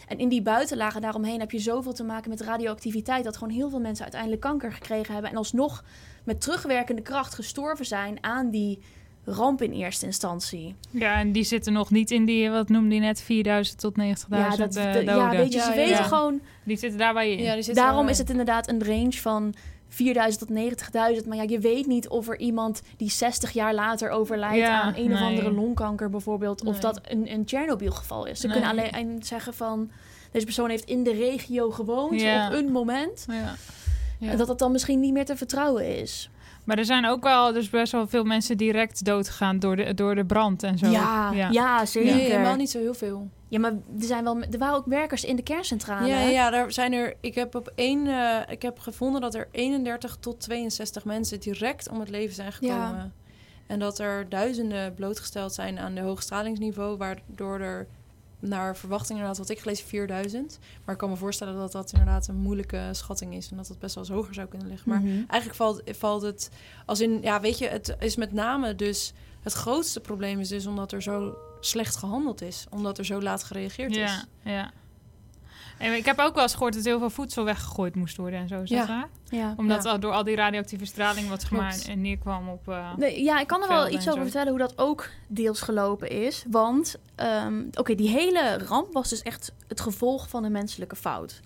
En 0.08 0.18
in 0.18 0.28
die 0.28 0.42
buitenlagen 0.42 1.00
daaromheen 1.00 1.40
heb 1.40 1.50
je 1.50 1.58
zoveel 1.58 1.92
te 1.92 2.04
maken 2.04 2.30
met 2.30 2.40
radioactiviteit... 2.40 3.24
dat 3.24 3.36
gewoon 3.36 3.54
heel 3.54 3.70
veel 3.70 3.80
mensen 3.80 4.02
uiteindelijk 4.02 4.40
kanker 4.40 4.72
gekregen 4.72 5.12
hebben... 5.12 5.30
en 5.30 5.36
alsnog 5.36 5.84
met 6.24 6.40
terugwerkende 6.40 7.02
kracht 7.02 7.34
gestorven 7.34 7.86
zijn 7.86 8.18
aan 8.20 8.50
die 8.50 8.82
ramp 9.24 9.62
in 9.62 9.72
eerste 9.72 10.06
instantie. 10.06 10.74
Ja, 10.90 11.18
en 11.18 11.32
die 11.32 11.44
zitten 11.44 11.72
nog 11.72 11.90
niet 11.90 12.10
in 12.10 12.24
die, 12.24 12.50
wat 12.50 12.68
noemde 12.68 12.94
je 12.94 13.00
net, 13.00 13.20
4000 13.22 13.78
tot 13.80 13.96
90.000 13.96 14.02
Ja, 14.28 14.56
dat, 14.56 14.76
eh, 14.76 14.92
de- 14.92 15.04
ja, 15.04 15.14
doden. 15.14 15.30
weet 15.38 15.52
je, 15.52 15.60
ze 15.60 15.68
ja, 15.70 15.74
weten 15.74 15.96
ja. 15.96 16.02
gewoon... 16.02 16.40
Die 16.64 16.76
zitten 16.76 16.98
daarbij 16.98 17.32
in. 17.32 17.42
Ja, 17.42 17.54
die 17.54 17.62
zit 17.62 17.74
Daarom 17.74 18.08
is 18.08 18.18
het 18.18 18.30
inderdaad 18.30 18.68
een 18.68 18.84
range 18.84 19.12
van 19.12 19.54
4000 19.88 20.38
tot 20.48 20.56
90.000. 21.22 21.26
Maar 21.28 21.36
ja, 21.36 21.42
je 21.42 21.58
weet 21.58 21.86
niet 21.86 22.08
of 22.08 22.28
er 22.28 22.38
iemand 22.38 22.82
die 22.96 23.10
60 23.10 23.50
jaar 23.50 23.74
later 23.74 24.10
overlijdt 24.10 24.56
Ja, 24.56 24.80
aan 24.82 24.94
een 24.96 25.12
of 25.12 25.20
andere 25.20 25.52
longkanker 25.52 26.10
bijvoorbeeld, 26.10 26.64
of 26.64 26.72
Nee. 26.72 26.80
dat 26.80 27.00
een, 27.08 27.32
een 27.32 27.42
Chernobyl-geval 27.46 28.26
is. 28.26 28.40
Ze 28.40 28.46
Nee. 28.46 28.60
kunnen 28.60 28.70
alleen 28.90 29.22
zeggen 29.22 29.54
van 29.54 29.90
deze 30.32 30.44
persoon 30.44 30.70
heeft 30.70 30.84
in 30.84 31.02
de 31.02 31.12
regio 31.12 31.70
gewoond 31.70 32.20
Ja. 32.20 32.46
op 32.46 32.52
een 32.52 32.72
moment. 32.72 33.24
Ja. 33.28 33.54
Ja. 34.18 34.30
En 34.30 34.36
dat 34.36 34.46
dat 34.46 34.58
dan 34.58 34.72
misschien 34.72 35.00
niet 35.00 35.12
meer 35.12 35.24
te 35.24 35.36
vertrouwen 35.36 35.98
is. 36.00 36.30
Maar 36.64 36.78
er 36.78 36.84
zijn 36.84 37.06
ook 37.06 37.22
wel 37.22 37.52
dus 37.52 37.70
best 37.70 37.92
wel 37.92 38.08
veel 38.08 38.24
mensen 38.24 38.56
direct 38.56 39.04
doodgegaan 39.04 39.58
door 39.58 39.76
de, 39.76 39.94
door 39.94 40.14
de 40.14 40.24
brand 40.24 40.62
en 40.62 40.78
zo. 40.78 40.90
Ja, 40.90 41.32
ja. 41.50 41.86
zeker. 41.86 42.14
Nee, 42.14 42.30
helemaal 42.30 42.56
niet 42.56 42.70
zo 42.70 42.78
heel 42.78 42.94
veel. 42.94 43.28
Ja, 43.48 43.58
maar 43.58 43.70
er, 43.72 44.04
zijn 44.04 44.24
wel, 44.24 44.42
er 44.50 44.58
waren 44.58 44.76
ook 44.76 44.86
werkers 44.86 45.24
in 45.24 45.36
de 45.36 45.42
kerncentrale. 45.42 46.06
Ja, 46.06 46.20
ja, 46.20 46.50
daar 46.50 46.72
zijn 46.72 46.92
er. 46.92 47.14
Ik 47.20 47.34
heb 47.34 47.54
op 47.54 47.72
één. 47.74 48.06
eh, 48.06 48.52
ik 48.52 48.62
heb 48.62 48.78
gevonden 48.78 49.20
dat 49.20 49.34
er 49.34 49.48
31 49.50 50.16
tot 50.20 50.40
62 50.40 51.04
mensen 51.04 51.40
direct 51.40 51.88
om 51.88 52.00
het 52.00 52.08
leven 52.08 52.34
zijn 52.34 52.52
gekomen. 52.52 52.96
Ja. 52.96 53.10
En 53.66 53.78
dat 53.78 53.98
er 53.98 54.28
duizenden 54.28 54.94
blootgesteld 54.94 55.52
zijn 55.52 55.78
aan 55.78 55.94
de 55.94 56.00
hoog 56.00 56.22
stralingsniveau, 56.22 56.96
waardoor 56.96 57.60
er 57.60 57.86
naar 58.42 58.76
verwachting 58.76 59.10
inderdaad, 59.18 59.38
wat 59.38 59.48
ik 59.48 59.58
gelezen, 59.60 59.86
4000. 59.86 60.58
Maar 60.84 60.94
ik 60.94 61.00
kan 61.00 61.10
me 61.10 61.16
voorstellen 61.16 61.54
dat 61.56 61.72
dat 61.72 61.92
inderdaad 61.92 62.28
een 62.28 62.36
moeilijke 62.36 62.88
schatting 62.92 63.34
is 63.34 63.50
en 63.50 63.56
dat 63.56 63.68
het 63.68 63.78
best 63.78 63.94
wel 63.94 64.04
eens 64.04 64.12
hoger 64.12 64.34
zou 64.34 64.48
kunnen 64.48 64.68
liggen. 64.68 64.88
Maar 64.88 65.00
Mhm. 65.00 65.08
eigenlijk 65.16 65.54
valt, 65.54 65.82
valt 65.86 66.22
het 66.22 66.50
als 66.86 67.00
in, 67.00 67.18
ja, 67.22 67.40
weet 67.40 67.58
je, 67.58 67.68
het 67.68 67.96
is 67.98 68.16
met 68.16 68.32
name 68.32 68.74
dus 68.74 69.12
het 69.42 69.52
grootste 69.52 70.00
probleem 70.00 70.40
is 70.40 70.48
dus 70.48 70.66
omdat 70.66 70.92
er 70.92 71.02
zo 71.02 71.34
slecht 71.60 71.96
gehandeld 71.96 72.40
is, 72.42 72.66
omdat 72.70 72.98
er 72.98 73.04
zo 73.04 73.20
laat 73.22 73.44
gereageerd 73.44 73.94
Ja, 73.94 74.04
is. 74.04 74.24
ja. 74.42 74.70
En 75.82 75.92
ik 75.94 76.04
heb 76.04 76.18
ook 76.18 76.34
wel 76.34 76.42
eens 76.42 76.52
gehoord 76.52 76.74
dat 76.74 76.84
heel 76.84 76.98
veel 76.98 77.10
voedsel 77.10 77.44
weggegooid 77.44 77.94
moest 77.94 78.16
worden 78.16 78.40
en 78.40 78.48
zo. 78.48 78.62
Is 78.62 78.68
Ja. 78.70 79.54
Omdat 79.56 79.84
Ja. 79.84 79.90
al- 79.90 80.00
door 80.00 80.12
al 80.12 80.24
die 80.24 80.36
radioactieve 80.36 80.84
straling 80.84 81.28
wat 81.28 81.44
gemaakt 81.44 81.88
en 81.88 82.00
neerkwam 82.00 82.48
op... 82.48 82.68
eh, 82.68 82.96
Nee, 82.96 83.22
ja, 83.22 83.40
ik 83.40 83.46
kan 83.46 83.62
er 83.62 83.68
wel 83.68 83.88
iets 83.88 84.08
over 84.08 84.22
vertellen 84.22 84.48
hoe 84.48 84.58
dat 84.58 84.78
ook 84.78 85.08
deels 85.28 85.60
gelopen 85.60 86.10
is. 86.10 86.44
Want, 86.50 86.96
ehm, 87.14 87.62
oké, 87.74 87.94
die 87.94 88.08
hele 88.08 88.58
ramp 88.58 88.92
was 88.92 89.08
dus 89.08 89.22
echt 89.22 89.52
het 89.68 89.80
gevolg 89.80 90.28
van 90.28 90.44
een 90.44 90.52
menselijke 90.52 90.96
fout. 90.96 91.40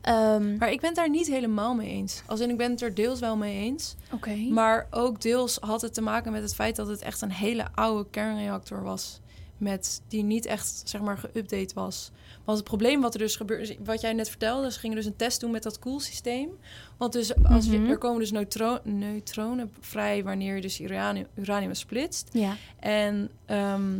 Ehm, 0.00 0.56
Maar 0.56 0.70
ik 0.70 0.80
ben 0.80 0.88
het 0.88 0.98
daar 0.98 1.10
niet 1.10 1.26
helemaal 1.26 1.74
mee 1.74 1.88
eens. 1.88 2.22
Als 2.26 2.40
in, 2.40 2.50
ik 2.50 2.56
ben 2.56 2.70
het 2.70 2.82
er 2.82 2.94
deels 2.94 3.20
wel 3.20 3.36
mee 3.36 3.56
eens. 3.58 3.94
Oké. 4.12 4.34
Maar 4.36 4.86
ook 4.90 5.20
deels 5.20 5.56
had 5.60 5.80
het 5.82 5.94
te 5.94 6.00
maken 6.00 6.32
met 6.32 6.42
het 6.42 6.54
feit 6.54 6.76
dat 6.76 6.88
het 6.88 7.02
echt 7.02 7.20
een 7.20 7.32
hele 7.32 7.66
oude 7.74 8.10
kernreactor 8.10 8.82
was. 8.82 9.20
Met 9.56 10.02
die 10.08 10.22
niet 10.22 10.46
echt, 10.46 10.82
zeg 10.84 11.00
maar, 11.00 11.18
geüpdate 11.18 11.74
was. 11.74 12.10
Want 12.48 12.60
het 12.60 12.68
probleem 12.68 13.00
wat 13.00 13.12
er 13.14 13.18
dus 13.20 13.36
gebeurde, 13.36 13.76
wat 13.84 14.00
jij 14.00 14.12
net 14.12 14.28
vertelde, 14.28 14.72
ze 14.72 14.78
gingen 14.78 14.96
dus 14.96 15.04
een 15.06 15.16
test 15.16 15.40
doen 15.40 15.50
met 15.50 15.62
dat 15.62 15.78
koelsysteem. 15.78 16.48
Want 16.96 17.12
dus 17.12 17.44
als 17.44 17.66
je, 17.66 17.78
Mhm. 17.78 17.90
er 17.90 17.98
komen 17.98 18.20
dus 18.20 18.30
neutro- 18.30 18.78
neutronen 18.84 19.72
vrij 19.80 20.24
wanneer 20.24 20.54
je 20.54 20.60
dus 20.60 20.80
uranium, 20.80 21.26
uranium 21.34 21.74
splitst. 21.74 22.28
Ja. 22.32 22.56
En 22.80 23.30
ehm, 23.46 23.98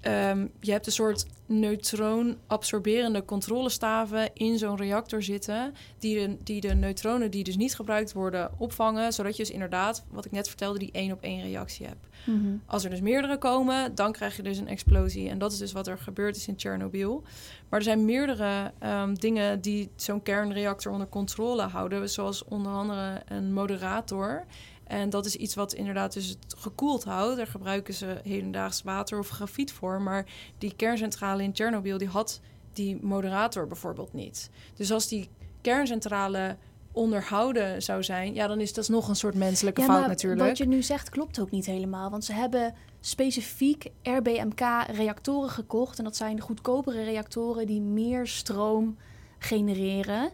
ehm, 0.00 0.46
je 0.60 0.70
hebt 0.72 0.86
een 0.86 0.92
soort 0.92 1.26
neutroon-absorberende 1.50 3.24
controlestaven 3.24 4.30
in 4.34 4.58
zo'n 4.58 4.76
reactor 4.76 5.22
zitten. 5.22 5.74
Die 5.98 6.14
de, 6.14 6.36
die 6.42 6.60
de 6.60 6.74
neutronen 6.74 7.30
die 7.30 7.44
dus 7.44 7.56
niet 7.56 7.74
gebruikt 7.74 8.12
worden 8.12 8.50
opvangen. 8.58 9.12
Zodat 9.12 9.36
je 9.36 9.42
dus 9.42 9.52
inderdaad, 9.52 10.04
wat 10.10 10.24
ik 10.24 10.30
net 10.30 10.48
vertelde, 10.48 10.78
die 10.78 10.92
één 10.92 11.12
op 11.12 11.22
één 11.22 11.42
reactie 11.42 11.86
hebt. 11.86 12.08
Mhm. 12.26 12.56
Als 12.66 12.84
er 12.84 12.90
dus 12.90 13.00
meerdere 13.00 13.38
komen, 13.38 13.94
dan 13.94 14.12
krijg 14.12 14.36
je 14.36 14.42
dus 14.42 14.58
een 14.58 14.68
explosie. 14.68 15.28
En 15.28 15.38
dat 15.38 15.52
is 15.52 15.58
dus 15.58 15.72
wat 15.72 15.86
er 15.86 15.98
gebeurd 15.98 16.36
is 16.36 16.48
in 16.48 16.56
Tsjernobyl. 16.56 17.22
Maar 17.68 17.78
er 17.78 17.84
zijn 17.84 18.04
meerdere 18.04 18.72
ehm, 18.78 19.14
dingen 19.14 19.60
die 19.60 19.90
zo'n 19.96 20.22
kernreactor 20.22 20.92
onder 20.92 21.08
controle 21.08 21.62
houden. 21.62 22.10
Zoals 22.10 22.44
onder 22.44 22.72
andere 22.72 23.22
een 23.28 23.52
moderator. 23.52 24.44
En 24.90 25.10
dat 25.10 25.26
is 25.26 25.36
iets 25.36 25.54
wat 25.54 25.72
inderdaad 25.72 26.12
dus 26.12 26.28
het 26.28 26.54
gekoeld 26.58 27.04
houdt. 27.04 27.36
Daar 27.36 27.46
gebruiken 27.46 27.94
ze 27.94 28.20
hedendaags 28.22 28.82
water 28.82 29.18
of 29.18 29.28
grafiet 29.28 29.72
voor. 29.72 30.02
Maar 30.02 30.26
die 30.58 30.74
kerncentrale 30.76 31.42
in 31.42 31.52
Tsjernobyl, 31.52 31.98
die 31.98 32.08
had 32.08 32.40
die 32.72 32.98
moderator 33.02 33.66
bijvoorbeeld 33.66 34.12
niet. 34.12 34.50
Dus 34.74 34.92
als 34.92 35.08
die 35.08 35.28
kerncentrale 35.60 36.56
onderhouden 36.92 37.82
zou 37.82 38.02
zijn... 38.02 38.34
ja, 38.34 38.46
dan 38.46 38.60
is 38.60 38.72
dat 38.72 38.88
nog 38.88 39.08
een 39.08 39.16
soort 39.16 39.34
menselijke 39.34 39.80
Ja, 39.80 39.86
fout 39.86 40.00
maar 40.00 40.08
natuurlijk. 40.08 40.48
wat 40.48 40.58
je 40.58 40.66
nu 40.66 40.82
zegt 40.82 41.08
klopt 41.08 41.40
ook 41.40 41.50
niet 41.50 41.66
helemaal. 41.66 42.10
Want 42.10 42.24
ze 42.24 42.32
hebben 42.32 42.74
specifiek 43.00 43.86
RBMK-reactoren 44.02 45.50
gekocht. 45.50 45.98
En 45.98 46.04
dat 46.04 46.16
zijn 46.16 46.36
de 46.36 46.42
goedkopere 46.42 47.02
reactoren 47.02 47.66
die 47.66 47.80
meer 47.80 48.26
stroom 48.26 48.96
genereren. 49.38 50.30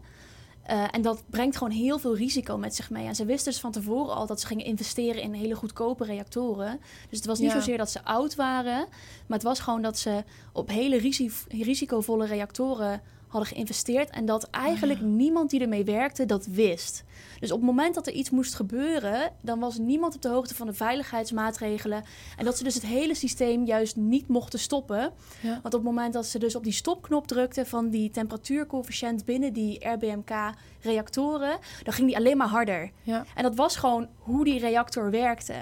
Eh, 0.67 0.85
en 0.91 1.03
dat 1.03 1.23
brengt 1.31 1.57
gewoon 1.57 1.73
heel 1.73 1.99
veel 1.99 2.17
risico 2.17 2.59
met 2.59 2.75
zich 2.75 2.91
mee. 2.91 3.07
En 3.07 3.15
ze 3.15 3.25
wisten 3.25 3.53
dus 3.53 3.61
van 3.61 3.73
tevoren 3.73 4.15
al 4.15 4.27
dat 4.27 4.41
ze 4.41 4.47
gingen 4.47 4.65
investeren 4.65 5.23
in 5.23 5.33
hele 5.33 5.55
goedkope 5.55 6.05
reactoren. 6.05 6.81
Dus 7.09 7.19
het 7.19 7.27
was 7.27 7.39
niet 7.39 7.51
Ja. 7.51 7.59
zozeer 7.59 7.77
dat 7.79 7.91
ze 7.91 8.05
oud 8.05 8.35
waren. 8.35 8.87
Maar 9.27 9.39
het 9.39 9.43
was 9.43 9.61
gewoon 9.61 9.83
dat 9.83 9.99
ze 9.99 10.25
op 10.53 10.69
hele 10.69 10.97
risi- 10.99 11.31
risicovolle 11.49 12.27
reactoren 12.27 13.03
hadden 13.27 13.49
geïnvesteerd. 13.51 14.11
En 14.11 14.27
dat 14.27 14.45
eigenlijk 14.51 15.01
niemand 15.01 15.51
die 15.51 15.61
ermee 15.61 15.85
werkte 15.85 16.27
dat 16.27 16.47
wist. 16.47 17.05
Dus 17.41 17.53
op 17.53 17.59
het 17.59 17.67
moment 17.67 17.95
dat 17.95 18.07
er 18.07 18.13
iets 18.13 18.31
moest 18.31 18.55
gebeuren, 18.55 19.33
dan 19.41 19.59
was 19.59 19.79
niemand 19.79 20.15
op 20.15 20.23
de 20.23 20.29
hoogte 20.29 20.55
van 20.55 20.67
de 20.67 20.73
veiligheidsmaatregelen. 20.73 22.05
En 22.37 22.45
dat 22.45 22.59
ze 22.59 22.65
dus 22.65 22.75
het 22.75 22.87
hele 22.87 23.15
systeem 23.15 23.65
juist 23.65 23.97
niet 23.97 24.29
mochten 24.29 24.59
stoppen. 24.59 25.13
Ja. 25.41 25.51
Want 25.51 25.65
op 25.65 25.73
het 25.73 25.83
moment 25.83 26.13
dat 26.13 26.27
ze 26.27 26.39
dus 26.39 26.57
op 26.57 26.65
die 26.65 26.73
stopknop 26.73 27.27
drukten 27.27 27.67
van 27.67 27.89
die 27.91 28.11
temperatuurcoëfficiënt 28.11 29.25
binnen 29.25 29.53
die 29.53 29.89
RBMK-reactoren, 29.89 31.59
dan 31.83 31.93
ging 31.93 32.07
die 32.07 32.17
alleen 32.17 32.37
maar 32.37 32.49
harder. 32.49 32.91
Ja. 33.03 33.25
En 33.35 33.43
dat 33.43 33.55
was 33.55 33.77
gewoon 33.77 34.09
hoe 34.19 34.45
die 34.45 34.59
reactor 34.59 35.11
werkte. 35.11 35.55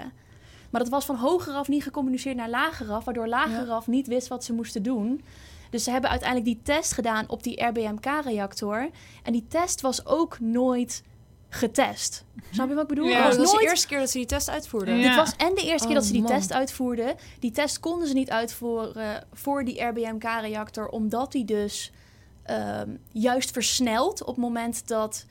Maar 0.70 0.82
dat 0.82 0.92
was 0.92 1.04
van 1.04 1.16
hogeraf 1.16 1.68
niet 1.68 1.82
gecommuniceerd 1.82 2.37
naar 2.37 2.50
lageraf, 2.50 3.04
waardoor 3.04 3.28
lageraf 3.28 3.87
niet 3.87 4.06
wist 4.06 4.28
wat 4.28 4.44
ze 4.44 4.52
moesten 4.52 4.82
doen. 4.82 5.24
Dus 5.70 5.84
ze 5.84 5.90
hebben 5.90 6.10
uiteindelijk 6.10 6.50
die 6.50 6.60
test 6.62 6.92
gedaan 6.92 7.28
op 7.28 7.42
die 7.42 7.64
RBMK-reactor. 7.64 8.90
En 9.22 9.32
die 9.32 9.46
test 9.48 9.80
was 9.80 10.06
ook 10.06 10.40
nooit 10.40 11.02
getest. 11.54 12.24
Snap 12.50 12.68
je 12.68 12.74
wat 12.74 12.82
ik 12.82 12.88
bedoel? 12.88 13.06
Ja. 13.06 13.18
Oh, 13.18 13.24
was 13.24 13.30
dat 13.36 13.38
was 13.44 13.52
nooit 13.52 13.64
de 13.64 13.68
eerste 13.70 13.86
keer 13.86 13.98
dat 13.98 14.10
ze 14.10 14.18
die 14.18 14.26
test 14.26 14.50
uitvoerden. 14.50 14.96
Ja. 14.96 15.06
dit 15.08 15.16
was 15.16 15.36
en 15.36 15.54
de 15.54 15.62
eerste 15.62 15.86
keer 15.86 15.94
dat 15.94 16.02
Oh, 16.02 16.08
ze 16.08 16.12
die 16.14 16.22
man. 16.22 16.32
test 16.32 16.52
uitvoerden. 16.52 17.14
Die 17.40 17.50
test 17.50 17.80
konden 17.80 18.08
ze 18.08 18.14
niet 18.14 18.30
uitvoeren 18.30 19.26
voor 19.32 19.64
die 19.64 19.82
RBMK-reactor, 19.82 20.88
omdat 20.88 21.32
die 21.32 21.44
dus 21.44 21.92
ehm, 22.42 22.88
juist 23.12 23.50
versnelt 23.50 24.20
op 24.20 24.26
het 24.26 24.36
moment 24.36 24.88
dat 24.88 25.24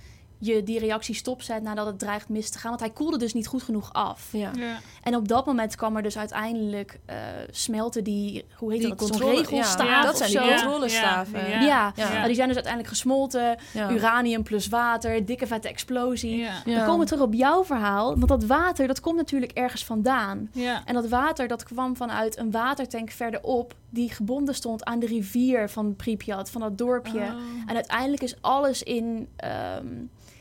je 0.45 0.63
die 0.63 0.79
reactie 0.79 1.15
stopzet 1.15 1.63
nadat 1.63 1.85
het 1.85 1.99
dreigt 1.99 2.29
mis 2.29 2.49
te 2.49 2.57
gaan. 2.59 2.69
Want 2.69 2.81
hij 2.81 2.89
koelde 2.91 3.17
dus 3.17 3.33
niet 3.33 3.47
goed 3.47 3.63
genoeg 3.63 3.93
af. 3.93 4.27
Ja. 4.31 4.51
Ja. 4.55 4.79
En 5.03 5.15
op 5.15 5.27
dat 5.27 5.45
moment 5.45 5.75
kwam 5.75 5.95
er 5.95 6.03
dus 6.03 6.17
uiteindelijk 6.17 6.99
eh, 7.05 7.15
smelten 7.51 8.03
die, 8.03 8.45
hoe 8.55 8.71
heet 8.71 8.79
Die 8.79 8.89
dat, 8.89 8.97
controle- 8.97 9.35
regelstaaf 9.35 9.87
ja, 9.87 10.01
dat 10.03 10.17
zijn 10.17 10.29
die 10.29 10.39
Ja, 10.39 10.55
controlestaven. 10.55 11.49
Ja, 11.49 11.61
ja. 11.61 11.93
Ja. 11.95 12.11
Nou, 12.13 12.25
die 12.25 12.35
zijn 12.35 12.47
dus 12.47 12.55
uiteindelijk 12.55 12.93
gesmolten. 12.93 13.57
Ja. 13.73 13.91
Uranium 13.91 14.43
plus 14.43 14.67
water, 14.67 15.25
dikke 15.25 15.47
vette 15.47 15.67
explosie. 15.67 16.37
Ja. 16.37 16.61
Ja. 16.65 16.75
Dan 16.75 16.85
komen 16.85 16.99
we 16.99 17.05
terug 17.05 17.23
op 17.23 17.33
jouw 17.33 17.63
verhaal. 17.63 18.07
Want 18.15 18.27
dat 18.27 18.43
water, 18.43 18.87
dat 18.87 18.99
komt 18.99 19.15
natuurlijk 19.15 19.51
ergens 19.51 19.85
vandaan. 19.85 20.49
Ja. 20.51 20.81
En 20.85 20.93
dat 20.93 21.07
water, 21.09 21.47
dat 21.47 21.63
kwam 21.63 21.95
vanuit 21.95 22.37
een 22.37 22.51
watertank 22.51 23.11
verderop... 23.11 23.73
die 23.89 24.09
gebonden 24.11 24.55
stond 24.55 24.83
aan 24.85 24.99
de 24.99 25.05
rivier 25.05 25.69
van 25.69 25.95
Pripyat, 25.95 26.49
van 26.49 26.61
dat 26.61 26.77
dorpje. 26.77 27.19
Oh. 27.19 27.33
En 27.65 27.75
uiteindelijk 27.75 28.21
is 28.21 28.35
alles 28.41 28.83
in, 28.83 29.27
ehm, 29.35 29.85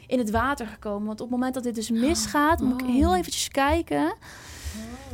in 0.06 0.18
het 0.18 0.30
water 0.30 0.66
gekomen. 0.66 1.06
Want 1.06 1.20
op 1.20 1.26
het 1.26 1.36
moment 1.36 1.54
dat 1.54 1.62
dit 1.62 1.74
dus 1.74 1.90
misgaat... 1.90 2.60
moet 2.60 2.80
ik 2.80 2.86
Oh. 2.86 2.92
heel 2.92 3.16
eventjes 3.16 3.48
kijken... 3.48 4.14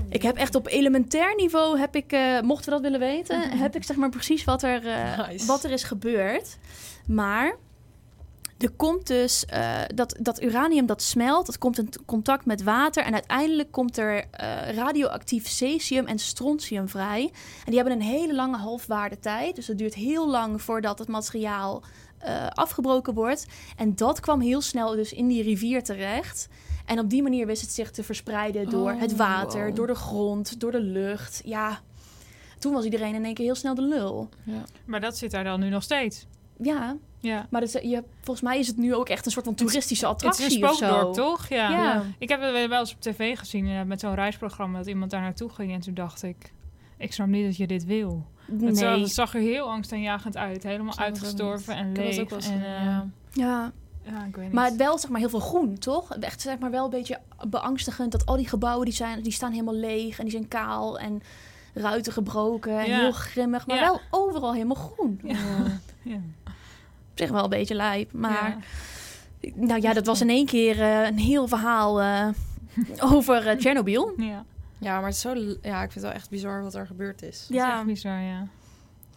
Ik 0.08 0.22
heb 0.22 0.36
echt 0.36 0.54
op 0.54 0.66
elementair 0.66 1.34
niveau, 1.36 1.78
heb 1.78 1.96
ik, 1.96 2.12
eh, 2.12 2.40
mochten 2.40 2.64
we 2.64 2.70
dat 2.70 2.80
willen 2.80 3.00
weten, 3.00 3.50
heb 3.58 3.74
ik 3.76 3.84
zeg 3.84 3.96
maar 3.96 4.08
precies 4.08 4.44
wat 4.44 4.62
er, 4.62 4.86
eh, 4.86 5.28
Nice. 5.28 5.46
wat 5.46 5.64
er 5.64 5.70
is 5.70 5.82
gebeurd. 5.82 6.58
Maar 7.06 7.56
er 8.58 8.70
komt 8.70 9.06
dus 9.06 9.44
eh, 9.46 9.80
dat, 9.94 10.16
dat 10.20 10.42
uranium 10.42 10.86
dat 10.86 11.02
smelt, 11.02 11.46
dat 11.46 11.58
komt 11.58 11.78
in 11.78 11.90
contact 12.06 12.46
met 12.46 12.62
water 12.62 13.04
en 13.04 13.12
uiteindelijk 13.12 13.72
komt 13.72 13.96
er 13.98 14.24
radioactief 14.74 15.48
cesium 15.48 16.06
en 16.06 16.18
strontium 16.18 16.88
vrij. 16.88 17.22
En 17.64 17.72
die 17.72 17.74
hebben 17.74 17.92
een 17.92 18.02
hele 18.02 18.34
lange 18.34 18.56
halfwaardetijd, 18.56 19.56
dus 19.56 19.66
het 19.66 19.78
duurt 19.78 19.94
heel 19.94 20.28
lang 20.28 20.62
voordat 20.62 20.98
het 20.98 21.08
materiaal 21.08 21.82
eh, 22.18 22.46
afgebroken 22.46 23.14
wordt. 23.14 23.46
En 23.76 23.94
dat 23.94 24.20
kwam 24.20 24.40
heel 24.40 24.60
snel 24.60 24.90
dus 24.90 25.12
in 25.12 25.26
die 25.28 25.42
rivier 25.42 25.82
terecht. 25.82 26.48
En 26.86 26.98
op 26.98 27.10
die 27.10 27.22
manier 27.22 27.46
wist 27.46 27.62
het 27.62 27.72
zich 27.72 27.90
te 27.90 28.02
verspreiden 28.02 28.70
door 28.70 28.92
Oh, 28.92 29.00
het 29.00 29.16
water, 29.16 29.66
wow. 29.66 29.76
door 29.76 29.86
de 29.86 29.94
grond, 29.94 30.60
door 30.60 30.70
de 30.72 30.80
lucht. 30.80 31.42
Ja, 31.44 31.80
toen 32.58 32.72
was 32.72 32.84
iedereen 32.84 33.14
in 33.14 33.24
één 33.24 33.34
keer 33.34 33.44
heel 33.44 33.54
snel 33.54 33.74
de 33.74 33.82
lul. 33.82 34.28
Ja. 34.42 34.64
Maar 34.84 35.00
dat 35.00 35.16
zit 35.18 35.30
daar 35.30 35.44
dan 35.44 35.60
nu 35.60 35.68
nog 35.68 35.82
steeds. 35.82 36.26
Ja, 36.62 36.96
Ja. 37.20 37.46
maar 37.50 37.60
dat, 37.60 37.74
is- 37.74 37.82
je, 37.90 38.04
volgens 38.20 38.40
mij 38.40 38.58
is 38.58 38.66
het 38.66 38.76
nu 38.76 38.94
ook 38.94 39.08
echt 39.08 39.26
een 39.26 39.32
soort 39.32 39.44
van 39.44 39.54
toeristische 39.54 40.06
Het 40.08 40.22
is 40.22 40.28
attractie 40.28 40.58
een 40.62 40.68
of 40.68 40.76
zo. 40.76 40.86
spookdorp, 40.86 41.14
toch? 41.14 41.48
Ja. 41.48 41.70
Ja. 41.70 42.02
Ik 42.18 42.28
heb 42.28 42.40
het 42.40 42.68
wel 42.68 42.78
eens 42.80 42.92
op 42.94 43.00
tv 43.00 43.38
gezien 43.38 43.60
inderdaad, 43.60 43.86
met 43.86 44.00
zo'n 44.00 44.14
reisprogramma 44.14 44.78
dat 44.78 44.86
iemand 44.86 45.10
daar 45.10 45.20
naartoe 45.20 45.48
ging. 45.50 45.72
En 45.72 45.80
toen 45.80 45.94
dacht 45.94 46.22
ik, 46.22 46.52
ik 46.98 47.12
snap 47.12 47.26
niet 47.26 47.44
dat 47.44 47.56
je 47.56 47.66
dit 47.66 47.84
wil. 47.84 48.26
Het, 48.60 48.78
zag, 48.78 49.00
het 49.00 49.12
zag 49.12 49.34
er 49.34 49.40
heel 49.40 49.70
angstaanjagend 49.70 50.36
uit. 50.36 50.62
Helemaal 50.62 50.98
uitgestorven 50.98 51.74
en 51.74 51.92
dat 51.94 52.04
leeg. 52.04 52.18
ook 52.20 52.30
wel 52.30 52.38
en, 52.38 52.64
eh, 52.64 52.84
ja. 53.32 53.72
Ja, 54.02 54.24
ik 54.24 54.36
weet 54.36 54.44
niet. 54.44 54.52
maar 54.54 54.76
wel 54.76 54.98
zeg 54.98 55.10
maar 55.10 55.20
heel 55.20 55.28
veel 55.28 55.40
groen, 55.40 55.78
toch? 55.78 56.14
Echt 56.14 56.40
zeg 56.40 56.58
maar 56.58 56.70
wel 56.70 56.84
een 56.84 56.90
beetje 56.90 57.18
beangstigend 57.48 58.12
dat 58.12 58.26
al 58.26 58.36
die 58.36 58.48
gebouwen 58.48 58.84
die 58.84 58.94
zijn, 58.94 59.22
die 59.22 59.32
staan 59.32 59.50
helemaal 59.52 59.74
leeg 59.74 60.16
en 60.18 60.22
die 60.24 60.32
zijn 60.32 60.48
kaal 60.48 60.98
en 60.98 61.22
ruiten 61.74 62.12
gebroken 62.12 62.78
en 62.78 62.88
Ja. 62.88 62.98
heel 62.98 63.12
grimmig, 63.12 63.66
maar 63.66 63.76
Ja. 63.76 63.82
wel 63.82 64.00
overal 64.10 64.52
helemaal 64.52 64.76
groen. 64.76 65.20
Ja. 65.24 65.36
ja. 66.02 66.20
Op 67.10 67.14
zich 67.24 67.30
wel 67.30 67.44
een 67.44 67.50
beetje 67.50 67.74
lijp, 67.74 68.12
maar 68.12 68.58
Ja. 69.40 69.50
nou 69.54 69.80
ja, 69.80 69.92
dat 69.92 70.06
was 70.06 70.20
in 70.20 70.28
één 70.28 70.46
keer 70.46 70.80
eh, 70.80 71.06
een 71.06 71.18
heel 71.18 71.48
verhaal 71.48 72.00
eh, 72.00 72.28
over 73.12 73.56
Tsjernobyl. 73.58 74.12
Ja. 74.16 74.44
Ja, 74.78 74.94
maar 74.96 75.04
het 75.08 75.14
is 75.14 75.20
zo... 75.20 75.34
Ja, 75.62 75.82
ik 75.82 75.92
vind 75.92 75.94
het 75.94 76.02
wel 76.02 76.12
echt 76.12 76.30
bizar 76.30 76.62
wat 76.62 76.74
er 76.74 76.86
gebeurd 76.86 77.22
is. 77.22 77.46
Ja. 77.48 77.76
echt 77.76 77.86
bizar, 77.86 78.20
ja. 78.20 78.46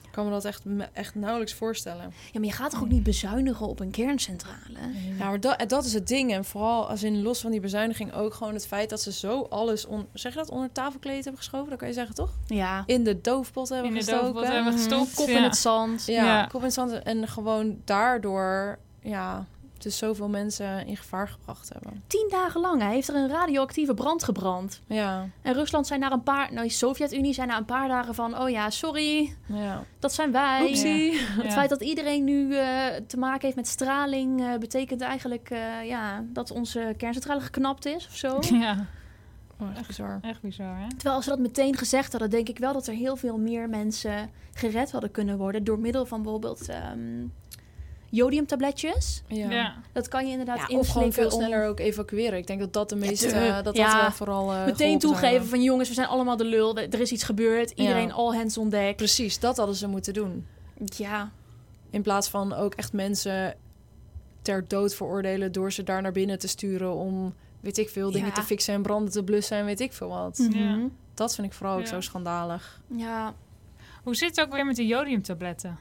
Ik 0.05 0.17
kan 0.17 0.25
me 0.25 0.31
dat 0.31 0.45
echt, 0.45 0.63
echt 0.93 1.15
nauwelijks 1.15 1.53
voorstellen. 1.53 2.13
ja, 2.31 2.39
maar 2.39 2.47
je 2.49 2.51
gaat 2.55 2.71
toch 2.71 2.81
ook 2.81 2.89
niet 2.89 3.03
bezuinigen 3.03 3.67
op 3.67 3.79
een 3.79 3.91
kerncentrale? 3.91 4.79
Ja, 5.17 5.25
maar 5.29 5.39
dat, 5.39 5.63
dat 5.69 5.85
is 5.85 5.93
het 5.93 6.07
ding. 6.07 6.33
En 6.33 6.45
vooral 6.45 6.89
als 6.89 7.03
in 7.03 7.21
los 7.21 7.41
van 7.41 7.51
die 7.51 7.59
bezuiniging 7.59 8.13
ook 8.13 8.33
gewoon 8.33 8.53
het 8.53 8.67
feit 8.67 8.89
dat 8.89 9.01
ze 9.01 9.11
zo 9.11 9.41
alles... 9.49 9.85
On, 9.85 10.07
zeg 10.13 10.31
je 10.33 10.37
dat? 10.39 10.49
Onder 10.49 10.71
tafelkleed 10.71 11.23
hebben 11.23 11.37
geschoven? 11.37 11.69
Dat 11.69 11.79
kan 11.79 11.87
je 11.87 11.93
zeggen, 11.93 12.15
toch? 12.15 12.31
Ja, 12.45 12.83
In 12.85 13.03
de 13.03 13.21
doofpot 13.21 13.69
hebben 13.69 13.87
In 13.87 13.93
de 13.93 13.99
gestoken. 14.03 14.25
doofpot 14.33 14.51
hebben 14.53 14.73
gestopt. 14.73 15.13
kop 15.13 15.27
ja. 15.27 15.37
in 15.37 15.43
het 15.43 15.57
zand. 15.57 16.05
Ja, 16.05 16.23
Ja. 16.25 16.45
kop 16.45 16.59
in 16.59 16.65
het 16.65 16.73
zand. 16.75 16.91
En 16.91 17.27
gewoon 17.27 17.81
daardoor... 17.85 18.79
Ja, 19.01 19.45
dus 19.83 19.97
zoveel 19.97 20.29
mensen 20.29 20.87
in 20.87 20.97
gevaar 20.97 21.27
gebracht 21.27 21.69
hebben. 21.73 22.03
Tien 22.07 22.27
dagen 22.29 22.61
lang 22.61 22.81
hè, 22.81 22.87
heeft 22.89 23.07
er 23.07 23.15
een 23.15 23.29
radioactieve 23.29 23.93
brand 23.93 24.23
gebrand. 24.23 24.81
Ja, 24.87 25.27
En 25.41 25.53
Rusland 25.53 25.87
zijn 25.87 25.99
na 25.99 26.11
een 26.11 26.23
paar, 26.23 26.53
nou, 26.53 26.67
de 26.67 26.73
Sovjet-Unie 26.73 27.33
zijn 27.33 27.47
na 27.47 27.57
een 27.57 27.65
paar 27.65 27.87
dagen 27.87 28.15
van, 28.15 28.37
oh 28.39 28.49
ja, 28.49 28.69
sorry, 28.69 29.35
ja. 29.45 29.83
dat 29.99 30.13
zijn 30.13 30.31
wij. 30.31 30.61
Oepsie. 30.67 31.19
Het 31.19 31.45
Ja. 31.45 31.51
feit 31.51 31.69
dat 31.69 31.81
iedereen 31.81 32.23
nu 32.23 32.55
eh, 32.55 32.85
te 33.07 33.17
maken 33.17 33.41
heeft 33.41 33.55
met 33.55 33.67
straling, 33.67 34.41
eh, 34.41 34.57
betekent 34.57 35.01
eigenlijk 35.01 35.49
eh, 35.49 35.59
ja, 35.87 36.23
dat 36.33 36.51
onze 36.51 36.93
kerncentrale 36.97 37.41
geknapt 37.41 37.85
is 37.85 38.07
of 38.07 38.15
zo. 38.15 38.39
Ja, 38.59 38.85
Oh, 39.59 39.77
echt 39.77 39.87
bizar. 39.87 40.19
echt 40.21 40.41
bizar, 40.41 40.77
hè? 40.79 40.87
Terwijl 40.87 41.15
als 41.15 41.23
ze 41.23 41.29
dat 41.29 41.39
meteen 41.39 41.77
gezegd 41.77 42.11
hadden, 42.11 42.29
denk 42.29 42.49
ik 42.49 42.57
wel 42.57 42.73
dat 42.73 42.87
er 42.87 42.93
heel 42.93 43.15
veel 43.15 43.37
meer 43.37 43.69
mensen 43.69 44.29
gered 44.53 44.91
hadden 44.91 45.11
kunnen 45.11 45.37
worden 45.37 45.63
door 45.63 45.79
middel 45.79 46.05
van 46.05 46.21
bijvoorbeeld 46.21 46.69
ehm, 46.69 47.25
jodiumtabletjes. 48.11 49.21
Ja. 49.27 49.49
Ja. 49.51 49.75
Dat 49.91 50.07
kan 50.07 50.25
je 50.25 50.31
inderdaad 50.31 50.69
Ja, 50.71 50.77
of 50.77 50.87
gewoon 50.87 51.13
veel 51.13 51.25
om 51.25 51.31
sneller 51.31 51.67
ook 51.67 51.79
evacueren. 51.79 52.37
Ik 52.37 52.47
denk 52.47 52.59
dat 52.59 52.73
dat 52.73 52.89
de 52.89 52.95
meeste... 52.95 53.27
tuurlijk. 53.27 53.47
eh, 53.47 53.55
dat 53.55 53.63
dat 53.65 53.75
Ja. 53.75 54.01
wel 54.01 54.11
vooral 54.11 54.53
eh, 54.53 54.65
meteen 54.65 54.99
toegeven 54.99 55.47
van 55.47 55.63
jongens, 55.63 55.87
we 55.89 55.95
zijn 55.95 56.07
allemaal 56.07 56.37
de 56.37 56.45
lul, 56.45 56.77
er 56.77 56.99
is 56.99 57.11
iets 57.11 57.23
gebeurd, 57.23 57.69
iedereen 57.71 58.07
Ja. 58.07 58.13
al 58.13 58.35
hands 58.35 58.57
on 58.57 58.69
deck. 58.69 58.95
Precies, 58.95 59.39
dat 59.39 59.57
hadden 59.57 59.75
ze 59.75 59.87
moeten 59.87 60.13
doen. 60.13 60.45
Ja, 60.85 61.31
In 61.89 62.01
plaats 62.01 62.29
van 62.29 62.53
ook 62.53 62.73
echt 62.73 62.93
mensen 62.93 63.55
ter 64.41 64.67
dood 64.67 64.95
veroordelen... 64.95 65.51
door 65.51 65.71
ze 65.71 65.83
daar 65.83 66.01
naar 66.01 66.11
binnen 66.11 66.39
te 66.39 66.47
sturen 66.47 66.93
om, 66.95 67.33
weet 67.59 67.77
ik 67.77 67.89
veel... 67.89 68.11
dingen 68.11 68.27
Ja. 68.27 68.33
te 68.33 68.41
fixen 68.43 68.73
en 68.73 68.81
branden 68.81 69.11
te 69.11 69.23
blussen 69.23 69.57
en 69.57 69.65
weet 69.65 69.79
ik 69.79 69.93
veel 69.93 70.07
wat. 70.09 70.37
Mhm. 70.37 70.87
Dat 71.13 71.35
vind 71.35 71.47
ik 71.47 71.53
vooral 71.53 71.75
ook 71.75 71.81
Ja. 71.81 71.87
zo 71.87 72.01
schandalig. 72.01 72.81
ja. 72.87 73.33
Hoe 74.03 74.15
zit 74.15 74.29
het 74.35 74.45
ook 74.45 74.53
weer 74.53 74.65
met 74.65 74.75
de 74.75 74.85
jodiumtabletten? 74.87 75.79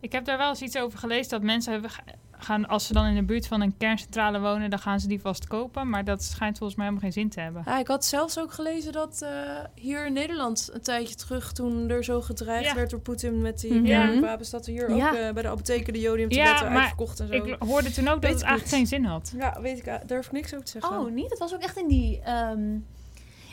Ik 0.00 0.12
heb 0.12 0.24
daar 0.24 0.38
wel 0.38 0.48
eens 0.48 0.62
iets 0.62 0.76
over 0.78 0.98
gelezen 0.98 1.30
dat 1.30 1.42
mensen 1.42 1.72
hebben 1.72 1.90
ga- 1.90 2.02
gaan, 2.38 2.68
als 2.68 2.86
ze 2.86 2.92
dan 2.92 3.06
in 3.06 3.14
de 3.14 3.22
buurt 3.24 3.46
van 3.46 3.60
een 3.60 3.76
kerncentrale 3.76 4.40
wonen, 4.40 4.70
dan 4.70 4.78
gaan 4.78 5.00
ze 5.00 5.08
die 5.08 5.20
vast 5.20 5.46
kopen. 5.46 5.88
Maar 5.88 6.04
dat 6.04 6.22
schijnt 6.22 6.58
volgens 6.58 6.78
mij 6.78 6.86
helemaal 6.88 7.10
geen 7.10 7.22
zin 7.22 7.30
te 7.30 7.40
hebben. 7.40 7.62
Ja, 7.66 7.78
ik 7.78 7.86
had 7.86 8.04
zelfs 8.04 8.38
ook 8.38 8.52
gelezen 8.52 8.92
dat 8.92 9.22
eh, 9.22 9.30
hier 9.74 10.06
in 10.06 10.12
Nederland 10.12 10.70
een 10.72 10.80
tijdje 10.82 11.14
terug... 11.14 11.52
toen 11.52 11.88
er 11.90 12.04
zo 12.04 12.20
gedreigd 12.20 12.64
Ja. 12.68 12.74
werd 12.74 12.90
door 12.90 13.00
Poetin 13.00 13.40
met 13.42 13.60
die 13.60 13.72
Mhm. 13.74 13.86
ja. 13.86 14.20
wapens... 14.20 14.50
dat 14.50 14.66
er 14.66 14.72
hier 14.72 14.96
Ja. 14.96 15.08
ook 15.10 15.14
eh, 15.16 15.30
bij 15.32 15.42
de 15.42 15.48
apotheken 15.48 15.92
de 15.92 16.00
jodiumtabletten 16.00 16.68
uitverkocht 16.68 17.20
en 17.20 17.26
zo. 17.26 17.32
Ik 17.32 17.56
hoorde 17.58 17.90
toen 17.90 18.08
ook 18.08 18.22
dat 18.22 18.30
het 18.32 18.42
eigenlijk 18.42 18.62
niet. 18.62 18.74
geen 18.74 18.86
zin 18.86 19.04
had. 19.04 19.32
Ja, 19.36 19.60
weet 19.60 19.78
ik, 19.78 19.86
eh, 19.86 19.94
durf 20.06 20.26
ik 20.26 20.32
niks 20.32 20.52
over 20.54 20.64
te 20.66 20.70
zeggen. 20.70 20.98
Oh, 20.98 21.10
niet? 21.12 21.30
Het 21.30 21.38
was 21.38 21.54
ook 21.54 21.60
echt 21.62 21.76
in 21.78 21.88
die, 21.88 22.20
ehm, 22.20 22.78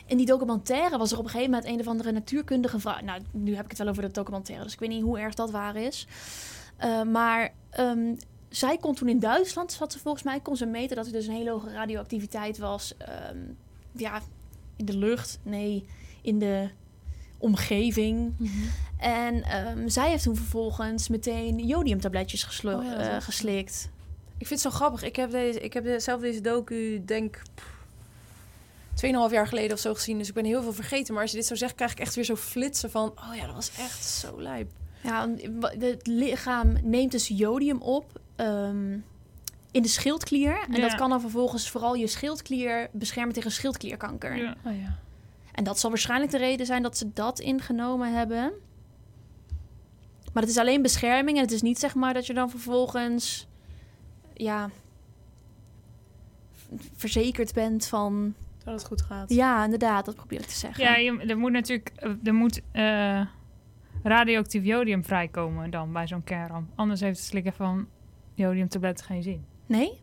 in 0.06 0.18
die 0.18 0.26
documentaire 0.26 0.98
was 0.98 1.12
er 1.12 1.18
op 1.18 1.24
een 1.24 1.30
gegeven 1.30 1.52
moment 1.52 1.72
een 1.72 1.80
of 1.80 1.88
andere 1.88 2.12
natuurkundige 2.12 2.80
vrouw. 2.80 3.02
Nou, 3.04 3.22
nu 3.32 3.56
heb 3.56 3.64
ik 3.64 3.70
het 3.70 3.80
wel 3.80 3.88
over 3.88 4.02
de 4.02 4.12
documentaire, 4.12 4.64
dus 4.64 4.74
ik 4.74 4.80
weet 4.80 4.90
niet 4.90 5.04
hoe 5.04 5.20
erg 5.20 5.34
dat 5.34 5.52
waar 5.52 5.76
is. 5.76 6.08
Eh, 6.78 7.04
maar 7.04 7.54
ehm, 7.70 8.16
zij 8.50 8.78
kon 8.78 8.96
toen 8.96 9.10
in 9.10 9.20
Duitsland, 9.20 9.72
zat 9.72 9.92
ze 9.92 10.00
volgens 10.00 10.24
mij, 10.24 10.40
kon 10.40 10.58
ze 10.58 10.66
meten 10.66 10.96
dat 10.96 11.06
er 11.06 11.12
dus 11.12 11.28
een 11.28 11.34
hele 11.34 11.52
hoge 11.52 11.72
radioactiviteit 11.72 12.58
was. 12.58 12.94
ehm, 12.98 13.38
ja, 13.92 14.22
in 14.76 14.86
de 14.86 14.98
lucht, 14.98 15.40
nee, 15.44 15.86
in 16.22 16.40
de 16.40 16.70
omgeving. 17.38 18.34
Mhm. 18.38 18.52
En 18.98 19.44
ehm, 19.44 19.88
zij 19.88 20.10
heeft 20.10 20.24
toen 20.24 20.36
vervolgens 20.36 21.08
meteen 21.08 21.66
jodiumtabletjes 21.66 22.64
Oh 22.66 22.84
ja, 22.84 22.98
eh, 22.98 23.22
geslikt. 23.22 23.90
Ik 24.38 24.48
vind 24.48 24.64
het 24.64 24.72
zo 24.72 24.78
grappig. 24.78 25.04
Ik 25.04 25.16
heb, 25.16 25.32
deze, 25.32 25.60
ik 25.60 25.74
heb 25.74 26.00
zelf 26.02 26.22
deze 26.22 26.42
docu, 26.42 27.02
denk 27.06 27.42
pff, 27.56 27.73
2,5 29.02 29.32
jaar 29.32 29.48
geleden 29.48 29.72
of 29.74 29.80
zo 29.80 29.94
gezien. 29.94 30.18
Dus 30.18 30.28
ik 30.28 30.34
ben 30.34 30.46
heel 30.46 30.62
veel 30.62 30.74
vergeten. 30.74 31.14
Maar 31.14 31.22
als 31.22 31.32
je 31.32 31.38
dit 31.38 31.46
zo 31.46 31.56
zegt, 31.56 31.76
krijg 31.76 31.92
ik 31.92 32.00
echt 32.00 32.16
weer 32.16 32.24
zo 32.24 32.36
flitsen 32.36 32.92
van... 32.92 33.10
Oh 33.10 33.36
ja, 33.36 33.46
dat 33.46 33.56
was 33.56 33.72
echt 33.78 34.04
zo 34.06 34.42
lijp. 34.42 34.72
Ja, 35.02 35.30
het 35.80 36.08
lichaam 36.08 36.78
neemt 36.84 37.12
dus 37.12 37.28
jodium 37.28 37.82
op 37.82 38.20
ehm, 38.36 38.98
in 39.72 39.82
de 39.82 39.88
schildklier. 39.88 40.66
En 40.68 40.72
Ja. 40.76 40.82
dat 40.82 40.96
kan 40.96 41.10
dan 41.10 41.22
vervolgens 41.22 41.70
vooral 41.70 41.94
je 41.96 42.08
schildklier 42.08 42.90
beschermen 42.92 43.34
tegen 43.34 43.52
schildklierkanker. 43.52 44.38
Ja. 44.38 44.56
Oh 44.66 44.80
ja. 44.80 44.98
En 45.52 45.64
dat 45.64 45.80
zal 45.80 45.90
waarschijnlijk 45.90 46.32
de 46.32 46.38
reden 46.38 46.66
zijn 46.66 46.82
dat 46.84 46.98
ze 46.98 47.14
dat 47.14 47.40
ingenomen 47.40 48.14
hebben. 48.14 48.52
Maar 50.34 50.44
het 50.44 50.52
is 50.52 50.58
alleen 50.58 50.82
bescherming 50.82 51.38
en 51.38 51.44
het 51.44 51.52
is 51.52 51.62
niet 51.62 51.80
zeg 51.80 51.96
maar 51.96 52.14
dat 52.14 52.26
je 52.26 52.34
dan 52.34 52.50
vervolgens 52.50 53.48
ja 54.34 54.70
verzekerd 56.96 57.54
bent 57.54 57.86
van 57.86 58.34
Dat 58.64 58.74
het 58.74 58.86
goed 58.86 59.02
gaat. 59.02 59.34
ja 59.34 59.64
inderdaad 59.64 60.06
dat 60.06 60.16
probeer 60.16 60.40
ik 60.40 60.46
te 60.46 60.56
zeggen. 60.56 60.84
Ja, 60.84 60.96
je, 60.96 61.20
er 61.28 61.38
moet 61.38 61.52
natuurlijk 61.52 61.92
eh, 61.96 62.12
er 62.24 62.34
moet, 62.34 62.62
eh, 62.72 63.22
radioactief 64.04 64.64
jodium 64.64 65.04
vrijkomen 65.04 65.70
dan 65.70 65.94
bij 65.94 66.08
zo'n 66.08 66.24
kernramp. 66.24 66.70
Anders 66.76 67.00
heeft 67.02 67.18
het 67.18 67.28
slikken 67.28 67.54
van 67.54 67.88
jodiumtabletten 68.34 69.06
geen 69.06 69.24
zin. 69.24 69.46
Nee? 69.66 70.02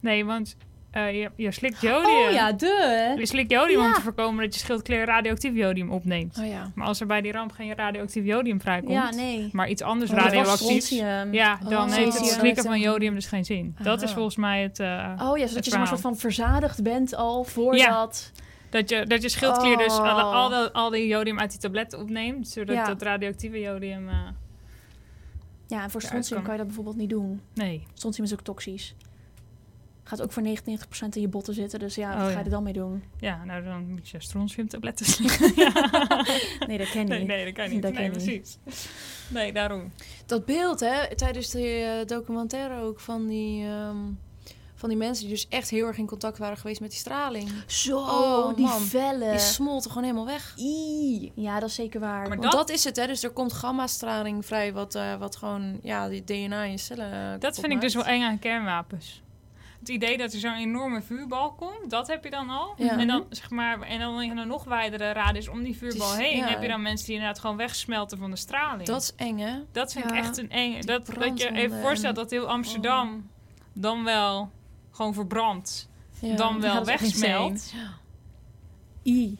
Nee, 0.00 0.24
want 0.24 0.56
eh, 0.96 1.20
je, 1.20 1.30
je 1.36 1.52
slikt 1.52 1.80
jodium. 1.80 2.26
Oh 2.26 2.30
ja, 2.30 2.52
de. 2.52 3.14
Je 3.18 3.26
slikt 3.26 3.50
jodium 3.50 3.84
om 3.84 3.92
te 3.92 4.00
voorkomen 4.00 4.44
dat 4.44 4.54
je 4.54 4.60
schildklier 4.60 5.04
radioactief 5.04 5.54
jodium 5.54 5.90
opneemt. 5.90 6.38
Oh 6.38 6.46
ja. 6.46 6.70
Maar 6.74 6.86
als 6.86 7.00
er 7.00 7.06
bij 7.06 7.20
die 7.20 7.32
ramp 7.32 7.52
geen 7.52 7.74
radioactief 7.74 8.24
jodium 8.24 8.60
vrijkomt, 8.60 8.92
Ja, 8.92 9.10
nee. 9.10 9.48
maar 9.52 9.68
iets 9.68 9.82
anders 9.82 10.10
Oh, 10.10 10.16
radioactiefs, 10.16 10.86
strontium. 10.86 11.32
ja, 11.34 11.58
dan 11.68 11.88
Oh, 11.88 11.94
heeft 11.94 12.18
het 12.18 12.26
slikken 12.26 12.62
van 12.64 12.80
jodium 12.80 13.14
dus 13.14 13.26
geen 13.26 13.44
zin. 13.44 13.76
Dat 13.82 14.02
is 14.02 14.12
volgens 14.12 14.36
mij 14.36 14.62
het, 14.62 14.80
eh, 14.80 15.20
Oh 15.22 15.38
ja, 15.38 15.46
zodat 15.46 15.64
je 15.64 15.70
maar 15.70 15.80
een 15.80 15.86
soort 15.86 16.00
van 16.00 16.16
verzadigd 16.16 16.82
bent 16.82 17.14
al 17.14 17.44
voordat... 17.44 18.32
dat, 18.70 18.88
je, 18.90 19.06
dat 19.06 19.22
je 19.22 19.28
schildklier 19.28 19.76
dus 19.76 19.92
Oh. 19.98 20.00
alle, 20.12 20.22
al, 20.22 20.48
de, 20.48 20.72
al 20.72 20.90
die 20.90 21.06
jodium 21.06 21.38
uit 21.40 21.50
die 21.50 21.60
tablet 21.60 21.94
opneemt, 21.94 22.48
zodat 22.48 22.86
dat 22.86 23.02
radioactieve 23.02 23.60
jodium... 23.60 24.08
eh, 24.08 24.14
Ja, 25.66 25.82
en 25.82 25.90
voor 25.90 26.02
strontium 26.02 26.34
kan. 26.34 26.42
kan 26.42 26.52
je 26.52 26.58
dat 26.58 26.66
bijvoorbeeld 26.66 26.96
niet 26.96 27.10
doen. 27.10 27.40
nee. 27.54 27.86
Strontium 27.94 28.24
is 28.26 28.32
ook 28.32 28.40
toxisch. 28.42 28.94
Gaat 30.08 30.22
ook 30.22 30.32
voor 30.32 30.42
99% 30.42 30.48
in 31.12 31.20
je 31.20 31.28
botten 31.28 31.54
zitten, 31.54 31.78
dus 31.78 31.94
ja, 31.94 32.08
wat 32.08 32.16
Oh, 32.18 32.22
ga 32.24 32.30
ja. 32.30 32.38
je 32.38 32.44
er 32.44 32.50
dan 32.50 32.62
mee 32.62 32.72
doen? 32.72 33.02
Ja, 33.18 33.44
nou 33.44 33.64
dan 33.64 33.88
moet 33.90 34.08
je 34.08 34.20
strontiumtabletten 34.20 35.06
slikken. 35.12 35.52
ja. 35.56 35.72
Nee, 36.66 36.78
dat 36.82 36.90
ken 36.90 37.00
je 37.00 37.06
Nee, 37.08 37.18
niet. 37.18 37.28
nee, 37.28 37.44
dat 37.44 37.54
kan 37.54 37.70
niet. 37.70 37.82
Dat 37.82 37.92
nee, 37.92 38.10
kan 38.10 38.18
niet. 38.18 38.24
precies. 38.64 38.88
Nee, 39.28 39.52
daarom. 39.52 39.92
Dat 40.26 40.44
beeld, 40.44 40.80
hè, 40.80 41.16
tijdens 41.16 41.50
de 41.50 41.68
eh, 42.00 42.06
documentaire 42.06 42.82
ook 42.82 43.00
van 43.00 43.26
die... 43.26 43.64
ehm, 43.66 43.96
van 44.74 44.88
die 44.88 44.98
mensen 44.98 45.24
die 45.26 45.34
dus 45.34 45.48
echt 45.48 45.70
heel 45.70 45.86
erg 45.86 45.96
in 45.98 46.06
contact 46.06 46.38
waren 46.38 46.56
geweest 46.56 46.80
met 46.80 46.90
die 46.90 46.98
straling. 46.98 47.50
Zo, 47.66 47.98
Oh, 47.98 48.54
die 48.56 48.64
man. 48.66 48.80
vellen. 48.80 49.30
Die 49.30 49.38
smolten 49.40 49.90
gewoon 49.90 50.04
helemaal 50.04 50.26
weg. 50.26 50.54
Ii. 50.58 51.32
Ja, 51.34 51.60
dat 51.60 51.68
is 51.68 51.74
zeker 51.74 52.00
waar. 52.00 52.18
Maar 52.20 52.28
Want 52.28 52.42
dat- 52.42 52.52
dat, 52.52 52.70
is 52.70 52.84
het, 52.84 52.96
hè. 52.96 53.06
Dus 53.06 53.22
er 53.22 53.30
komt 53.30 53.52
gamma-straling 53.52 54.46
vrij, 54.46 54.72
wat, 54.72 54.94
eh, 54.94 55.14
wat 55.14 55.36
gewoon, 55.36 55.78
ja, 55.82 56.08
die 56.08 56.24
DNA 56.24 56.62
in 56.62 56.70
je 56.70 56.78
cellen 56.78 57.12
eh, 57.34 57.40
Dat 57.40 57.58
vind 57.58 57.72
ik 57.72 57.80
dus 57.80 57.94
wel 57.94 58.04
eng 58.04 58.22
aan 58.22 58.38
kernwapens. 58.38 59.22
Het 59.86 59.94
idee 59.94 60.16
dat 60.18 60.32
er 60.32 60.38
zo'n 60.38 60.54
enorme 60.56 61.02
vuurbal 61.02 61.52
komt, 61.52 61.90
dat 61.90 62.06
heb 62.06 62.24
je 62.24 62.30
dan 62.30 62.50
al. 62.50 62.74
Ja. 62.76 62.98
En 62.98 63.06
dan 63.06 63.26
zeg 63.30 63.50
maar, 63.50 63.80
en 63.80 63.98
dan 63.98 64.22
in 64.22 64.38
een 64.38 64.48
nog 64.48 64.64
wijdere 64.64 65.12
radius 65.12 65.48
om 65.48 65.62
die 65.62 65.76
vuurbal 65.76 66.10
is- 66.12 66.16
heen 66.18 66.36
ja. 66.36 66.46
heb 66.46 66.62
je 66.62 66.68
dan 66.68 66.82
mensen 66.82 67.06
die 67.06 67.14
inderdaad 67.14 67.40
gewoon 67.40 67.56
wegsmelten 67.56 68.18
van 68.18 68.30
de 68.30 68.36
straling. 68.36 68.86
Dat 68.88 69.02
is 69.02 69.12
eng, 69.16 69.38
hè. 69.38 69.62
Dat 69.72 69.92
vind 69.92 70.04
ik 70.04 70.10
Ja. 70.10 70.16
echt 70.16 70.36
een 70.38 70.50
eng. 70.50 70.80
Dat, 70.80 71.06
dat 71.18 71.38
je 71.40 71.52
even 71.52 71.80
voorstelt 71.80 72.16
dat 72.16 72.30
heel 72.30 72.46
Amsterdam 72.48 73.30
dan 73.72 74.04
wel 74.04 74.50
gewoon 74.90 75.14
verbrandt, 75.14 75.88
dan 76.36 76.60
wel 76.60 76.84
wegsmelt. 76.84 77.72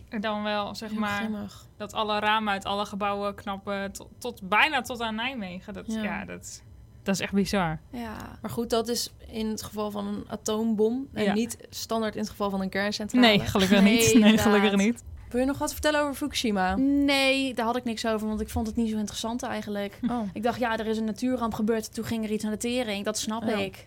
En 0.08 0.20
dan 0.20 0.42
wel 0.42 0.74
zeg 0.74 0.90
Heel 0.90 0.98
maar 1.00 1.16
grimmig. 1.18 1.66
dat 1.76 1.92
alle 1.92 2.18
ramen 2.18 2.52
uit 2.52 2.64
alle 2.64 2.86
gebouwen 2.86 3.34
knappen 3.34 3.92
tot, 3.92 4.08
tot 4.18 4.48
bijna 4.48 4.80
tot 4.80 5.00
aan 5.00 5.14
Nijmegen. 5.14 5.74
Dat, 5.74 5.84
ja. 5.92 6.02
Ja. 6.02 6.24
dat, 6.24 6.62
dat 7.06 7.14
is 7.14 7.20
echt 7.20 7.32
bizar. 7.32 7.78
Ja. 7.90 8.38
Maar 8.42 8.50
goed, 8.50 8.70
dat 8.70 8.88
is 8.88 9.12
in 9.26 9.46
het 9.48 9.62
geval 9.62 9.90
van 9.90 10.06
een 10.06 10.24
atoombom. 10.28 11.08
En 11.12 11.24
Ja. 11.24 11.32
niet 11.32 11.56
standaard 11.70 12.14
in 12.14 12.20
het 12.20 12.30
geval 12.30 12.50
van 12.50 12.60
een 12.60 12.68
kerncentrale. 12.68 13.26
Nee, 13.26 13.40
gelukkig 13.40 13.80
Nee, 13.80 13.92
niet. 14.12 14.18
Nee, 14.22 14.38
gelukkig 14.38 14.76
niet. 14.76 15.04
Wil 15.30 15.40
je 15.40 15.46
nog 15.46 15.58
wat 15.58 15.72
vertellen 15.72 16.00
over 16.00 16.14
Fukushima? 16.14 16.74
Nee, 16.76 17.54
daar 17.54 17.66
had 17.66 17.76
ik 17.76 17.84
niks 17.84 18.06
over, 18.06 18.28
want 18.28 18.40
ik 18.40 18.48
vond 18.48 18.66
het 18.66 18.76
niet 18.76 18.90
zo 18.90 18.96
interessant 18.98 19.42
eigenlijk. 19.42 19.98
Oh. 20.10 20.20
Ik 20.32 20.42
dacht, 20.42 20.58
ja, 20.58 20.78
er 20.78 20.86
is 20.86 20.98
een 20.98 21.04
natuurramp 21.04 21.54
gebeurd. 21.54 21.94
Toen 21.94 22.04
ging 22.04 22.24
er 22.24 22.30
iets 22.30 22.44
aan 22.44 22.50
de 22.50 22.56
tering. 22.56 23.04
Dat 23.04 23.18
snap 23.18 23.42
Ja. 23.48 23.56
ik. 23.56 23.86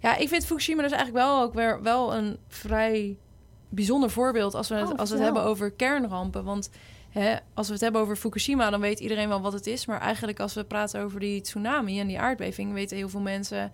Ja, 0.00 0.16
ik 0.16 0.28
vind 0.28 0.46
Fukushima 0.46 0.82
dus 0.82 0.92
eigenlijk 0.92 1.24
wel 1.24 1.40
ook 1.42 1.54
weer 1.54 1.82
wel 1.82 2.14
een 2.14 2.36
vrij 2.48 3.16
bijzonder 3.68 4.10
voorbeeld 4.10 4.54
als 4.54 4.68
we 4.68 4.74
het, 4.74 4.90
Oh, 4.92 4.98
als 4.98 5.08
we 5.10 5.14
het 5.14 5.24
hebben 5.24 5.42
over 5.42 5.70
kernrampen. 5.70 6.44
Want 6.44 6.70
hè, 7.12 7.36
als 7.54 7.66
we 7.66 7.72
het 7.72 7.82
hebben 7.82 8.00
over 8.00 8.16
Fukushima, 8.16 8.70
dan 8.70 8.80
weet 8.80 9.00
iedereen 9.00 9.28
wel 9.28 9.40
wat 9.40 9.52
het 9.52 9.66
is. 9.66 9.86
Maar 9.86 10.00
eigenlijk 10.00 10.40
als 10.40 10.54
we 10.54 10.64
praten 10.64 11.00
over 11.02 11.20
die 11.20 11.40
tsunami 11.40 12.00
en 12.00 12.06
die 12.06 12.18
aardbeving, 12.20 12.72
weten 12.72 12.96
heel 12.96 13.08
veel 13.08 13.20
mensen 13.20 13.72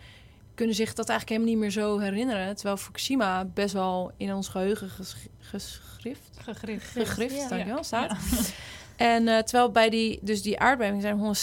kunnen 0.54 0.74
zich 0.76 0.94
dat 0.94 1.08
eigenlijk 1.08 1.28
helemaal 1.40 1.60
niet 1.62 1.74
meer 1.74 1.82
zo 1.84 1.98
herinneren. 1.98 2.54
Terwijl 2.54 2.76
Fukushima 2.76 3.44
best 3.44 3.72
wel 3.74 4.12
in 4.16 4.34
ons 4.34 4.48
geheugen 4.48 4.90
ges- 4.90 5.16
geschrift, 5.40 6.30
Gegrift. 6.42 6.86
gegrift, 6.90 7.36
ja. 7.36 7.48
dankjewel, 7.48 7.84
staat. 7.84 8.16
En 8.96 9.28
eh, 9.28 9.38
terwijl 9.38 9.70
bij 9.70 9.90
die, 9.90 10.18
dus 10.22 10.42
die 10.42 10.58
aardbeving 10.58 11.02
zijn 11.02 11.34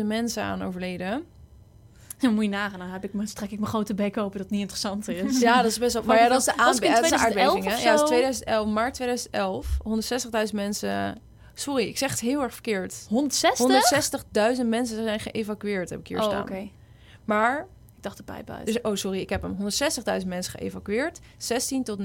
160.000 0.00 0.04
mensen 0.06 0.42
aan 0.42 0.62
overleden. 0.62 1.24
Dan 2.20 2.34
moet 2.34 2.44
je 2.44 2.50
nagaan. 2.50 2.78
Dan 2.78 2.88
heb 2.88 3.04
ik 3.04 3.12
me, 3.12 3.26
strek 3.26 3.50
ik 3.50 3.58
mijn 3.58 3.70
grote 3.70 3.94
bek 3.94 4.16
open 4.16 4.38
dat 4.38 4.50
niet 4.50 4.60
interessant 4.60 5.08
is. 5.08 5.40
Ja, 5.48 5.56
dat 5.62 5.70
is 5.70 5.78
best 5.78 5.92
wel. 5.92 6.02
Maar 6.02 6.16
ja, 6.18 6.28
dat 6.28 6.38
is 6.38 6.44
de, 6.44 6.56
aanbe- 6.56 6.64
dat 6.64 7.04
is 7.04 7.10
de 7.10 7.16
2011 7.16 7.54
aardbeving. 7.54 7.64
hè? 7.64 7.82
Ja, 7.82 7.90
dat 7.90 7.94
is 7.94 8.00
zo? 8.00 8.06
2011, 8.06 8.66
maart 8.68 8.94
2011. 8.94 9.66
160.000 10.48 10.54
mensen. 10.54 11.18
Sorry, 11.54 11.86
ik 11.86 11.98
zeg 11.98 12.10
het 12.10 12.20
heel 12.20 12.42
erg 12.42 12.52
verkeerd. 12.52 13.06
160? 13.08 14.22
160.000 14.56 14.66
mensen 14.66 15.02
zijn 15.04 15.20
geëvacueerd, 15.20 15.90
heb 15.90 16.00
ik 16.00 16.06
hier 16.06 16.18
oh, 16.18 16.24
staan. 16.24 16.42
oké. 16.42 16.68
Maar, 17.24 17.66
Ik 17.96 18.02
dacht 18.02 18.18
erbij 18.18 18.44
buiten. 18.44 18.74
dus, 18.74 18.82
oh 18.82 18.94
sorry, 18.94 19.20
ik 19.20 19.28
heb 19.28 19.42
hem. 19.42 19.56
160.000 20.20 20.26
mensen 20.26 20.58
geëvacueerd. 20.58 21.20
16 21.36 21.84
tot 21.84 21.98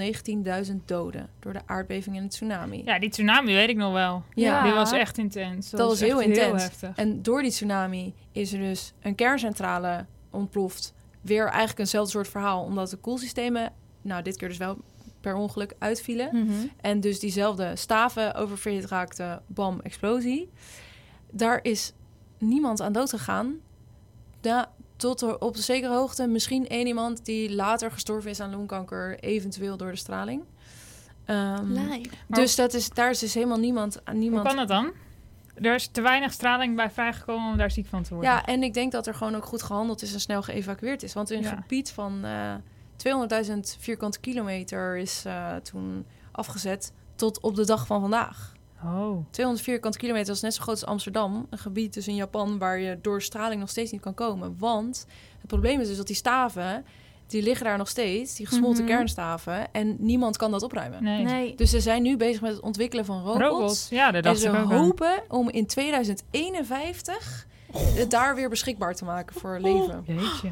19.000 0.70 0.76
doden 0.86 1.30
door 1.40 1.54
de 1.54 1.62
aardbeving 1.66 2.16
en 2.16 2.24
de 2.24 2.30
tsunami. 2.30 2.82
Ja, 2.86 3.00
die 3.00 3.10
tsunami 3.10 3.54
weet 3.54 3.70
ik 3.70 3.78
nog 3.78 3.94
wel. 3.94 4.24
Ja. 4.34 4.64
Die 4.64 4.74
was 4.74 4.92
echt 4.92 5.18
intens. 5.18 5.70
Dat 5.70 5.90
was 5.90 6.00
heel 6.00 6.22
intens. 6.22 6.64
heftig. 6.64 6.96
En 6.96 7.22
door 7.22 7.42
die 7.42 7.52
tsunami 7.52 8.14
is 8.32 8.54
er 8.54 8.60
dus 8.60 8.94
een 9.02 9.16
kerncentrale 9.16 10.06
ontploft. 10.32 10.94
Weer 11.22 11.46
eigenlijk 11.48 11.80
eenzelfde 11.80 12.12
soort 12.12 12.28
verhaal, 12.28 12.64
omdat 12.64 12.90
de 12.90 12.98
koelsystemen, 12.98 13.74
nou 14.02 14.24
dit 14.24 14.38
keer 14.38 14.48
dus 14.48 14.58
wel 14.58 14.78
per 15.22 15.36
ongeluk 15.36 15.74
uitvielen. 15.80 16.30
Mhm. 16.34 16.52
En 16.82 17.00
dus 17.00 17.20
diezelfde 17.20 17.76
staven 17.76 18.34
oververhit 18.34 18.86
raakte, 18.86 19.42
bam, 19.48 19.80
explosie. 19.84 20.50
Daar 21.32 21.60
is 21.62 21.94
niemand 22.38 22.82
aan 22.82 22.92
dood 22.94 23.10
gegaan. 23.10 23.56
Da 24.42 24.72
tot 24.96 25.22
er 25.22 25.40
op 25.40 25.56
zekere 25.56 25.94
hoogte 25.94 26.28
misschien 26.28 26.68
één 26.68 26.88
iemand 26.88 27.26
die 27.26 27.54
later 27.56 27.92
gestorven 27.92 28.30
is 28.30 28.40
aan 28.40 28.52
longkanker, 28.52 29.20
eventueel 29.20 29.78
door 29.78 29.92
de 29.92 29.98
straling. 29.98 30.42
Ehm. 31.26 31.74
Maar- 31.74 32.00
dus 32.28 32.56
dat 32.56 32.74
is, 32.74 32.90
daar 32.90 33.10
is 33.10 33.20
dus 33.20 33.34
helemaal 33.34 33.60
niemand 33.60 34.00
aan 34.04 34.14
Hoe 34.14 34.24
niemand. 34.24 34.48
kan 34.48 34.56
dat 34.56 34.68
dan? 34.68 34.92
Er 35.62 35.76
is 35.76 35.88
te 35.88 36.02
weinig 36.02 36.32
straling 36.34 36.76
bij 36.76 36.90
vrijgekomen 36.92 37.52
om 37.52 37.58
daar 37.58 37.72
ziek 37.72 37.86
van 37.88 38.04
te 38.04 38.14
worden. 38.14 38.32
Ja, 38.32 38.46
en 38.46 38.64
ik 38.64 38.74
denk 38.74 38.92
dat 38.92 39.08
er 39.08 39.14
gewoon 39.14 39.36
ook 39.36 39.46
goed 39.46 39.64
gehandeld 39.64 40.02
is 40.02 40.14
en 40.14 40.20
snel 40.20 40.42
geëvacueerd 40.42 41.04
is. 41.04 41.14
Want 41.14 41.32
in 41.32 41.38
een 41.38 41.44
Ja. 41.44 41.56
gebied 41.62 41.92
van 41.92 42.26
eh 42.26 42.54
200.000 42.98 43.60
vierkante 43.80 44.20
kilometer 44.20 44.98
is 44.98 45.24
eh, 45.26 45.56
toen 45.56 46.06
afgezet 46.32 46.92
tot 47.16 47.42
op 47.42 47.56
de 47.56 47.66
dag 47.66 47.86
van 47.88 48.02
vandaag. 48.02 48.56
Oh. 48.84 49.26
200 49.32 49.66
vierkante 49.66 49.98
kilometer 49.98 50.34
is 50.34 50.42
net 50.42 50.54
zo 50.54 50.62
groot 50.62 50.76
als 50.76 50.86
Amsterdam. 50.90 51.48
Een 51.50 51.58
gebied 51.58 51.94
dus 51.94 52.08
in 52.08 52.16
Japan 52.16 52.58
waar 52.58 52.80
je 52.80 53.00
door 53.02 53.22
straling 53.22 53.60
nog 53.60 53.70
steeds 53.70 53.92
niet 53.92 54.02
kan 54.02 54.14
komen. 54.14 54.56
Want 54.60 55.06
het 55.40 55.48
probleem 55.48 55.80
is 55.80 55.88
dus 55.88 55.98
dat 55.98 56.08
die 56.08 56.16
staven, 56.16 56.86
die 57.28 57.42
liggen 57.44 57.66
daar 57.66 57.78
nog 57.78 57.88
steeds. 57.90 58.36
Die 58.36 58.46
gesmolten 58.48 58.84
Mhm. 58.84 58.92
kernstaven. 58.94 59.72
En 59.74 59.96
niemand 60.00 60.38
kan 60.38 60.52
dat 60.52 60.64
opruimen. 60.64 61.04
Nee. 61.04 61.24
Nee. 61.24 61.56
Dus 61.56 61.70
ze 61.70 61.80
zijn 61.82 62.02
nu 62.02 62.18
bezig 62.18 62.42
met 62.42 62.52
het 62.52 62.62
ontwikkelen 62.62 63.06
van 63.06 63.22
robots. 63.24 63.40
Robots. 63.42 63.90
Ja, 63.90 64.06
dat 64.06 64.16
En 64.16 64.22
dacht 64.22 64.40
ze 64.40 64.48
ik 64.48 64.54
ook 64.56 64.72
aan. 64.72 64.78
hopen 64.78 65.24
om 65.28 65.50
in 65.50 65.66
2051 65.68 67.48
het 67.74 68.12
daar 68.12 68.36
weer 68.36 68.50
beschikbaar 68.50 68.96
te 68.96 69.06
maken 69.06 69.40
voor 69.40 69.60
leven. 69.60 70.04
Jeetje. 70.06 70.52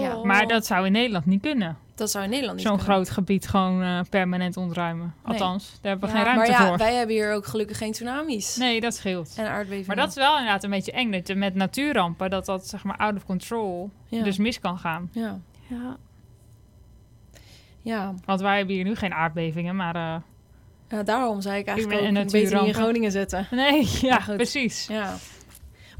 Ja. 0.00 0.16
Oh. 0.16 0.24
Maar 0.24 0.46
dat 0.46 0.66
zou 0.66 0.86
in 0.86 0.92
Nederland 0.92 1.26
niet 1.26 1.42
kunnen. 1.42 1.76
Dat 1.94 2.10
zou 2.10 2.24
in 2.24 2.30
Nederland 2.30 2.58
niet 2.58 2.66
Zo'n 2.66 2.76
kunnen. 2.76 2.94
groot 2.94 3.10
gebied 3.10 3.48
gewoon 3.48 3.82
eh, 3.82 4.00
permanent 4.10 4.56
ontruimen. 4.56 5.14
Nee. 5.24 5.32
Althans, 5.32 5.78
daar 5.80 5.90
hebben 5.92 6.10
we 6.10 6.16
Ja, 6.16 6.22
geen 6.24 6.34
Maar 6.36 6.46
ruimte 6.46 6.62
ja, 6.62 6.68
voor. 6.68 6.78
wij 6.78 6.94
hebben 6.94 7.14
hier 7.16 7.32
ook 7.32 7.46
gelukkig 7.46 7.78
geen 7.78 7.92
tsunamis 7.92 8.56
Nee, 8.56 8.80
dat 8.80 8.94
scheelt. 8.94 9.32
en 9.36 9.48
aardbevingen. 9.48 9.86
Maar 9.86 9.96
dat 9.96 10.08
is 10.08 10.14
wel 10.14 10.32
inderdaad 10.38 10.64
een 10.64 10.70
beetje 10.70 10.92
eng. 10.92 11.10
Dat 11.12 11.26
je 11.28 11.34
met 11.34 11.54
natuurrampen, 11.54 12.30
dat 12.30 12.46
dat 12.46 12.66
zeg 12.68 12.84
maar 12.84 12.96
out 12.96 13.16
of 13.16 13.24
control 13.26 13.90
ja. 14.08 14.22
dus 14.22 14.38
mis 14.38 14.60
kan 14.60 14.78
gaan. 14.78 15.08
ja. 15.12 15.38
Ja. 15.68 15.96
Ja. 17.80 18.14
Want 18.24 18.40
wij 18.40 18.56
hebben 18.56 18.74
hier 18.74 18.84
nu 18.84 18.94
geen 18.94 19.12
aardbevingen, 19.14 19.76
maar... 19.76 19.94
eh, 19.94 20.14
ja, 20.88 21.02
daarom 21.02 21.40
zei 21.40 21.58
ik 21.58 21.66
eigenlijk 21.66 22.00
Ik 22.00 22.08
ook, 22.08 22.16
een 22.16 22.26
beter 22.30 22.58
niet 22.58 22.66
in. 22.66 22.74
Groningen 22.74 23.10
zetten. 23.10 23.46
nee, 23.50 23.88
ja, 24.00 24.20
goed. 24.20 24.36
precies. 24.36 24.86
Ja. 24.86 25.14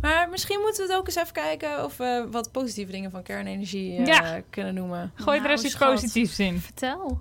Maar 0.05 0.29
misschien 0.29 0.61
moeten 0.61 0.83
we 0.83 0.89
het 0.89 0.99
ook 1.01 1.07
eens 1.07 1.17
even 1.17 1.33
kijken 1.33 1.85
of 1.85 1.97
we 1.97 2.27
wat 2.31 2.53
positieve 2.53 2.93
dingen 2.93 3.11
van 3.11 3.23
kernenergie 3.23 3.97
eh, 3.97 4.07
Ja. 4.07 4.43
kunnen 4.51 4.75
noemen. 4.75 5.13
Gooi 5.15 5.37
er 5.37 5.43
Nou, 5.43 5.55
eens 5.55 5.65
iets 5.65 5.77
positiefs 5.77 6.39
in. 6.39 6.61
Vertel. 6.61 7.21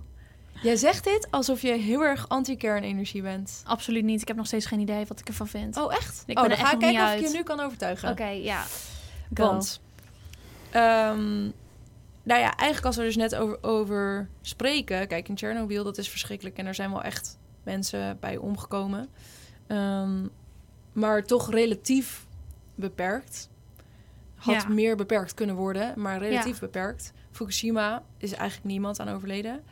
Jij 0.62 0.76
zegt 0.76 1.04
dit 1.04 1.28
alsof 1.32 1.62
je 1.62 1.74
heel 1.74 2.02
erg 2.02 2.30
anti-kernenergie 2.30 3.22
bent. 3.22 3.64
Absoluut 3.66 4.04
niet. 4.04 4.22
Ik 4.22 4.28
heb 4.28 4.38
nog 4.38 4.46
steeds 4.46 4.66
geen 4.66 4.80
idee 4.80 5.06
wat 5.06 5.20
ik 5.20 5.28
ervan 5.28 5.48
vind. 5.48 5.78
Oh, 5.78 5.94
echt? 5.94 6.24
Ik 6.26 6.38
oh, 6.38 6.42
ben 6.42 6.52
dan 6.52 6.60
er 6.60 6.66
ga 6.66 6.74
ik 6.74 6.80
kijken 6.80 7.04
of 7.04 7.14
ik 7.14 7.28
je 7.28 7.38
nu 7.38 7.44
kan 7.44 7.60
overtuigen. 7.60 8.10
Oké, 8.10 8.28
ja. 8.28 8.64
Go. 9.34 9.46
Want, 9.46 9.82
ehm, 10.70 11.42
nou 12.24 12.40
ja, 12.42 12.56
eigenlijk 12.56 12.86
als 12.86 12.96
we 12.96 13.02
er 13.02 13.08
dus 13.08 13.16
net 13.18 13.36
over, 13.36 13.58
over 13.62 14.30
spreken... 14.42 15.08
Kijk, 15.08 15.30
in 15.30 15.36
Tsjernobyl, 15.36 15.84
dat 15.84 15.98
is 15.98 16.10
verschrikkelijk. 16.10 16.58
En 16.58 16.66
er 16.66 16.76
zijn 16.76 16.92
wel 16.92 17.04
echt 17.04 17.38
mensen 17.64 18.18
bij 18.20 18.38
omgekomen. 18.38 19.10
Ehm, 19.68 20.28
maar 20.94 21.26
toch 21.26 21.52
relatief 21.52 22.26
beperkt. 22.76 23.50
Had 24.36 24.62
Ja. 24.62 24.68
meer 24.68 24.96
beperkt 24.96 25.34
kunnen 25.34 25.56
worden, 25.56 25.94
maar 26.02 26.20
relatief 26.20 26.54
Ja. 26.54 26.60
beperkt. 26.60 27.14
Fukushima 27.32 28.04
is 28.18 28.32
eigenlijk 28.34 28.70
niemand 28.70 29.00
aan 29.00 29.10
overleden. 29.10 29.64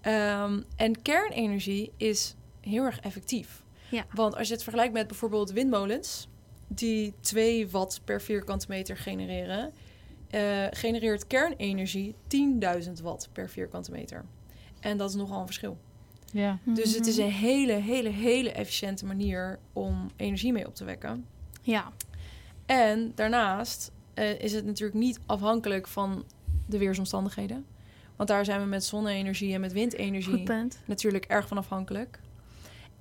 Ehm, 0.00 0.60
en 0.76 1.02
kernenergie 1.02 1.92
is 1.96 2.34
heel 2.60 2.84
erg 2.84 3.00
effectief. 3.00 3.62
Ja. 3.90 4.04
Want 4.14 4.36
als 4.36 4.46
je 4.48 4.52
het 4.54 4.62
vergelijkt 4.62 4.92
met 4.92 5.06
bijvoorbeeld 5.06 5.50
windmolens... 5.50 6.28
die 6.68 7.14
2 7.20 7.68
watt 7.68 8.00
per 8.04 8.20
vierkante 8.22 8.66
meter 8.68 8.96
genereren... 8.96 9.72
eh, 10.30 10.66
genereert 10.70 11.26
kernenergie 11.26 12.14
10.000 12.26 13.00
watt 13.02 13.28
per 13.32 13.48
vierkante 13.50 13.90
meter. 13.90 14.24
En 14.80 14.96
dat 14.96 15.08
is 15.10 15.16
nogal 15.16 15.40
een 15.40 15.46
verschil. 15.46 15.78
Ja. 16.32 16.58
Dus 16.64 16.94
het 16.94 17.06
is 17.06 17.16
Mhm. 17.16 17.26
een 17.26 17.32
hele, 17.32 17.72
hele, 17.72 18.08
hele 18.08 18.50
efficiënte 18.52 19.06
manier 19.06 19.58
om 19.72 20.10
energie 20.16 20.52
mee 20.52 20.66
op 20.66 20.74
te 20.74 20.84
wekken. 20.84 21.26
Ja. 21.62 21.92
En 22.66 23.12
daarnaast 23.14 23.90
eh, 24.14 24.40
is 24.40 24.52
het 24.52 24.64
natuurlijk 24.64 24.98
niet 24.98 25.20
afhankelijk 25.26 25.86
van 25.86 26.24
de 26.66 26.78
weersomstandigheden. 26.78 27.66
Want 28.16 28.28
daar 28.28 28.44
zijn 28.44 28.60
we 28.60 28.66
met 28.66 28.84
zonne-energie 28.84 29.54
en 29.54 29.60
met 29.60 29.72
windenergie 29.72 30.44
natuurlijk 30.84 31.24
erg 31.24 31.48
van 31.48 31.58
afhankelijk. 31.58 32.20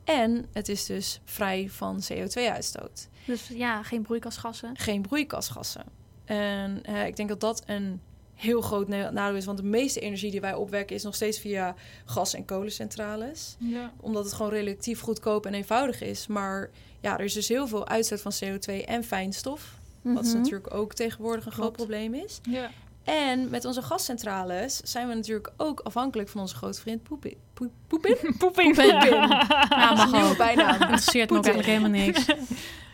En 0.04 0.46
het 0.54 0.70
is 0.70 0.86
dus 0.86 1.22
vrij 1.24 1.70
van 1.70 2.02
CO2-uitstoot. 2.14 3.08
Dus 3.26 3.48
ja, 3.48 3.84
geen 3.84 4.02
broeikasgassen. 4.02 4.78
Geen 4.78 5.02
broeikasgassen. 5.02 5.84
En 6.26 6.84
eh, 6.84 7.06
ik 7.06 7.16
denk 7.16 7.30
dat 7.30 7.40
dat 7.40 7.64
een 7.66 8.02
heel 8.34 8.62
groot 8.62 8.88
na- 8.88 9.10
nadeel 9.10 9.38
is. 9.38 9.46
Want 9.46 9.58
de 9.58 9.64
meeste 9.64 10.00
energie 10.00 10.32
die 10.32 10.42
wij 10.42 10.54
opwekken 10.54 10.96
is 10.96 11.04
nog 11.04 11.16
steeds 11.16 11.40
via 11.40 11.76
gas- 12.06 12.34
en 12.34 12.46
kolencentrales. 12.46 13.56
Ja. 13.60 13.94
Omdat 14.00 14.24
het 14.24 14.34
gewoon 14.34 14.52
relatief 14.52 15.00
goedkoop 15.00 15.46
en 15.46 15.54
eenvoudig 15.54 16.02
is. 16.02 16.28
Maar 16.28 16.70
ja, 17.06 17.18
er 17.18 17.24
is 17.26 17.34
dus 17.34 17.48
heel 17.48 17.68
veel 17.68 17.88
uitstoot 17.88 18.22
van 18.22 18.32
CO2 18.44 18.86
en 18.86 19.04
fijnstof. 19.04 19.74
Wat 20.02 20.24
Mhm. 20.24 20.38
natuurlijk 20.38 20.74
ook 20.74 20.94
tegenwoordig 20.94 21.46
een 21.46 21.52
groot 21.52 21.72
probleem 21.72 22.14
is. 22.14 22.40
Ja. 22.50 22.70
En 23.04 23.50
met 23.50 23.66
onze 23.66 23.82
gascentrales 23.82 24.78
zijn 24.84 25.08
we 25.08 25.14
natuurlijk 25.14 25.52
ook 25.58 25.80
afhankelijk 25.80 26.30
van 26.30 26.42
onze 26.42 26.56
grote 26.56 26.82
vriend 26.82 27.04
Poepin. 27.04 27.36
Poep- 27.54 27.72
Poepin? 27.88 28.18
Poeping. 28.38 28.76
Ja, 28.76 29.94
mag 29.96 30.30
ook. 30.30 30.38
bijnaam. 30.38 30.74
Interesseert 30.82 31.30
me 31.30 31.38
ook 31.38 31.46
eigenlijk 31.46 31.78
helemaal 31.78 32.02
niks. 32.06 32.26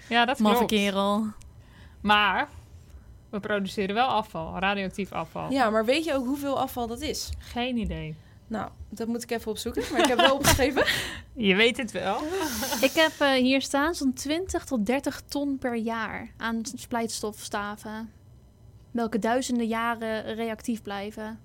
Ja, 0.10 0.26
dat 0.26 0.40
Maffe 0.40 0.58
klopt. 0.58 0.72
kerel. 0.72 1.26
Maar 2.02 2.50
we 3.30 3.40
produceren 3.40 3.96
wel 3.96 4.08
afval, 4.08 4.60
radioactief 4.60 5.12
afval. 5.12 5.52
Ja, 5.52 5.70
maar 5.70 5.86
weet 5.86 6.04
je 6.04 6.14
ook 6.14 6.26
hoeveel 6.26 6.60
afval 6.60 6.88
dat 6.88 7.02
is? 7.02 7.30
Geen 7.38 7.78
idee. 7.78 8.16
Nou, 8.52 8.70
dat 8.90 9.08
moet 9.08 9.24
ik 9.24 9.32
even 9.32 9.52
opzoeken. 9.52 9.84
Maar 9.92 10.00
ik 10.00 10.06
heb 10.06 10.18
wel 10.18 10.36
opgegeven. 10.36 10.86
Je 11.50 11.56
weet 11.56 11.78
het 11.78 11.92
wel. 11.92 12.22
Ik 12.82 12.92
heb 12.94 13.12
eh, 13.20 13.32
hier 13.32 13.62
staan 13.62 13.96
zo'n 13.96 14.14
20 14.14 14.66
tot 14.66 14.86
30 14.86 15.22
ton 15.28 15.58
per 15.58 15.76
jaar 15.76 16.32
aan 16.38 16.62
splijtstofstaven. 16.76 18.10
Welke 18.92 19.20
duizenden 19.20 19.68
jaren 19.68 20.36
reactief 20.36 20.82
blijven. 20.82 21.40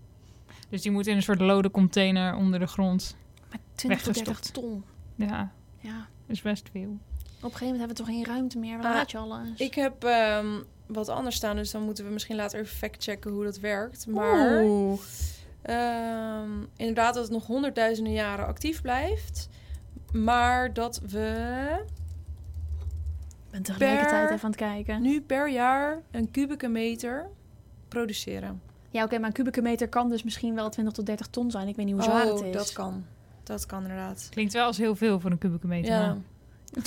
Dus 0.68 0.82
die 0.82 0.90
moet 0.90 1.06
in 1.06 1.16
een 1.16 1.22
soort 1.22 1.40
lode 1.40 1.70
container 1.70 2.34
onder 2.34 2.58
de 2.58 2.66
grond. 2.66 3.16
Maar 3.50 3.58
20 3.74 4.02
tot 4.02 4.14
30 4.14 4.32
Weggestopt. 4.32 4.66
ton. 4.66 4.84
Ja, 5.14 5.52
Ja. 5.80 6.08
is 6.26 6.42
best 6.42 6.68
veel. 6.72 6.82
Op 6.82 7.42
een 7.52 7.58
gegeven 7.58 7.64
moment 7.66 7.78
hebben 7.78 7.88
we 7.88 8.02
toch 8.02 8.06
geen 8.06 8.24
ruimte 8.24 8.58
meer. 8.58 8.76
Waar 8.78 8.86
Ah, 8.86 8.94
laat 8.96 9.10
je 9.10 9.18
alles? 9.18 9.48
Ik 9.56 9.74
heb 9.74 10.04
ehm, 10.04 10.46
wat 10.86 11.08
anders 11.08 11.36
staan, 11.36 11.56
dus 11.56 11.70
dan 11.70 11.82
moeten 11.82 12.04
we 12.04 12.10
misschien 12.12 12.36
later 12.36 12.60
even 12.60 12.76
factchecken 12.76 13.30
hoe 13.30 13.44
dat 13.44 13.58
werkt. 13.58 14.06
Maar 14.06 14.62
Oeh. 14.62 15.00
Ehm, 15.66 16.50
inderdaad 16.76 17.14
dat 17.14 17.22
het 17.22 17.32
nog 17.32 17.46
honderdduizenden 17.46 18.12
jaren 18.12 18.46
actief 18.46 18.82
blijft. 18.82 19.48
Maar 20.12 20.72
dat 20.72 21.00
we 21.06 21.36
Ik 23.46 23.50
ben 23.50 23.62
tegelijkertijd 23.62 24.24
per- 24.24 24.32
even 24.32 24.44
aan 24.44 24.50
het 24.50 24.60
kijken. 24.60 25.02
nu 25.02 25.20
per 25.20 25.50
jaar 25.50 26.02
een 26.10 26.30
kubieke 26.30 26.68
meter 26.68 27.28
produceren. 27.88 28.60
Ja, 28.90 29.04
oké, 29.04 29.18
maar 29.18 29.26
een 29.28 29.32
kubieke 29.34 29.62
meter 29.62 29.88
kan 29.88 30.08
dus 30.08 30.22
misschien 30.22 30.54
wel 30.54 30.68
20 30.70 30.94
tot 30.94 31.06
30 31.06 31.26
ton 31.26 31.50
zijn. 31.50 31.68
Ik 31.68 31.76
weet 31.76 31.86
niet 31.86 31.94
hoe 31.94 32.04
zwaar 32.04 32.26
het 32.26 32.40
Oh, 32.40 32.46
is. 32.46 32.52
dat 32.54 32.72
kan. 32.72 33.04
Dat 33.42 33.66
kan 33.66 33.82
inderdaad. 33.82 34.28
Klinkt 34.30 34.52
wel 34.52 34.66
als 34.66 34.76
heel 34.78 34.94
veel 34.96 35.20
voor 35.20 35.30
een 35.30 35.38
kubieke 35.38 35.66
meter. 35.66 35.92
Ja. 35.92 36.06
maar- 36.06 36.16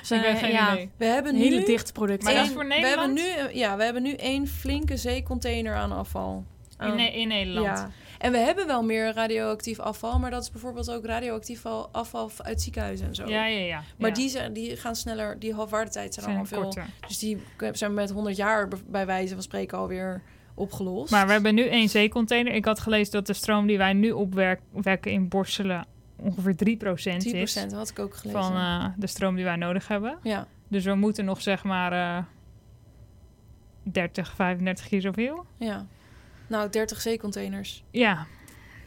Dus, 0.00 0.10
ik 0.10 0.22
heb 0.24 0.34
eh, 0.34 0.38
geen 0.38 0.50
ja, 0.52 0.72
idee. 0.72 0.90
We 0.96 1.04
hebben 1.04 1.32
Een 1.34 1.38
nu 1.40 1.44
hele 1.46 1.64
dichte 1.64 1.92
product. 1.92 2.22
Maar 2.22 2.34
dat 2.34 2.46
is 2.46 2.52
voor 2.52 2.66
We 2.66 2.74
hebben 2.74 3.14
Nederland? 3.14 3.50
nu, 3.52 3.58
ja, 3.58 3.76
we 3.76 3.84
hebben 3.84 4.02
nu 4.02 4.12
één 4.12 4.46
flinke 4.46 4.96
zeecontainer 4.96 5.74
aan 5.74 5.92
afval. 5.92 6.44
In, 6.80 6.94
Ne- 6.94 7.12
in 7.12 7.28
Nederland. 7.28 7.66
Ja. 7.66 7.90
En 8.18 8.32
we 8.32 8.38
hebben 8.38 8.66
wel 8.66 8.82
meer 8.82 9.12
radioactief 9.14 9.78
afval, 9.80 10.18
maar 10.18 10.30
dat 10.30 10.42
is 10.42 10.50
bijvoorbeeld 10.50 10.90
ook 10.90 11.04
radioactief 11.06 11.66
al- 11.66 11.88
afval 11.92 12.30
uit 12.36 12.62
ziekenhuizen 12.62 13.06
en 13.06 13.14
zo. 13.14 13.28
Ja, 13.28 13.46
ja, 13.46 13.58
ja. 13.64 13.82
Maar 13.98 14.08
ja. 14.08 14.14
die, 14.14 14.28
zijn, 14.28 14.52
die 14.52 14.76
gaan 14.76 14.96
sneller, 14.96 15.38
die 15.38 15.54
halfwaardetijd 15.54 16.14
zijn, 16.14 16.26
zijn 16.26 16.36
allemaal 16.38 16.60
veel. 16.60 16.62
korter. 16.62 16.86
Dus 17.08 17.18
die 17.18 17.42
zijn 17.72 17.94
met 17.94 18.10
100 18.10 18.36
jaar 18.36 18.68
bij 18.86 19.06
wijze 19.06 19.34
van 19.34 19.42
spreken 19.42 19.78
alweer 19.78 20.22
opgelost. 20.54 21.10
Maar 21.10 21.26
we 21.26 21.32
hebben 21.32 21.54
nu 21.54 21.62
één 21.68 21.88
zeecontainer. 21.88 22.52
Ik 22.54 22.64
had 22.64 22.80
gelezen 22.80 23.12
dat 23.12 23.26
de 23.26 23.32
stroom 23.32 23.66
die 23.66 23.78
wij 23.78 23.92
nu 23.92 24.10
opwekken 24.10 25.10
in 25.12 25.28
Borselen 25.28 25.86
ongeveer 26.16 26.54
3% 26.54 27.26
10% 27.26 27.32
is 27.32 27.72
had 27.72 27.88
ik 27.90 27.98
ook 27.98 28.14
gelezen. 28.16 28.42
van 28.42 28.52
eh, 28.56 28.86
de 28.96 29.06
stroom 29.06 29.34
die 29.34 29.44
wij 29.44 29.56
nodig 29.56 29.88
hebben. 29.88 30.18
ja. 30.22 30.46
Dus 30.68 30.84
we 30.84 30.94
moeten 30.94 31.24
nog 31.24 31.42
zeg 31.42 31.64
maar 31.64 31.92
eh 31.92 32.24
30, 33.82 34.34
35 34.34 34.88
keer 34.88 35.00
zoveel. 35.00 35.46
ja. 35.58 35.86
Nou, 36.46 36.70
30 36.70 37.00
zeecontainers. 37.00 37.84
Ja, 37.90 38.26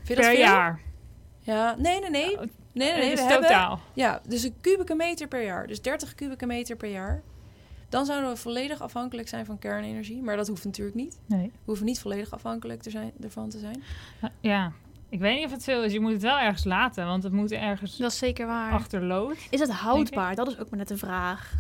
Vind 0.03 0.07
je 0.07 0.15
dat 0.15 0.23
per 0.25 0.33
veel? 0.33 0.43
jaar. 0.43 0.79
Ja, 1.39 1.75
nee, 1.77 1.99
nee, 1.99 2.09
nee. 2.09 2.37
Nee, 2.37 2.47
nee, 2.91 2.91
nee. 3.01 3.09
dus 3.09 3.19
We 3.19 3.25
hebben, 3.29 3.47
totaal. 3.49 3.79
ja, 3.93 4.21
dus 4.27 4.43
een 4.43 4.55
kubieke 4.61 4.95
meter 4.95 5.27
per 5.27 5.43
jaar. 5.43 5.67
Dus 5.67 5.81
30 5.81 6.15
kubieke 6.15 6.45
meter 6.45 6.75
per 6.75 6.89
jaar. 6.89 7.21
Dan 7.89 8.05
zouden 8.05 8.29
we 8.29 8.35
volledig 8.37 8.81
afhankelijk 8.81 9.27
zijn 9.27 9.45
van 9.45 9.59
kernenergie. 9.59 10.21
Maar 10.21 10.35
dat 10.35 10.47
hoeft 10.47 10.65
natuurlijk 10.65 10.95
niet. 10.95 11.19
Nee. 11.25 11.45
We 11.45 11.51
hoeven 11.65 11.85
niet 11.85 11.99
volledig 11.99 12.31
afhankelijk 12.31 12.81
te 12.81 12.89
zijn, 12.89 13.11
ervan 13.21 13.49
te 13.49 13.59
zijn. 13.59 13.83
Ja, 14.39 14.71
ik 15.09 15.19
weet 15.19 15.35
niet 15.35 15.45
of 15.45 15.51
het 15.51 15.63
veel 15.63 15.83
is. 15.83 15.91
Je 15.93 15.99
moet 15.99 16.11
het 16.11 16.21
wel 16.21 16.39
ergens 16.39 16.63
laten, 16.63 17.05
want 17.05 17.23
het 17.23 17.31
moet 17.33 17.51
ergens 17.51 17.97
Dat 17.97 18.11
is 18.11 18.17
zeker 18.17 18.45
waar. 18.47 18.71
achterlood. 18.71 19.37
Is 19.49 19.59
het 19.59 19.71
houdbaar? 19.71 20.35
Dat 20.35 20.47
is 20.47 20.59
ook 20.59 20.69
maar 20.69 20.79
net 20.79 20.89
een 20.89 20.97
vraag. 20.97 21.53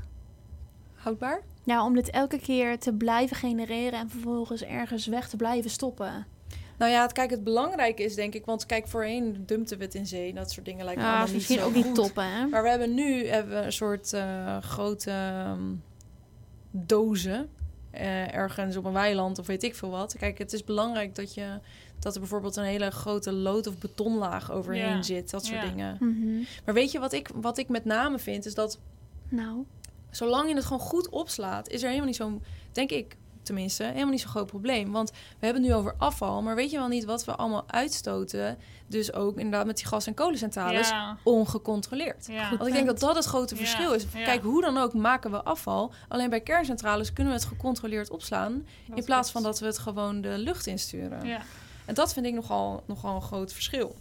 Houdbaar? 0.99 1.41
Ja, 1.63 1.85
om 1.85 1.93
dit 1.95 2.09
elke 2.09 2.39
keer 2.39 2.79
te 2.79 2.93
blijven 2.93 3.35
genereren 3.37 3.99
en 3.99 4.09
vervolgens 4.09 4.63
ergens 4.63 5.07
weg 5.07 5.29
te 5.29 5.37
blijven 5.37 5.69
stoppen. 5.69 6.25
Nou 6.77 6.91
ja, 6.91 7.01
het, 7.01 7.11
kijk, 7.11 7.29
het 7.29 7.43
belangrijke 7.43 8.03
is 8.03 8.15
denk 8.15 8.33
ik... 8.33 8.45
Want 8.45 8.65
kijk, 8.65 8.87
voorheen 8.87 9.43
dumpten 9.45 9.77
we 9.77 9.83
het 9.83 9.95
in 9.95 10.07
zee. 10.07 10.33
Dat 10.33 10.51
soort 10.51 10.65
dingen 10.65 10.85
lijken 10.85 11.03
Ja, 11.03 11.09
allemaal 11.09 11.25
niet 11.27 11.35
misschien 11.35 11.61
ook 11.61 11.73
niet 11.73 11.85
goed. 11.85 11.95
top, 11.95 12.15
hè? 12.15 12.45
Maar 12.47 12.63
we 12.63 12.69
hebben 12.69 12.93
nu 12.93 13.27
hebben 13.27 13.59
we 13.59 13.65
een 13.65 13.71
soort 13.71 14.13
eh, 14.13 14.57
grote 14.57 15.11
ehm, 15.11 15.61
dozen. 16.71 17.49
eh, 17.91 18.33
ergens 18.33 18.75
op 18.77 18.85
een 18.85 18.93
weiland 18.93 19.39
of 19.39 19.47
weet 19.47 19.63
ik 19.63 19.75
veel 19.75 19.89
wat. 19.89 20.15
Kijk, 20.17 20.37
het 20.37 20.53
is 20.53 20.63
belangrijk 20.63 21.15
dat, 21.15 21.33
je, 21.33 21.59
dat 21.99 22.13
er 22.13 22.19
bijvoorbeeld 22.19 22.55
een 22.55 22.63
hele 22.63 22.89
grote 22.91 23.31
lood- 23.31 23.67
of 23.67 23.77
betonlaag 23.77 24.51
overheen 24.51 24.95
Ja. 24.95 25.01
zit. 25.01 25.29
Dat 25.31 25.45
soort 25.45 25.61
Ja. 25.61 25.69
dingen. 25.69 25.97
Mhm. 25.99 26.43
Maar 26.65 26.73
weet 26.73 26.91
je 26.91 26.99
wat 26.99 27.13
ik, 27.13 27.29
wat 27.35 27.57
ik 27.57 27.69
met 27.69 27.85
name 27.85 28.19
vind? 28.19 28.45
Is 28.45 28.53
dat 28.53 28.79
Nou, 29.29 29.65
zolang 30.11 30.49
je 30.49 30.55
het 30.55 30.63
gewoon 30.65 30.79
goed 30.79 31.09
opslaat, 31.09 31.69
is 31.69 31.79
er 31.81 31.87
helemaal 31.87 32.07
niet 32.07 32.15
zo'n, 32.15 32.43
denk 32.71 32.89
ik 32.91 33.17
tenminste, 33.43 33.83
helemaal 33.83 34.09
niet 34.09 34.21
zo'n 34.21 34.29
groot 34.29 34.45
probleem. 34.47 34.91
Want 34.91 35.09
we 35.11 35.45
hebben 35.45 35.61
het 35.63 35.71
nu 35.71 35.77
over 35.77 35.95
afval, 35.97 36.41
maar 36.41 36.55
weet 36.55 36.71
je 36.71 36.77
wel 36.77 36.87
niet 36.87 37.05
wat 37.05 37.25
we 37.25 37.35
allemaal 37.35 37.63
uitstoten? 37.67 38.57
Dus 38.87 39.13
ook 39.13 39.37
inderdaad 39.37 39.65
met 39.65 39.77
die 39.77 39.85
gas- 39.85 40.07
en 40.07 40.13
kolencentrales 40.13 40.89
Ja, 40.89 41.17
ongecontroleerd. 41.23 42.27
ja. 42.27 42.49
Want 42.49 42.67
ik 42.67 42.73
denk 42.73 42.85
dat 42.87 42.99
dat 42.99 43.15
het 43.15 43.25
grote 43.25 43.53
Ja, 43.55 43.59
verschil 43.61 43.93
is. 43.93 44.05
Kijk, 44.13 44.41
hoe 44.43 44.61
dan 44.61 44.77
ook 44.77 44.93
maken 44.93 45.31
we 45.31 45.43
afval. 45.43 45.91
Alleen 46.07 46.29
bij 46.29 46.41
kerncentrales 46.41 47.13
kunnen 47.13 47.33
we 47.33 47.39
het 47.39 47.47
gecontroleerd 47.47 48.09
opslaan. 48.09 48.67
in 48.95 49.03
plaats 49.03 49.31
van 49.31 49.43
dat 49.43 49.59
we 49.59 49.65
het 49.65 49.77
gewoon 49.77 50.21
de 50.21 50.37
lucht 50.37 50.67
insturen. 50.67 51.25
Ja. 51.25 51.41
En 51.85 51.93
dat 51.93 52.13
vind 52.13 52.25
ik 52.25 52.33
nogal, 52.33 52.83
nogal 52.85 53.15
een 53.15 53.21
groot 53.21 53.53
verschil. 53.53 53.95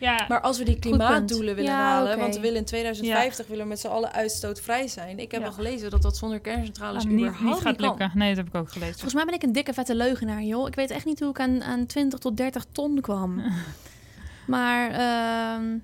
Ja, 0.00 0.24
Maar 0.28 0.40
als 0.40 0.58
we 0.58 0.64
die 0.64 0.78
klimaatdoelen 0.78 1.54
willen 1.54 1.70
Ja, 1.70 1.78
halen... 1.78 2.18
want 2.18 2.34
we 2.34 2.40
willen 2.40 2.56
in 2.58 2.64
2050 2.64 3.46
willen 3.46 3.62
we 3.62 3.68
met 3.68 3.80
z'n 3.80 3.86
allen 3.86 4.12
uitstootvrij 4.12 4.88
zijn. 4.88 5.18
Ik 5.18 5.30
heb 5.30 5.40
Ja. 5.40 5.46
al 5.46 5.52
gelezen 5.52 5.90
dat 5.90 6.02
dat 6.02 6.16
zonder 6.16 6.40
kerncentrales 6.40 7.04
Ah, 7.04 7.10
niet, 7.10 7.18
überhaupt 7.18 7.44
niet 7.54 7.66
gaat 7.66 7.76
kan. 7.76 7.86
lukken. 7.86 8.10
Nee, 8.14 8.28
dat 8.28 8.36
heb 8.36 8.46
ik 8.46 8.54
ook 8.54 8.72
gelezen. 8.72 8.92
volgens 8.92 9.14
mij 9.14 9.24
ben 9.24 9.34
ik 9.34 9.42
een 9.42 9.52
dikke 9.52 9.72
vette 9.72 9.94
leugenaar, 9.94 10.42
joh. 10.42 10.66
Ik 10.68 10.74
weet 10.74 10.90
echt 10.90 11.04
niet 11.04 11.20
hoe 11.20 11.28
ik 11.30 11.40
aan, 11.40 11.62
aan 11.62 11.86
20 11.86 12.18
tot 12.18 12.36
30 12.36 12.64
ton 12.72 13.00
kwam. 13.00 13.42
maar, 14.46 14.90
ehm, 14.90 15.76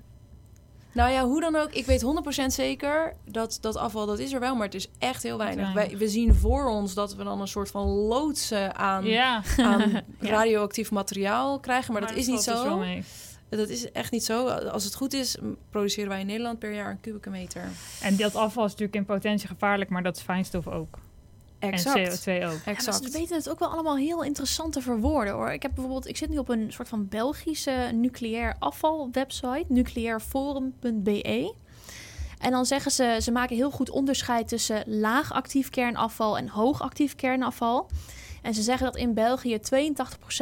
Nou 0.91 1.11
ja, 1.11 1.25
hoe 1.25 1.41
dan 1.41 1.55
ook. 1.55 1.69
Ik 1.71 1.85
weet 1.85 2.01
100% 2.01 2.53
zeker 2.53 3.13
dat 3.25 3.57
dat 3.61 3.75
afval, 3.77 4.05
dat 4.05 4.19
is 4.19 4.33
er 4.33 4.39
wel. 4.39 4.55
Maar 4.55 4.65
het 4.65 4.75
is 4.75 4.87
echt 4.99 5.23
heel 5.23 5.37
weinig. 5.37 5.73
Weinig. 5.73 5.89
Wij, 5.89 5.97
we 6.07 6.07
zien 6.07 6.35
voor 6.35 6.65
ons 6.65 6.93
dat 6.93 7.15
we 7.15 7.23
dan 7.23 7.41
een 7.41 7.47
soort 7.47 7.71
van 7.71 7.87
loodsen 7.87 8.75
aan... 8.75 9.03
Ja, 9.05 9.41
aan 9.57 9.89
Ja. 10.19 10.29
radioactief 10.29 10.91
materiaal 10.91 11.59
krijgen. 11.59 11.93
Maar, 11.93 12.01
dat 12.01 12.11
is 12.15 12.27
niet 12.27 12.35
dus 12.35 12.45
wel 12.45 12.63
zo. 12.63 12.83
Dat 13.49 13.69
is 13.69 13.91
echt 13.91 14.11
niet 14.11 14.23
zo. 14.23 14.47
Als 14.47 14.83
het 14.83 14.95
goed 14.95 15.13
is, 15.13 15.37
produceren 15.69 16.09
wij 16.09 16.19
in 16.19 16.25
Nederland 16.25 16.59
per 16.59 16.73
jaar 16.73 16.91
een 16.91 16.99
kubieke 16.99 17.29
meter. 17.29 17.61
En 18.01 18.15
dat 18.15 18.35
afval 18.35 18.65
is 18.65 18.71
natuurlijk 18.71 18.97
in 18.97 19.05
potentie 19.05 19.47
gevaarlijk, 19.47 19.89
maar 19.89 20.03
dat 20.03 20.17
is 20.17 20.23
fijnstof 20.23 20.67
ook. 20.67 20.99
Exact. 21.59 22.27
En 22.27 22.41
CO2 22.41 22.45
ook. 22.45 22.59
ja, 22.65 22.71
exact. 22.71 23.03
ze 23.03 23.09
weten 23.11 23.35
het 23.35 23.49
ook 23.49 23.59
wel 23.59 23.69
allemaal 23.69 23.97
heel 23.97 24.23
interessant 24.23 24.73
te 24.73 24.81
verwoorden, 24.81 25.33
hoor. 25.33 25.51
Ik 25.51 25.61
heb 25.61 25.71
bijvoorbeeld, 25.73 26.07
ik 26.07 26.17
zit 26.17 26.29
nu 26.29 26.37
op 26.37 26.49
een 26.49 26.73
soort 26.73 26.87
van 26.87 27.07
Belgische 27.07 27.89
nucleair 27.93 28.55
afval 28.59 29.09
website, 29.11 29.65
nucleairforum.be. 29.67 31.53
En 32.39 32.51
dan 32.51 32.65
zeggen 32.65 32.91
ze, 32.91 33.17
ze 33.21 33.31
maken 33.31 33.55
heel 33.55 33.71
goed 33.71 33.89
onderscheid 33.89 34.47
tussen 34.47 34.83
laag 34.85 35.33
actief 35.33 35.69
kernafval 35.69 36.37
en 36.37 36.49
hoog 36.49 36.81
actief 36.81 37.15
kernafval. 37.15 37.89
En 38.45 38.53
ze 38.53 38.61
zeggen 38.61 38.85
dat 38.85 38.95
in 38.95 39.13
België 39.13 39.57
82% 39.57 39.59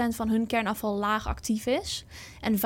van 0.09 0.29
hun 0.29 0.47
kernafval 0.47 0.95
laag 0.95 1.27
actief 1.27 1.65
is 1.65 2.05
en 2.41 2.57
5% 2.57 2.61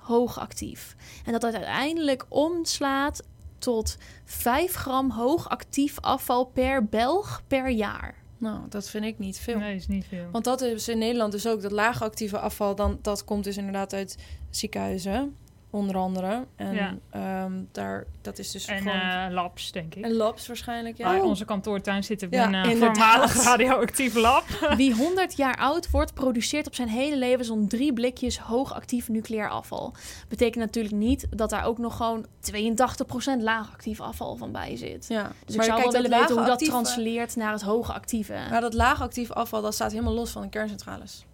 hoog 0.00 0.38
actief. 0.38 0.96
En 1.24 1.32
dat 1.32 1.40
dat 1.40 1.54
uiteindelijk 1.54 2.26
omslaat 2.28 3.22
tot 3.58 3.96
5 4.24 4.74
gram 4.74 5.10
hoog 5.10 5.48
actief 5.48 6.00
afval 6.00 6.44
per 6.44 6.84
Belg 6.84 7.42
per 7.46 7.70
jaar. 7.70 8.14
Nou, 8.38 8.60
dat 8.68 8.88
vind 8.88 9.04
ik 9.04 9.18
niet 9.18 9.38
veel. 9.38 9.58
Nee, 9.58 9.74
is 9.74 9.86
niet 9.86 10.06
veel. 10.06 10.28
Want 10.32 10.44
dat 10.44 10.60
is 10.60 10.88
in 10.88 10.98
Nederland 10.98 11.32
dus 11.32 11.46
ook. 11.46 11.62
Dat 11.62 11.72
laagactieve 11.72 12.38
afval, 12.38 12.74
dan, 12.74 12.98
dat 13.02 13.24
komt 13.24 13.44
dus 13.44 13.56
inderdaad 13.56 13.92
uit 13.92 14.16
ziekenhuizen. 14.50 15.36
Onder 15.76 15.96
andere. 15.96 16.44
En 16.56 16.74
Ja. 16.74 16.94
ehm, 17.10 17.52
daar, 17.72 18.04
dat 18.22 18.38
is 18.38 18.50
dus 18.50 18.66
En 18.66 18.78
gewoon... 18.82 19.32
labs, 19.32 19.72
denk 19.72 19.94
ik. 19.94 20.04
en 20.04 20.12
labs 20.12 20.46
waarschijnlijk, 20.46 20.96
ja. 20.96 21.04
Waar 21.08 21.18
Oh. 21.20 21.24
onze 21.26 21.44
kantoortuin 21.44 22.04
zit 22.04 22.22
op 22.22 22.32
Ja, 22.32 22.44
een 22.46 22.54
inderdaad. 22.54 22.78
voormalig 22.96 23.42
radioactief 23.44 24.14
lab. 24.14 24.44
Wie 24.76 24.94
100 24.94 25.36
jaar 25.36 25.56
oud 25.56 25.90
wordt, 25.90 26.14
produceert 26.14 26.66
op 26.66 26.74
zijn 26.74 26.88
hele 26.88 27.16
leven 27.16 27.44
zo'n 27.44 27.68
drie 27.68 27.92
blikjes 27.92 28.38
hoogactief 28.38 29.08
nucleair 29.08 29.50
afval. 29.50 29.94
Betekent 30.28 30.64
natuurlijk 30.64 30.94
niet 30.94 31.26
dat 31.30 31.50
daar 31.50 31.64
ook 31.64 31.78
nog 31.78 31.96
gewoon 31.96 32.26
82% 32.52 33.42
laagactief 33.42 34.00
afval 34.00 34.36
van 34.36 34.52
bij 34.52 34.76
zit. 34.76 35.06
ja. 35.08 35.32
Dus 35.46 35.54
ik 35.54 35.62
zou 35.62 35.82
wel 35.82 35.92
willen 35.92 36.10
weten 36.10 36.36
hoe 36.36 36.46
dat 36.46 36.64
transleert 36.64 37.36
naar 37.36 37.52
het 37.52 37.62
hoogactieve. 37.62 38.34
Maar 38.50 38.60
dat 38.60 38.74
laagactief 38.74 39.30
afval, 39.32 39.62
dat 39.62 39.74
staat 39.74 39.90
helemaal 39.90 40.14
los 40.14 40.30
van 40.30 40.42
de 40.42 40.48
kerncentrales. 40.48 41.24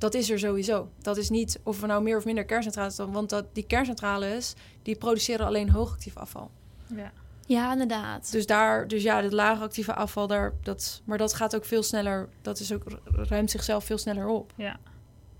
Dat 0.00 0.14
is 0.14 0.30
er 0.30 0.38
sowieso. 0.38 0.88
Dat 1.02 1.16
is 1.16 1.30
niet 1.30 1.60
of 1.62 1.80
we 1.80 1.86
nou 1.86 2.02
meer 2.02 2.16
of 2.16 2.24
minder 2.24 2.44
kerncentrales 2.44 2.96
hebben. 2.96 3.14
Want 3.14 3.30
dat, 3.30 3.44
die 3.54 3.66
kerncentrales, 3.66 4.54
die 4.82 4.96
produceren 4.96 5.46
alleen 5.46 5.70
hoogactief 5.70 6.16
afval. 6.16 6.50
Ja. 6.96 7.12
Ja, 7.46 7.72
inderdaad. 7.72 8.32
Dus 8.32 8.46
daar, 8.46 8.88
dus 8.88 9.02
ja, 9.02 9.22
het 9.22 9.32
laag 9.32 9.60
actieve 9.60 9.94
afval, 9.94 10.26
daar, 10.26 10.52
dat, 10.62 11.02
maar 11.04 11.18
dat 11.18 11.34
gaat 11.34 11.56
ook 11.56 11.64
veel 11.64 11.82
sneller, 11.82 12.28
dat 12.42 12.58
is 12.60 12.72
ook, 12.72 12.82
ruimt 13.04 13.50
zichzelf 13.50 13.84
veel 13.84 13.98
sneller 13.98 14.26
op. 14.26 14.52
Ja. 14.56 14.76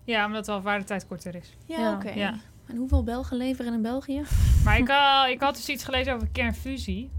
Ja, 0.04 0.26
omdat 0.26 0.44
de 0.44 0.50
halfwaardetijd 0.52 1.06
korter 1.06 1.34
is. 1.34 1.56
ja, 1.66 1.78
ja. 1.78 1.94
oké. 1.94 2.10
Ja. 2.10 2.34
En 2.66 2.76
hoeveel 2.76 3.04
Belgen 3.04 3.36
leveren 3.36 3.72
in 3.72 3.82
België? 3.82 4.22
Maar 4.64 4.78
ik, 4.78 4.88
had- 4.88 5.28
ik 5.28 5.40
had 5.40 5.54
dus 5.56 5.68
iets 5.68 5.84
gelezen 5.84 6.14
over 6.14 6.28
kernfusie. 6.32 7.10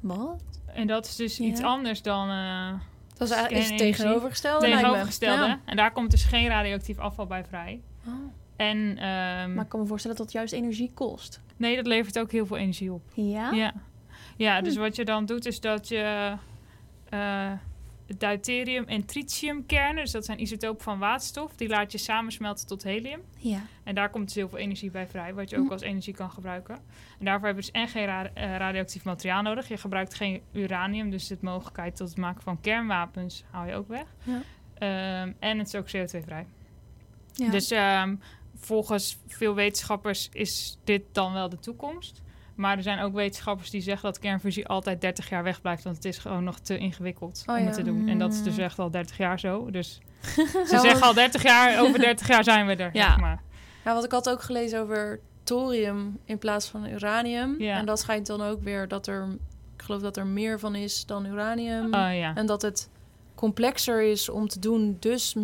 Wat? 0.00 0.42
En 0.66 0.86
dat 0.86 1.06
is 1.06 1.16
dus 1.16 1.36
Ja. 1.36 1.44
iets 1.44 1.62
anders 1.62 2.02
dan 2.02 2.28
eh 2.28 2.72
Dat 3.16 3.28
is 3.30 3.34
eigenlijk 3.34 3.70
is 3.72 3.78
tegenovergestelde. 3.78 4.66
tegenovergestelde. 4.66 5.42
Ja. 5.46 5.60
En 5.64 5.76
daar 5.76 5.92
komt 5.92 6.10
dus 6.10 6.24
geen 6.24 6.48
radioactief 6.48 6.98
afval 6.98 7.26
bij 7.26 7.44
vrij. 7.44 7.80
Oh. 8.06 8.12
En 8.56 8.76
ehm, 8.98 9.54
Maar 9.54 9.64
ik 9.64 9.68
kan 9.70 9.80
me 9.80 9.86
voorstellen 9.86 10.16
dat 10.16 10.26
dat 10.26 10.34
juist 10.34 10.52
energie 10.52 10.90
kost. 10.94 11.40
nee, 11.56 11.76
dat 11.76 11.86
levert 11.86 12.18
ook 12.18 12.32
heel 12.32 12.46
veel 12.46 12.56
energie 12.56 12.92
op. 12.92 13.02
Ja? 13.14 13.50
Ja, 13.50 13.72
ja 14.36 14.60
dus 14.60 14.74
Hm. 14.74 14.80
wat 14.80 14.96
je 14.96 15.04
dan 15.04 15.26
doet 15.26 15.46
is 15.46 15.60
dat 15.60 15.88
je 15.88 16.32
eh 17.08 17.50
deuterium 18.18 18.84
en 18.84 19.04
tritiumkernen, 19.04 20.02
dus 20.02 20.10
dat 20.12 20.24
zijn 20.24 20.40
isotopen 20.40 20.82
van 20.84 20.98
waterstof, 20.98 21.56
die 21.56 21.68
laat 21.68 21.92
je 21.92 21.98
samensmelten 21.98 22.66
tot 22.66 22.82
helium. 22.82 23.20
Ja. 23.38 23.60
En 23.84 23.94
daar 23.94 24.10
komt 24.10 24.24
dus 24.24 24.34
heel 24.34 24.48
veel 24.48 24.58
energie 24.58 24.90
bij 24.90 25.06
vrij, 25.06 25.34
wat 25.34 25.50
je 25.50 25.56
ook 25.58 25.66
Hm. 25.66 25.72
als 25.72 25.82
energie 25.82 26.14
kan 26.14 26.30
gebruiken. 26.30 26.74
En 27.18 27.24
daarvoor 27.24 27.46
hebben 27.46 27.64
we 27.64 27.70
dus 27.72 27.80
en 27.82 27.88
geen 27.88 28.04
ra- 28.06 28.30
eh, 28.34 28.56
radioactief 28.56 29.04
materiaal 29.04 29.42
nodig. 29.42 29.68
Je 29.68 29.76
gebruikt 29.76 30.14
geen 30.14 30.42
uranium, 30.52 31.10
dus 31.10 31.26
de 31.26 31.38
mogelijkheid 31.40 31.96
tot 31.96 32.08
het 32.08 32.16
maken 32.18 32.42
van 32.42 32.60
kernwapens 32.60 33.44
haal 33.50 33.66
je 33.66 33.74
ook 33.74 33.88
weg. 33.88 34.06
Ja. 34.22 34.40
Ehm, 34.78 35.32
en 35.38 35.58
het 35.58 35.66
is 35.66 35.74
ook 35.74 35.86
CO2-vrij. 35.88 36.46
ja. 37.34 37.50
Dus 37.50 37.70
ehm, 37.70 38.14
volgens 38.56 39.18
veel 39.26 39.54
wetenschappers 39.54 40.28
is 40.32 40.78
dit 40.84 41.02
dan 41.12 41.32
wel 41.32 41.48
de 41.48 41.58
toekomst. 41.58 42.22
Maar 42.54 42.76
er 42.76 42.82
zijn 42.82 43.00
ook 43.00 43.14
wetenschappers 43.14 43.70
die 43.70 43.80
zeggen 43.80 44.02
dat 44.04 44.18
kernfusie 44.18 44.66
altijd 44.66 45.00
30 45.00 45.28
jaar 45.28 45.42
wegblijft. 45.42 45.84
Want 45.84 45.96
het 45.96 46.04
is 46.04 46.18
gewoon 46.18 46.44
nog 46.44 46.58
te 46.58 46.78
ingewikkeld 46.78 47.42
Oh 47.46 47.54
om 47.54 47.60
ja. 47.60 47.66
het 47.66 47.74
te 47.74 47.82
doen. 47.82 48.08
En 48.08 48.18
dat 48.18 48.32
is 48.32 48.42
dus 48.42 48.56
Mm. 48.56 48.62
echt 48.62 48.78
al 48.78 48.90
30 48.90 49.16
jaar 49.16 49.40
zo. 49.40 49.70
Dus 49.70 50.00
ze 50.22 50.66
Ja, 50.70 50.80
zeggen 50.80 51.02
al 51.06 51.14
30 51.14 51.42
jaar, 51.42 51.80
over 51.80 51.98
30 51.98 52.28
jaar 52.28 52.44
zijn 52.44 52.66
we 52.66 52.74
er. 52.76 52.90
Ja. 52.92 53.06
Zeg 53.06 53.18
maar. 53.20 53.42
Ja, 53.84 53.92
want 53.92 54.04
ik 54.04 54.12
had 54.12 54.28
ook 54.30 54.42
gelezen 54.42 54.80
over 54.80 55.20
thorium 55.42 56.18
in 56.24 56.38
plaats 56.38 56.68
van 56.68 56.86
uranium. 56.86 57.54
Ja. 57.58 57.76
En 57.78 57.86
dat 57.86 58.00
schijnt 58.00 58.26
dan 58.26 58.42
ook 58.42 58.62
weer 58.62 58.88
dat 58.88 59.06
er, 59.06 59.28
ik 59.76 59.82
geloof 59.82 60.00
dat 60.00 60.16
er 60.16 60.26
meer 60.26 60.58
van 60.58 60.74
is 60.74 61.06
dan 61.06 61.26
uranium. 61.26 61.84
Oh, 61.84 61.90
ja. 62.14 62.34
En 62.34 62.46
dat 62.46 62.62
het 62.62 62.88
complexer 63.34 64.02
is 64.02 64.28
om 64.28 64.48
te 64.48 64.58
doen, 64.58 64.96
dus 65.00 65.36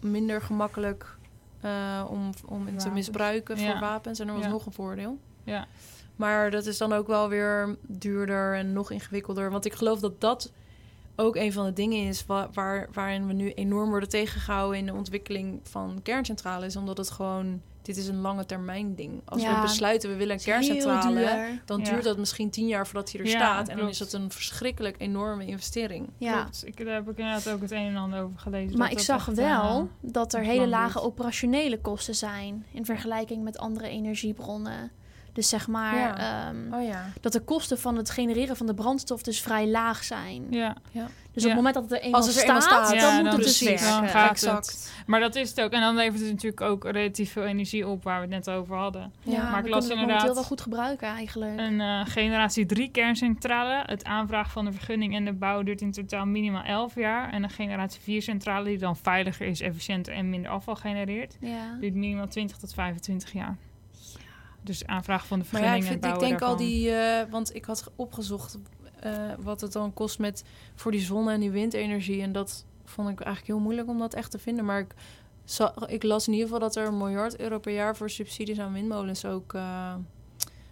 minder 0.00 0.42
gemakkelijk 0.42 1.16
eh, 1.60 2.04
om, 2.10 2.30
om 2.46 2.76
te 2.78 2.90
misbruiken 2.90 3.58
voor 3.58 3.78
wapens. 3.80 4.18
En 4.18 4.28
er 4.28 4.34
was 4.34 4.46
nog 4.46 4.66
een 4.66 4.72
voordeel. 4.72 5.18
Ja. 5.44 5.66
Maar 6.20 6.50
dat 6.50 6.66
is 6.66 6.78
dan 6.78 6.92
ook 6.92 7.06
wel 7.06 7.28
weer 7.28 7.76
duurder 7.86 8.54
en 8.54 8.72
nog 8.72 8.90
ingewikkelder. 8.90 9.50
Want 9.50 9.64
ik 9.64 9.72
geloof 9.72 10.00
dat 10.00 10.20
dat 10.20 10.52
ook 11.16 11.36
een 11.36 11.52
van 11.52 11.64
de 11.64 11.72
dingen 11.72 12.06
is 12.06 12.26
wa- 12.26 12.48
waar, 12.52 12.88
waarin 12.92 13.26
we 13.26 13.32
nu 13.32 13.50
enorm 13.52 13.88
worden 13.90 14.08
tegengehouden 14.08 14.78
in 14.78 14.86
de 14.86 14.94
ontwikkeling 14.94 15.60
van 15.62 16.00
kerncentrales. 16.02 16.76
Omdat 16.76 16.96
het 16.96 17.10
gewoon, 17.10 17.60
dit 17.82 17.96
is 17.96 18.08
een 18.08 18.20
lange 18.20 18.46
termijn 18.46 18.94
ding. 18.94 19.20
Als 19.24 19.42
Ja. 19.42 19.54
we 19.54 19.60
besluiten 19.60 20.10
we 20.10 20.16
willen 20.16 20.34
een 20.36 20.42
kerncentrale, 20.42 21.58
dan 21.64 21.80
Ja. 21.80 21.90
duurt 21.90 22.04
dat 22.04 22.18
misschien 22.18 22.50
tien 22.50 22.66
jaar 22.66 22.86
voordat 22.86 23.12
hij 23.12 23.20
er 23.20 23.26
Ja, 23.26 23.32
staat. 23.32 23.68
En 23.68 23.76
dan 23.78 23.88
is 23.88 23.98
dat 23.98 24.12
een 24.12 24.30
verschrikkelijk 24.30 24.96
enorme 24.98 25.46
investering. 25.46 26.08
Ja. 26.18 26.40
Klopt. 26.40 26.62
Ik, 26.66 26.84
daar 26.84 26.94
heb 26.94 27.10
ik 27.10 27.18
inderdaad 27.18 27.48
ook 27.50 27.60
het 27.60 27.70
een 27.70 27.86
en 27.86 27.96
ander 27.96 28.22
over 28.22 28.38
gelezen. 28.38 28.78
Maar 28.78 28.90
ik 28.90 28.98
zag 28.98 29.28
echt, 29.28 29.36
wel 29.36 29.78
eh, 30.02 30.12
dat 30.12 30.34
er 30.34 30.40
hele 30.42 30.68
lage 30.68 31.00
operationele 31.02 31.80
kosten 31.80 32.14
zijn 32.14 32.64
in 32.72 32.84
vergelijking 32.84 33.42
met 33.44 33.58
andere 33.58 33.88
energiebronnen. 33.88 34.90
Dus 35.40 35.48
zeg 35.48 35.68
maar 35.68 35.96
Ja. 35.96 36.48
ehm, 36.48 36.74
Oh 36.74 36.86
ja. 36.86 37.04
dat 37.20 37.32
de 37.32 37.40
kosten 37.40 37.78
van 37.78 37.96
het 37.96 38.10
genereren 38.10 38.56
van 38.56 38.66
de 38.66 38.74
brandstof 38.74 39.22
dus 39.22 39.40
vrij 39.40 39.68
laag 39.68 40.04
zijn. 40.04 40.46
ja, 40.50 40.76
Dus 40.82 40.92
Ja. 40.92 41.02
op 41.34 41.46
het 41.46 41.54
moment 41.54 41.74
dat 41.74 41.82
het 41.82 41.92
er 41.92 42.00
eenmaal 42.00 42.20
Als 42.20 42.26
het 42.28 42.36
er 42.36 42.42
staat, 42.42 42.62
eenmaal 42.62 42.84
staat, 42.84 43.00
dan 43.00 43.08
Ja, 43.08 43.14
moet 43.14 43.24
dan 43.24 43.34
het 43.34 43.42
dus 43.44 43.58
precies. 43.62 43.88
Dan 43.88 44.08
gaat 44.08 44.30
exact. 44.30 44.92
maar 45.06 45.20
dat 45.20 45.34
is 45.34 45.48
het 45.50 45.60
ook. 45.60 45.70
En 45.72 45.80
dan 45.80 45.94
levert 45.94 46.20
het 46.20 46.30
natuurlijk 46.30 46.60
ook 46.60 46.84
relatief 46.84 47.32
veel 47.32 47.44
energie 47.44 47.88
op, 47.88 48.02
waar 48.04 48.16
we 48.16 48.34
het 48.34 48.46
net 48.46 48.54
over 48.56 48.76
hadden. 48.76 49.12
Ja, 49.22 49.50
maar 49.50 49.64
ik 49.64 49.68
las 49.68 49.78
kunnen 49.78 49.80
het 49.80 49.90
inderdaad- 49.90 50.06
momenteel 50.08 50.34
wel 50.34 50.44
goed 50.44 50.60
gebruiken 50.60 51.08
eigenlijk. 51.08 51.58
Een 51.58 51.80
eh, 51.80 52.00
generatie 52.04 52.66
3 52.66 52.90
kerncentrale. 52.90 53.82
Het 53.86 54.04
aanvragen 54.04 54.50
van 54.50 54.64
de 54.64 54.72
vergunning 54.72 55.14
en 55.14 55.24
de 55.24 55.32
bouw 55.32 55.62
duurt 55.62 55.80
in 55.80 55.92
totaal 55.92 56.26
minimaal 56.26 56.62
11 56.64 56.94
jaar. 56.94 57.32
En 57.32 57.42
een 57.42 57.50
generatie 57.50 58.00
4 58.00 58.22
centrale 58.22 58.64
die 58.64 58.78
dan 58.78 58.96
veiliger 58.96 59.46
is, 59.46 59.60
efficiënter 59.60 60.12
en 60.14 60.30
minder 60.30 60.50
afval 60.50 60.74
genereert, 60.76 61.36
ja. 61.40 61.76
duurt 61.80 61.94
minimaal 61.94 62.28
20 62.28 62.56
tot 62.56 62.74
25 62.74 63.32
jaar. 63.32 63.56
Dus 64.62 64.86
aanvraag 64.86 65.26
van 65.26 65.38
de 65.38 65.44
Maar 65.52 65.60
ja, 65.60 65.66
vergunning 65.66 66.04
ik, 66.04 66.10
vind, 66.10 66.20
denk 66.20 66.40
al 66.42 66.56
die... 66.56 66.90
eh, 66.90 67.30
want 67.30 67.54
ik 67.54 67.64
had 67.64 67.90
opgezocht 67.96 68.58
eh, 69.00 69.12
wat 69.38 69.60
het 69.60 69.72
dan 69.72 69.94
kost 69.94 70.18
met, 70.18 70.44
voor 70.74 70.90
die 70.90 71.00
zonne- 71.00 71.32
en 71.32 71.40
die 71.40 71.50
windenergie. 71.50 72.22
En 72.22 72.32
dat 72.32 72.64
vond 72.84 73.08
ik 73.08 73.20
eigenlijk 73.20 73.46
heel 73.46 73.64
moeilijk 73.64 73.88
om 73.88 73.98
dat 73.98 74.14
echt 74.14 74.30
te 74.30 74.38
vinden. 74.38 74.64
Maar 74.64 74.78
ik, 74.80 74.94
ik 75.86 76.02
las 76.02 76.26
in 76.26 76.32
ieder 76.32 76.48
geval 76.48 76.62
dat 76.62 76.76
er 76.76 76.86
een 76.86 76.98
miljard 76.98 77.38
euro 77.40 77.58
per 77.58 77.72
jaar... 77.72 77.96
voor 77.96 78.10
subsidies 78.10 78.58
aan 78.58 78.72
windmolens 78.72 79.24
ook 79.24 79.54
eh, 79.54 79.94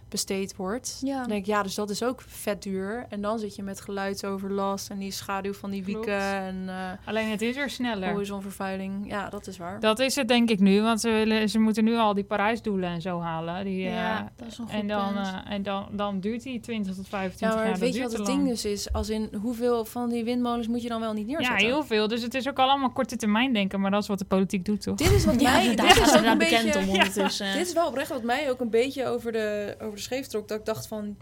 besteed 0.09 0.55
wordt. 0.55 1.01
Ja. 1.03 1.19
Dan 1.19 1.27
denk 1.27 1.39
ik, 1.41 1.45
ja, 1.45 1.63
dus 1.63 1.75
dat 1.75 1.89
is 1.89 2.03
ook 2.03 2.21
vet 2.27 2.63
duur. 2.63 3.05
En 3.09 3.21
dan 3.21 3.39
zit 3.39 3.55
je 3.55 3.63
met 3.63 3.81
geluidsoverlast 3.81 4.89
en 4.89 4.97
die 4.99 5.11
schaduw 5.11 5.53
van 5.53 5.69
die 5.69 5.83
Klopt. 5.83 5.97
wieken... 6.05 6.21
en 6.23 6.63
eh 6.69 6.75
Alleen 7.05 7.29
het 7.29 7.41
is 7.41 7.55
er 7.57 7.69
sneller. 7.69 8.11
horizonvervuiling. 8.11 9.09
Ja, 9.09 9.29
dat 9.29 9.47
is 9.47 9.57
waar. 9.57 9.79
Dat 9.79 9.99
is 9.99 10.15
het 10.15 10.27
denk 10.27 10.49
ik 10.49 10.59
nu, 10.59 10.81
want 10.81 11.01
ze, 11.01 11.09
willen, 11.09 11.49
ze 11.49 11.59
moeten 11.59 11.83
nu 11.83 11.95
al 11.97 12.13
die 12.13 12.23
Parijsdoelen 12.23 12.89
en 12.89 13.01
zo 13.01 13.19
halen. 13.21 13.63
Die, 13.63 13.85
eh, 13.85 13.93
ja, 13.93 14.31
dat 14.35 14.47
is 14.47 14.57
een 14.57 14.65
goed 14.65 14.73
en 14.73 14.87
dan, 14.87 15.17
eh, 15.17 15.33
en 15.49 15.63
dan, 15.63 15.87
dan 15.91 16.19
duurt 16.19 16.43
die 16.43 16.59
20 16.59 16.95
tot 16.95 17.07
25 17.07 17.49
Ja, 17.49 17.55
maar 17.55 17.69
jaar. 17.69 17.79
Weet 17.79 17.95
je 17.95 18.01
wat 18.01 18.11
het 18.13 18.25
ding 18.25 18.47
dus 18.47 18.65
is? 18.65 18.93
Als 18.93 19.09
in, 19.09 19.29
hoeveel 19.41 19.85
van 19.85 20.09
die 20.09 20.23
windmolens 20.23 20.67
moet 20.67 20.81
je 20.81 20.89
dan 20.89 21.01
wel 21.01 21.13
niet 21.13 21.29
Ja, 21.29 21.37
neerzetten? 21.37 21.65
heel 21.67 21.83
veel. 21.83 22.07
Dus 22.07 22.21
het 22.21 22.33
is 22.33 22.47
ook 22.49 22.59
allemaal 22.59 22.91
korte 22.91 23.15
termijn 23.15 23.53
denken, 23.53 23.79
maar 23.79 23.91
dat 23.91 24.01
is 24.01 24.07
wat 24.07 24.19
de 24.19 24.25
politiek 24.25 24.65
doet, 24.65 24.81
toch? 24.81 24.95
Dit 24.95 25.11
is 25.11 25.25
wat 25.25 25.41
ja, 25.41 25.51
mij... 25.51 25.75
daar 25.75 25.87
dit 25.93 26.05
is 26.05 26.17
ook 26.17 26.23
een 26.23 26.37
bekend 26.37 26.63
beetje, 26.63 26.79
om 26.79 26.89
ondertussen. 26.89 27.53
Dit 27.53 27.67
is 27.67 27.73
wel 27.73 27.87
oprecht 27.87 28.09
wat 28.09 28.23
mij 28.23 28.49
ook 28.49 28.59
een 28.59 28.69
beetje 28.69 29.05
over 29.05 29.31
de, 29.31 29.75
over 29.81 29.98
de 29.99 30.05
scheef 30.05 30.27
trok. 30.27 30.47
Dat 30.47 30.59
ik 30.59 30.65
dacht 30.65 30.87
van 30.87 31.17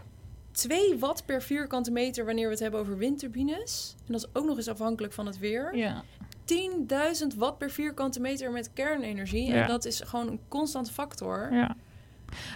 2 0.52 0.98
watt 0.98 1.24
per 1.24 1.42
vierkante 1.42 1.90
meter 1.90 2.24
wanneer 2.24 2.44
we 2.44 2.50
het 2.50 2.60
hebben 2.60 2.80
over 2.80 2.96
windturbines. 2.96 3.94
En 4.06 4.12
dat 4.12 4.20
is 4.20 4.28
ook 4.32 4.46
nog 4.46 4.56
eens 4.56 4.68
afhankelijk 4.68 5.12
van 5.12 5.26
het 5.26 5.38
weer. 5.38 5.76
Ja. 5.76 6.04
10.000 7.32 7.36
watt 7.36 7.58
per 7.58 7.70
vierkante 7.70 8.20
meter 8.20 8.50
met 8.50 8.72
kernenergie. 8.72 9.46
Ja. 9.46 9.62
En 9.62 9.68
dat 9.68 9.84
is 9.84 10.00
gewoon 10.00 10.28
een 10.28 10.40
constante 10.48 10.92
factor. 10.92 11.48
ja. 11.52 11.76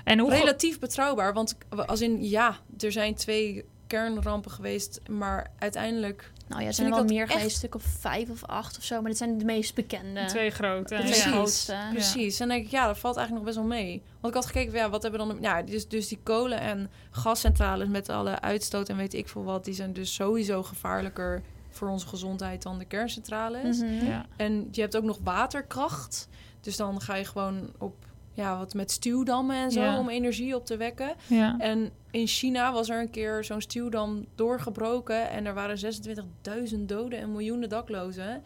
En 0.05 0.19
hoe... 0.19 0.31
Relatief 0.31 0.79
betrouwbaar. 0.79 1.33
Want 1.33 1.55
als 1.87 2.01
in, 2.01 2.29
ja, 2.29 2.59
er 2.79 2.93
zijn 2.93 3.15
twee 3.15 3.65
kernrampen 3.87 4.51
geweest. 4.51 5.01
Maar 5.09 5.51
uiteindelijk... 5.59 6.32
nou 6.53 6.65
ja, 6.65 6.69
er 6.71 6.75
zijn 6.75 6.89
er 6.89 6.95
wel 6.95 7.05
meer 7.05 7.23
echt- 7.23 7.33
geweest, 7.33 7.57
stuk 7.57 7.75
of 7.75 7.83
vijf 7.83 8.31
of 8.31 8.45
acht 8.45 8.79
of 8.79 8.85
zo. 8.85 9.01
Maar 9.01 9.09
dit 9.11 9.19
zijn 9.19 9.39
de 9.39 9.45
meest 9.45 9.75
bekende. 9.75 10.25
Twee 10.25 10.51
grote. 10.51 10.97
De 10.97 11.03
twee 11.03 11.21
grootste. 11.21 11.77
Precies. 11.93 12.41
En 12.41 12.47
dan 12.49 12.57
denk 12.57 12.67
ik, 12.67 12.73
ja, 12.73 12.87
dat 12.87 12.99
valt 12.99 13.17
eigenlijk 13.17 13.47
nog 13.47 13.55
best 13.55 13.69
wel 13.69 13.79
mee. 13.79 14.03
Want 14.21 14.35
ik 14.35 14.41
had 14.43 14.51
gekeken, 14.51 14.73
ja, 14.79 14.91
wat 14.91 15.03
hebben 15.03 15.21
we 15.21 15.27
dan... 15.27 15.39
Ja, 15.43 15.63
dus, 15.63 15.89
dus 15.89 16.09
die 16.09 16.19
kolen- 16.23 16.61
en 16.61 16.91
gascentrales 17.11 17.89
met 17.89 18.09
alle 18.09 18.41
uitstoot 18.41 18.89
en 18.89 18.97
weet 18.97 19.15
ik 19.15 19.29
veel 19.29 19.45
wat... 19.45 19.65
die 19.65 19.75
zijn 19.75 19.93
dus 19.93 20.15
sowieso 20.15 20.63
gevaarlijker 20.63 21.43
voor 21.71 21.89
onze 21.89 22.07
gezondheid 22.07 22.63
dan 22.63 22.79
de 22.79 22.85
kerncentrales. 22.85 23.79
Mhm. 23.79 24.05
Ja. 24.07 24.27
En 24.37 24.69
je 24.71 24.81
hebt 24.81 24.97
ook 24.97 25.05
nog 25.05 25.19
waterkracht. 25.25 26.29
Dus 26.61 26.77
dan 26.77 27.01
ga 27.01 27.15
je 27.15 27.25
gewoon 27.25 27.71
op 27.79 27.95
ja, 28.35 28.59
wat 28.59 28.75
met 28.75 28.91
stuwdammen 28.91 29.57
en 29.57 29.71
zo 29.71 29.81
Ja. 29.81 29.99
om 29.99 30.09
energie 30.09 30.55
op 30.57 30.67
te 30.67 30.77
wekken. 30.77 31.15
Ja. 31.27 31.57
En 31.59 31.91
in 32.11 32.27
China 32.27 32.73
was 32.73 32.89
er 32.89 33.01
een 33.01 33.11
keer 33.11 33.45
zo'n 33.45 33.61
stuwdam 33.61 34.27
doorgebroken 34.35 35.31
en 35.31 35.47
er 35.47 35.55
waren 35.55 35.79
26.000 35.79 36.79
doden 36.87 37.19
en 37.19 37.33
miljoenen 37.33 37.69
daklozen. 37.69 38.43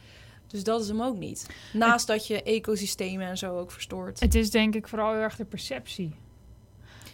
Dus 0.47 0.65
dat 0.65 0.81
is 0.81 0.89
hem 0.89 1.03
ook 1.03 1.17
niet. 1.17 1.47
Naast 1.73 2.07
dat 2.07 2.27
je 2.27 2.43
ecosystemen 2.43 3.27
en 3.27 3.39
zo 3.39 3.59
ook 3.59 3.71
verstoort. 3.71 4.21
Het 4.21 4.35
is 4.35 4.51
denk 4.51 4.75
ik 4.75 4.89
vooral 4.89 5.13
heel 5.13 5.21
erg 5.21 5.37
de 5.37 5.45
perceptie. 5.45 6.15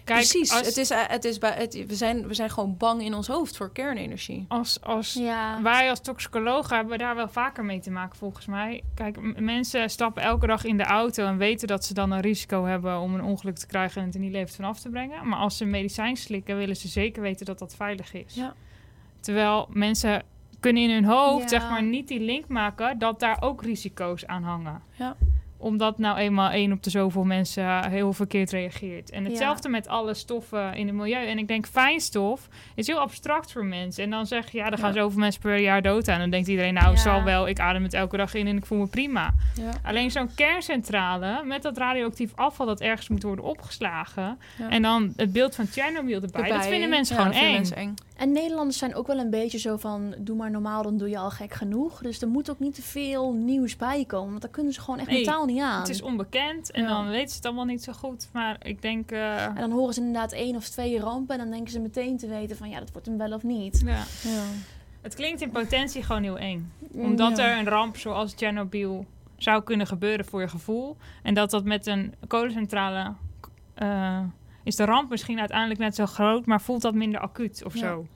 Kijk, 0.05 0.19
Precies. 0.19 0.53
als, 0.53 0.67
Het 0.67 0.77
is, 0.77 0.91
eh, 0.91 0.99
het 1.07 1.25
is 1.25 1.39
het, 1.41 1.87
we, 1.87 1.95
zijn, 1.95 2.27
we 2.27 2.35
zijn 2.35 2.51
gewoon 2.51 2.77
bang 2.77 3.03
in 3.03 3.15
ons 3.15 3.27
hoofd 3.27 3.57
voor 3.57 3.73
kernenergie. 3.73 4.45
als, 4.49 4.81
als 4.81 5.13
Ja. 5.13 5.63
wij 5.63 5.91
als 5.91 6.01
toxicologen 6.01 6.77
hebben 6.77 6.99
daar 6.99 7.15
wel 7.17 7.29
vaker 7.29 7.65
mee 7.65 7.81
te 7.81 7.91
maken 7.91 8.19
volgens 8.19 8.47
mij. 8.47 8.83
Kijk, 8.95 9.41
mensen 9.41 9.91
stappen 9.91 10.23
elke 10.23 10.47
dag 10.47 10.65
in 10.65 10.77
de 10.77 10.85
auto 10.85 11.27
en 11.27 11.37
weten 11.37 11.69
dat 11.69 11.85
ze 11.85 11.95
dan 11.95 12.11
een 12.11 12.21
risico 12.21 12.65
hebben 12.65 12.99
om 13.01 13.15
een 13.15 13.23
ongeluk 13.25 13.57
te 13.57 13.67
krijgen 13.67 14.01
en 14.01 14.07
het 14.07 14.15
er 14.15 14.21
niet 14.21 14.33
levend 14.33 14.55
van 14.57 14.65
af 14.65 14.81
te 14.81 14.89
brengen. 14.89 15.29
Maar 15.29 15.39
als 15.39 15.57
ze 15.57 15.65
medicijn 15.65 16.17
slikken, 16.17 16.57
willen 16.57 16.77
ze 16.77 16.89
zeker 16.89 17.23
weten 17.23 17.47
dat 17.47 17.59
dat 17.59 17.75
veilig 17.75 18.15
is. 18.15 18.35
Ja. 18.35 18.55
Terwijl 19.21 19.69
mensen 19.71 20.23
kunnen 20.61 20.83
in 20.83 20.91
hun 20.91 21.05
hoofd 21.05 21.43
Ja. 21.51 21.59
zeg 21.61 21.71
maar 21.71 21.83
niet 21.83 22.09
die 22.09 22.21
link 22.21 22.49
maken 22.49 22.99
dat 22.99 23.21
daar 23.21 23.43
ook 23.43 23.63
risico's 23.63 24.27
aan 24.27 24.43
hangen. 24.43 24.83
Ja. 24.95 25.17
Omdat 25.63 25.99
nou 25.99 26.19
eenmaal 26.19 26.51
één 26.51 26.73
op 26.73 26.83
de 26.83 26.91
zoveel 26.91 27.25
mensen 27.25 27.65
eh, 27.65 27.85
heel 27.87 28.13
verkeerd 28.13 28.51
reageert. 28.51 29.11
En 29.11 29.25
hetzelfde 29.25 29.69
met 29.69 29.89
alle 29.89 30.15
stoffen 30.15 30.75
in 30.75 30.87
het 30.87 30.97
milieu. 30.97 31.27
En 31.27 31.39
ik 31.39 31.49
denk, 31.49 31.67
fijnstof 31.67 32.49
is 32.75 32.87
heel 32.87 32.99
abstract 32.99 33.53
voor 33.53 33.65
mensen. 33.65 34.05
En 34.05 34.11
dan 34.11 34.27
zeg 34.27 34.51
je, 34.51 34.59
ja, 34.59 34.71
er 34.71 34.79
gaan 34.79 34.95
Ja. 34.95 35.01
zoveel 35.01 35.19
mensen 35.21 35.41
per 35.41 35.59
jaar 35.59 35.83
dood 35.83 36.09
aan. 36.09 36.19
Dan 36.19 36.31
denkt 36.31 36.49
iedereen, 36.49 36.75
nou, 36.75 36.91
Ja. 36.91 36.97
zal 36.97 37.23
wel, 37.23 37.49
ik 37.49 37.61
adem 37.61 37.83
het 37.83 37.95
elke 37.95 38.17
dag 38.17 38.35
in 38.35 38.47
en 38.47 38.57
ik 38.57 38.67
voel 38.67 38.79
me 38.79 38.87
prima. 38.87 39.35
Alleen 39.83 40.11
zo'n 40.11 40.35
kerncentrale 40.35 41.43
met 41.45 41.63
dat 41.63 41.77
radioactief 41.79 42.33
afval 42.35 42.67
dat 42.67 42.81
ergens 42.81 43.09
moet 43.09 43.23
worden 43.23 43.45
opgeslagen. 43.45 44.39
En 44.69 44.83
dan 44.83 45.13
het 45.17 45.33
beeld 45.33 45.55
van 45.55 45.67
Chernobyl 45.67 46.21
erbij. 46.23 46.49
Dat 46.49 46.67
vinden 46.67 46.89
mensen 46.89 47.17
gewoon 47.17 47.31
dat 47.31 47.41
vinden 47.41 47.55
eng. 47.57 47.61
mensen 47.63 47.77
eng. 47.77 47.95
En 48.23 48.33
Nederlanders 48.33 48.79
zijn 48.79 48.95
ook 48.95 49.07
wel 49.07 49.19
een 49.19 49.31
beetje 49.31 49.59
zo 49.59 49.77
van... 49.77 50.15
doe 50.19 50.37
maar 50.37 50.51
normaal, 50.51 50.83
dan 50.83 50.97
doe 50.97 51.09
je 51.09 51.19
al 51.19 51.31
gek 51.31 51.53
genoeg. 51.55 52.01
Dus 52.03 52.23
er 52.23 52.29
moet 52.29 52.51
ook 52.51 52.59
niet 52.59 52.75
te 52.75 52.83
veel 52.83 53.33
nieuws 53.33 53.77
bij 53.77 54.05
komen. 54.05 54.31
Want 54.31 54.43
daar 54.43 54.51
kunnen 54.51 54.73
ze 54.73 54.81
gewoon 54.81 54.99
echt 54.99 55.09
Nee, 55.09 55.17
mentaal 55.17 55.45
niet 55.47 55.61
aan. 55.61 55.81
Het 55.81 55.89
is 55.89 56.03
onbekend 56.03 56.71
en 56.71 56.83
Ja. 56.83 56.89
dan 56.89 57.09
weten 57.09 57.29
ze 57.29 57.37
het 57.37 57.45
allemaal 57.47 57.65
niet 57.65 57.83
zo 57.83 57.93
goed. 57.93 58.29
Maar 58.33 58.57
ik 58.67 58.83
denk... 58.83 59.11
eh, 59.11 59.45
En 59.45 59.55
dan 59.55 59.71
horen 59.71 59.95
ze 59.95 60.01
inderdaad 60.01 60.33
één 60.33 60.57
of 60.57 60.69
twee 60.69 60.99
rampen... 61.01 61.35
en 61.35 61.41
dan 61.43 61.51
denken 61.51 61.73
ze 61.73 61.81
meteen 61.81 62.17
te 62.19 62.27
weten 62.29 62.57
van... 62.57 62.69
ja, 62.71 62.79
dat 62.79 62.93
wordt 62.93 63.07
hem 63.07 63.19
wel 63.19 63.33
of 63.33 63.43
niet. 63.43 63.83
ja. 63.85 64.05
Ja. 64.23 64.43
Het 65.01 65.15
klinkt 65.15 65.41
in 65.41 65.51
potentie 65.51 66.03
gewoon 66.03 66.23
heel 66.23 66.39
eng. 66.39 66.73
Omdat 66.93 67.37
Ja. 67.37 67.45
er 67.51 67.59
een 67.59 67.69
ramp 67.69 67.97
zoals 67.97 68.33
Chernobyl 68.37 69.07
zou 69.37 69.63
kunnen 69.63 69.87
gebeuren 69.87 70.25
voor 70.25 70.41
je 70.41 70.49
gevoel. 70.49 70.97
En 71.23 71.35
dat 71.35 71.51
dat 71.51 71.65
met 71.65 71.87
een 71.87 72.15
kolencentrale... 72.27 73.13
eh, 73.75 74.21
is 74.65 74.77
de 74.77 74.85
ramp 74.85 75.11
misschien 75.11 75.39
uiteindelijk 75.39 75.81
net 75.81 75.95
zo 75.95 76.07
groot... 76.07 76.47
maar 76.47 76.61
voelt 76.61 76.83
dat 76.83 76.95
minder 76.95 77.21
acuut 77.21 77.63
of 77.65 77.75
Ja. 77.75 77.81
zo. 77.81 78.07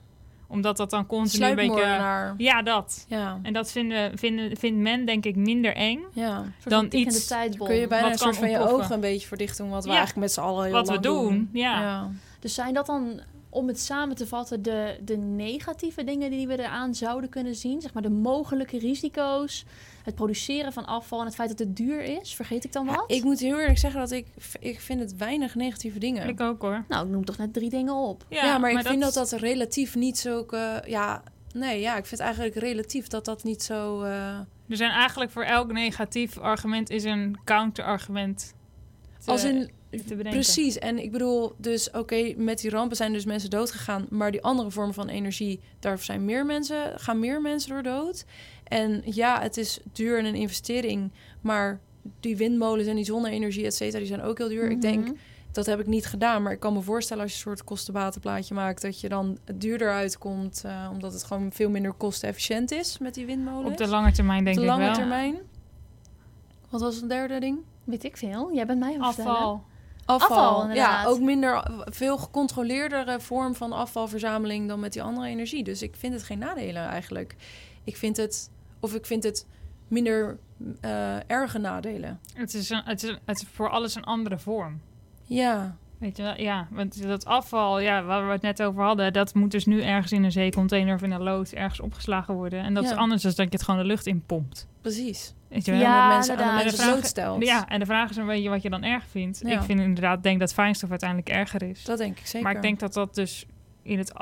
Omdat 0.49 0.77
dat 0.77 0.89
dan 0.89 1.05
continu 1.05 1.45
een 1.45 1.55
beetje... 1.55 2.33
Ja, 2.37 2.61
dat. 2.61 3.05
Ja. 3.07 3.39
En 3.43 3.53
dat 3.53 3.71
vinden, 3.71 4.17
vinden, 4.17 4.57
vindt 4.57 4.79
men 4.79 5.05
denk 5.05 5.25
ik 5.25 5.35
minder 5.35 5.75
eng. 5.75 6.03
ja. 6.13 6.43
Dan 6.63 6.87
iets- 6.89 7.27
tijdbom. 7.27 7.67
Kun 7.67 7.75
je 7.75 7.87
bijna 7.87 8.11
een 8.11 8.17
soort 8.17 8.37
van 8.37 8.49
je 8.49 8.59
ogen 8.69 8.93
een 8.93 8.99
beetje 8.99 9.27
voor 9.27 9.37
dicht 9.37 9.57
doen. 9.57 9.69
Wat 9.69 9.83
we 9.83 9.89
Ja. 9.89 9.95
eigenlijk 9.95 10.25
met 10.27 10.33
z'n 10.35 10.39
allen 10.41 10.63
heel 10.65 10.73
Wat 10.73 10.89
we 10.89 10.99
doen, 10.99 11.49
ja. 11.53 11.81
ja. 11.81 12.09
Dus 12.39 12.53
zijn 12.53 12.73
dat 12.73 12.85
dan, 12.85 13.19
om 13.49 13.67
het 13.67 13.79
samen 13.79 14.15
te 14.15 14.27
vatten, 14.27 14.61
de, 14.61 14.97
de 15.01 15.17
negatieve 15.17 16.03
dingen 16.03 16.29
die 16.31 16.47
we 16.47 16.59
eraan 16.59 16.95
zouden 16.95 17.29
kunnen 17.29 17.55
zien? 17.55 17.81
Zeg 17.81 17.93
maar 17.93 18.03
de 18.03 18.09
mogelijke 18.09 18.79
risico's, 18.79 19.65
het 20.07 20.15
produceren 20.15 20.73
van 20.73 20.85
afval 20.85 21.19
en 21.19 21.25
het 21.25 21.35
feit 21.35 21.49
dat 21.49 21.59
het 21.59 21.75
duur 21.75 22.01
is? 22.01 22.35
Vergeet 22.35 22.63
ik 22.63 22.71
dan 22.71 22.85
Ja, 22.85 22.91
wat? 22.95 23.11
ik 23.11 23.23
moet 23.23 23.39
heel 23.39 23.59
eerlijk 23.59 23.77
zeggen 23.77 23.99
dat 23.99 24.11
ik, 24.11 24.27
ik 24.59 24.79
vind 24.79 24.99
het 24.99 25.15
weinig 25.17 25.55
negatieve 25.55 25.99
dingen. 25.99 26.27
Ik 26.27 26.41
ook 26.41 26.61
hoor. 26.61 26.83
Nou, 26.87 27.05
ik 27.05 27.11
noem 27.11 27.25
toch 27.25 27.37
net 27.37 27.53
drie 27.53 27.69
dingen 27.69 27.93
op. 27.93 28.25
Ja, 28.29 28.57
maar, 28.57 28.71
ik 28.71 28.87
vind 28.87 29.01
dat 29.01 29.13
dat 29.13 29.31
relatief 29.31 29.95
niet 29.95 30.17
zulke... 30.17 30.83
Ja, 30.85 31.23
nee, 31.53 31.79
ja, 31.79 31.97
ik 31.97 32.05
vind 32.05 32.21
eigenlijk 32.21 32.55
relatief 32.55 33.07
dat 33.07 33.25
dat 33.25 33.43
niet 33.43 33.63
zo... 33.63 34.01
eh, 34.01 34.37
Er 34.69 34.77
zijn 34.77 34.91
eigenlijk 34.91 35.31
voor 35.31 35.43
elk 35.43 35.71
negatief 35.71 36.37
argument 36.37 36.89
is 36.89 37.03
een 37.03 37.37
counterargument. 37.43 38.53
Te- 39.25 39.31
als 39.31 39.43
in... 39.43 39.69
te 39.89 39.97
bedenken. 40.03 40.31
Precies, 40.31 40.77
en 40.79 41.03
ik 41.03 41.11
bedoel, 41.11 41.53
dus 41.57 41.91
oké, 41.91 42.33
met 42.37 42.59
die 42.61 42.69
rampen 42.69 42.97
zijn 42.97 43.13
dus 43.13 43.25
mensen 43.25 43.49
dood 43.49 43.71
gegaan, 43.71 44.05
maar 44.09 44.31
die 44.31 44.41
andere 44.43 44.71
vormen 44.71 44.93
van 44.93 45.07
energie, 45.07 45.59
daar 45.79 45.99
zijn 45.99 46.25
meer 46.25 46.45
mensen, 46.45 46.99
gaan 46.99 47.19
meer 47.19 47.41
mensen 47.41 47.69
door 47.69 47.83
dood. 47.83 48.25
En 48.63 49.01
ja, 49.05 49.41
het 49.41 49.57
is 49.57 49.79
duur 49.93 50.17
en 50.19 50.25
een 50.25 50.35
investering, 50.35 51.11
maar 51.41 51.79
die 52.19 52.37
windmolens 52.37 52.87
en 52.87 52.95
die 52.95 53.05
zonne-energie, 53.05 53.65
et 53.65 53.75
cetera, 53.75 53.97
die 53.99 54.07
zijn 54.07 54.21
ook 54.21 54.37
heel 54.37 54.47
duur. 54.49 54.69
Ik 54.69 54.81
denk, 54.81 55.03
Mhm. 55.03 55.13
dat 55.51 55.65
heb 55.65 55.79
ik 55.79 55.87
niet 55.87 56.05
gedaan, 56.05 56.43
maar 56.43 56.51
ik 56.51 56.59
kan 56.59 56.73
me 56.73 56.81
voorstellen 56.81 57.23
als 57.23 57.31
je 57.31 57.37
een 57.37 57.43
soort 57.43 57.63
kostenbatenplaatje 57.63 58.53
maakt, 58.53 58.81
dat 58.81 58.99
je 59.01 59.09
dan 59.09 59.37
duurder 59.55 59.91
uitkomt, 59.91 60.61
eh, 60.65 60.89
omdat 60.91 61.13
het 61.13 61.23
gewoon 61.23 61.51
veel 61.51 61.69
minder 61.69 61.93
kostenefficiënt 61.93 62.71
is 62.71 62.97
met 62.97 63.13
die 63.13 63.25
windmolens. 63.25 63.71
Op 63.71 63.77
de 63.77 63.87
lange 63.87 64.11
termijn 64.11 64.43
denk 64.43 64.55
Op 64.57 64.61
de 64.63 64.67
ik 64.69 64.75
lange 64.75 64.85
wel. 64.85 64.95
termijn. 64.95 65.35
Wat 66.69 66.81
was 66.81 66.95
het 66.95 67.09
derde 67.09 67.39
ding? 67.39 67.57
Weet 67.87 68.03
ik 68.03 68.17
veel. 68.17 68.53
Jij 68.53 68.65
bent 68.65 68.79
mij 68.79 68.93
aan 68.93 69.01
het 69.05 69.13
vertellen. 69.15 69.37
Afval. 69.39 69.63
Afval, 70.05 70.37
Afval, 70.37 70.71
ja, 70.75 71.05
ook 71.05 71.19
minder, 71.19 71.67
veel 71.85 72.17
gecontroleerdere 72.17 73.19
vorm 73.19 73.55
van 73.55 73.71
afvalverzameling 73.71 74.67
dan 74.67 74.79
met 74.79 74.93
die 74.93 75.01
andere 75.01 75.27
energie. 75.27 75.63
Dus 75.63 75.81
ik 75.81 75.95
vind 75.95 76.13
het 76.13 76.23
geen 76.23 76.39
nadelen 76.39 76.85
eigenlijk. 76.87 77.35
Ik 77.83 77.97
vind 77.97 78.17
het, 78.17 78.51
of 78.79 78.95
ik 78.95 79.05
vind 79.05 79.23
het 79.23 79.47
minder 79.87 80.37
eh, 80.81 81.29
erge 81.29 81.57
nadelen. 81.57 82.19
Het 82.33 82.53
is, 82.53 82.69
een, 82.69 82.81
het, 82.85 83.03
is, 83.03 83.09
het 83.25 83.41
is 83.41 83.47
voor 83.53 83.69
alles 83.69 83.95
een 83.95 84.03
andere 84.03 84.37
vorm. 84.39 84.81
Ja, 85.23 85.75
Weet 85.97 86.17
je 86.17 86.23
wel? 86.23 86.39
Ja, 86.39 86.67
want 86.71 87.01
dat 87.01 87.25
afval, 87.25 87.79
ja, 87.79 88.03
waar 88.03 88.25
we 88.25 88.31
het 88.31 88.41
net 88.41 88.63
over 88.63 88.83
hadden, 88.83 89.13
dat 89.13 89.33
moet 89.33 89.51
dus 89.51 89.65
nu 89.65 89.81
ergens 89.81 90.11
in 90.11 90.23
een 90.23 90.31
zeecontainer 90.31 90.95
of 90.95 91.01
in 91.01 91.11
een 91.11 91.23
loods 91.23 91.53
ergens 91.53 91.79
opgeslagen 91.79 92.33
worden. 92.33 92.63
En 92.63 92.73
dat 92.73 92.83
Ja. 92.83 92.91
is 92.91 92.97
anders 92.97 93.21
dan 93.21 93.31
dat 93.35 93.45
je 93.45 93.51
het 93.57 93.63
gewoon 93.63 93.79
de 93.79 93.85
lucht 93.85 94.05
in 94.07 94.23
pompt. 94.25 94.67
precies. 94.81 95.33
Weet 95.49 95.65
je 95.65 95.71
wel? 95.71 95.79
Ja, 95.79 95.87
Ja, 95.87 96.07
mensen 96.07 96.37
aan 96.37 96.63
de 96.63 96.69
vraag- 96.73 96.91
blootstelt. 96.91 97.45
Ja, 97.45 97.67
en 97.67 97.79
de 97.79 97.85
vraag 97.85 98.09
is 98.09 98.15
een 98.15 98.25
beetje 98.25 98.49
wat 98.49 98.61
je 98.61 98.69
dan 98.69 98.83
erg 98.83 99.03
vindt. 99.11 99.39
Ja. 99.43 99.49
Ik 99.59 99.61
vind 99.61 99.79
inderdaad, 99.79 100.23
denk 100.23 100.39
dat 100.39 100.53
fijnstof 100.53 100.89
uiteindelijk 100.89 101.29
erger 101.29 101.63
is. 101.63 101.83
Dat 101.83 101.97
denk 101.97 102.19
ik 102.19 102.25
zeker. 102.27 102.41
Maar 102.41 102.55
ik 102.55 102.61
denk 102.61 102.79
dat 102.79 102.93
dat 102.93 103.15
dus 103.15 103.45
in 103.83 103.97
het, 103.97 104.13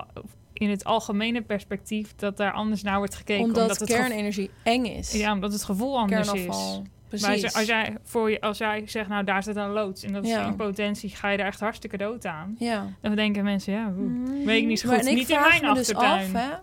in 0.53 0.69
het 0.69 0.83
algemene 0.85 1.41
perspectief, 1.41 2.15
dat 2.15 2.37
daar 2.37 2.51
anders 2.51 2.83
naar 2.83 2.97
wordt 2.97 3.15
gekeken. 3.15 3.43
omdat, 3.43 3.69
het 3.69 3.77
gevo- 3.77 3.93
kernenergie 3.99 4.49
eng 4.63 4.85
is. 4.85 5.11
ja, 5.13 5.31
omdat 5.33 5.51
het 5.53 5.63
gevoel 5.63 5.97
anders 5.97 6.31
Kernafval. 6.31 6.81
is. 6.83 6.89
Precies. 7.07 7.41
Maar 7.43 7.53
als, 7.53 7.65
jij, 7.65 7.97
voor 8.03 8.31
je, 8.31 8.41
als 8.41 8.57
jij 8.57 8.83
zegt, 8.85 9.09
nou 9.09 9.23
daar 9.23 9.43
zit 9.43 9.55
een 9.55 9.69
loods 9.69 10.03
en 10.03 10.13
dat 10.13 10.27
Ja. 10.27 10.41
is 10.41 10.47
in 10.47 10.55
potentie, 10.55 11.09
ga 11.09 11.29
je 11.29 11.37
daar 11.37 11.47
echt 11.47 11.59
hartstikke 11.59 11.97
dood 11.97 12.25
aan. 12.25 12.55
ja. 12.59 12.87
Dan 13.01 13.15
denken 13.15 13.43
mensen, 13.43 13.73
ja, 13.73 13.87
Mhm. 13.87 14.45
weet 14.45 14.61
ik 14.61 14.67
niet 14.67 14.79
zo 14.79 14.87
Maar 14.87 14.97
goed. 14.99 15.07
ik 15.07 15.15
Niet 15.15 15.29
in 15.29 15.39
mijn 15.39 15.61
me 15.65 15.73
dus 15.73 15.93
achtertuin. 15.95 16.35
af, 16.35 16.41
hè. 16.41 16.55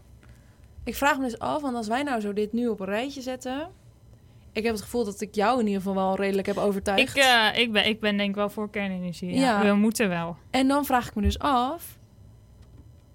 Ik 0.84 0.96
vraag 0.96 1.18
me 1.18 1.24
dus 1.24 1.38
af, 1.38 1.62
want 1.62 1.76
als 1.76 1.88
wij 1.88 2.02
nou 2.02 2.20
zo 2.20 2.32
dit 2.32 2.52
nu 2.52 2.68
op 2.68 2.80
een 2.80 2.86
rijtje 2.86 3.20
zetten... 3.20 3.68
Ik 4.52 4.62
heb 4.64 4.72
het 4.72 4.82
gevoel 4.82 5.04
dat 5.04 5.20
ik 5.20 5.34
jou 5.34 5.60
in 5.60 5.66
ieder 5.66 5.82
geval 5.82 5.94
wel 5.96 6.16
redelijk 6.16 6.46
heb 6.46 6.56
overtuigd. 6.56 7.16
ik, 7.16 7.22
eh, 7.22 7.46
ik, 7.54 7.72
ben, 7.72 7.86
ik 7.86 8.00
ben 8.00 8.16
denk 8.16 8.28
ik 8.28 8.34
wel 8.34 8.50
voor 8.50 8.70
kernenergie. 8.70 9.34
Ja. 9.34 9.40
Ja. 9.40 9.64
We 9.70 9.74
moeten 9.74 10.08
wel. 10.08 10.36
En 10.50 10.68
dan 10.68 10.84
vraag 10.84 11.08
ik 11.08 11.14
me 11.14 11.22
dus 11.22 11.38
af: 11.38 11.98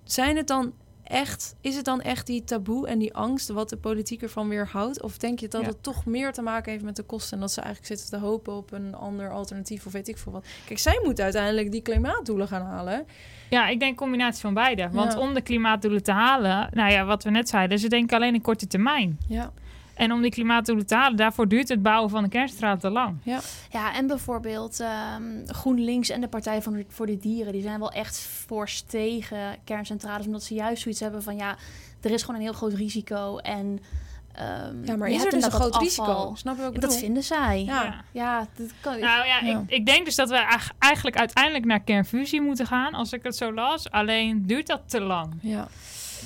zijn 0.03 0.35
het 0.37 0.47
dan 0.47 0.73
echt, 1.03 1.55
is 1.61 1.75
het 1.75 1.85
dan 1.85 2.01
echt 2.01 2.27
die 2.27 2.43
taboe 2.43 2.87
en 2.87 2.99
die 2.99 3.13
angst 3.13 3.49
wat 3.49 3.69
de 3.69 3.77
politiek 3.77 4.21
ervan 4.21 4.47
weerhoudt? 4.49 5.01
Of 5.01 5.17
denk 5.17 5.39
je 5.39 5.47
dat 5.47 5.61
Ja. 5.61 5.67
het 5.67 5.83
toch 5.83 6.05
meer 6.05 6.31
te 6.33 6.41
maken 6.41 6.71
heeft 6.71 6.83
met 6.83 6.95
de 6.95 7.03
kosten 7.03 7.33
en 7.33 7.39
dat 7.39 7.51
ze 7.51 7.61
eigenlijk 7.61 7.99
zitten 7.99 8.19
te 8.19 8.25
hopen 8.25 8.53
op 8.55 8.71
een 8.71 8.95
ander 8.95 9.31
alternatief 9.31 9.85
of 9.85 9.91
weet 9.91 10.07
ik 10.07 10.17
veel 10.17 10.31
wat? 10.31 10.45
Kijk, 10.65 10.79
zij 10.79 10.99
moeten 11.03 11.23
uiteindelijk 11.23 11.71
die 11.71 11.81
klimaatdoelen 11.81 12.47
gaan 12.47 12.61
halen. 12.65 13.05
Ja, 13.49 13.67
ik 13.67 13.79
denk 13.79 13.97
combinatie 13.97 14.41
van 14.41 14.53
beide. 14.53 14.89
Want 14.91 15.13
Ja. 15.13 15.19
om 15.19 15.33
de 15.33 15.41
klimaatdoelen 15.41 16.03
te 16.03 16.11
halen, 16.11 16.69
nou 16.71 16.91
ja, 16.91 17.05
wat 17.05 17.23
we 17.23 17.29
net 17.29 17.49
zeiden, 17.49 17.79
ze 17.79 17.87
denken 17.87 18.15
alleen 18.17 18.33
in 18.33 18.41
korte 18.41 18.67
termijn. 18.67 19.17
Ja, 19.27 19.51
En 19.97 20.11
om 20.11 20.21
die 20.21 20.31
klimaatdoelen 20.31 20.85
te 20.85 20.95
halen, 20.95 21.17
daarvoor 21.17 21.47
duurt 21.47 21.69
het 21.69 21.81
bouwen 21.81 22.09
van 22.09 22.23
een 22.23 22.29
kerncentrale 22.29 22.77
te 22.79 22.89
lang. 22.89 23.17
Ja, 23.71 23.93
en 23.95 24.07
bijvoorbeeld 24.07 24.79
ehm, 24.79 25.23
GroenLinks 25.45 26.09
en 26.09 26.21
de 26.21 26.27
Partij 26.27 26.61
van 26.61 26.73
de, 26.73 26.85
voor 26.89 27.05
de 27.05 27.17
Dieren... 27.17 27.53
die 27.53 27.61
zijn 27.61 27.79
wel 27.79 27.91
echt 27.91 28.17
fors 28.19 28.81
tegen 28.81 29.55
kerncentrales... 29.63 30.25
omdat 30.25 30.43
ze 30.43 30.53
juist 30.53 30.81
zoiets 30.81 30.99
hebben 31.01 31.23
van... 31.23 31.35
ja, 31.35 31.55
er 32.01 32.11
is 32.11 32.21
gewoon 32.21 32.35
een 32.35 32.41
heel 32.45 32.53
groot 32.53 32.73
risico 32.73 33.37
en... 33.37 33.79
ehm, 34.33 34.85
ja 34.85 34.95
maar 34.95 35.09
is 35.09 35.15
er 35.15 35.23
dus 35.23 35.25
een 35.25 35.31
inderdaad 35.33 35.59
groot 35.61 35.81
risico? 35.81 36.31
Snap 36.35 36.57
je 36.57 36.63
ik 36.73 36.81
Dat 36.81 36.97
vinden 36.97 37.23
zij. 37.23 37.63
Ja, 37.63 37.83
Ja. 37.83 38.03
Ja. 38.11 38.47
dat 38.57 38.67
kan... 38.81 38.99
Nou 38.99 39.25
ja, 39.27 39.39
Ja. 39.43 39.59
Ik, 39.67 39.69
ik 39.71 39.85
denk 39.85 40.05
dus 40.05 40.15
dat 40.15 40.29
we 40.29 40.35
eig- 40.35 40.71
eigenlijk 40.79 41.17
uiteindelijk 41.17 41.65
naar 41.65 41.79
kernfusie 41.83 42.41
moeten 42.41 42.65
gaan, 42.67 42.93
als 42.93 43.13
ik 43.13 43.23
het 43.23 43.35
zo 43.35 43.53
las. 43.53 43.91
Alleen 43.91 44.45
duurt 44.45 44.67
dat 44.67 44.81
te 44.85 45.01
lang. 45.01 45.33
Ja, 45.41 45.67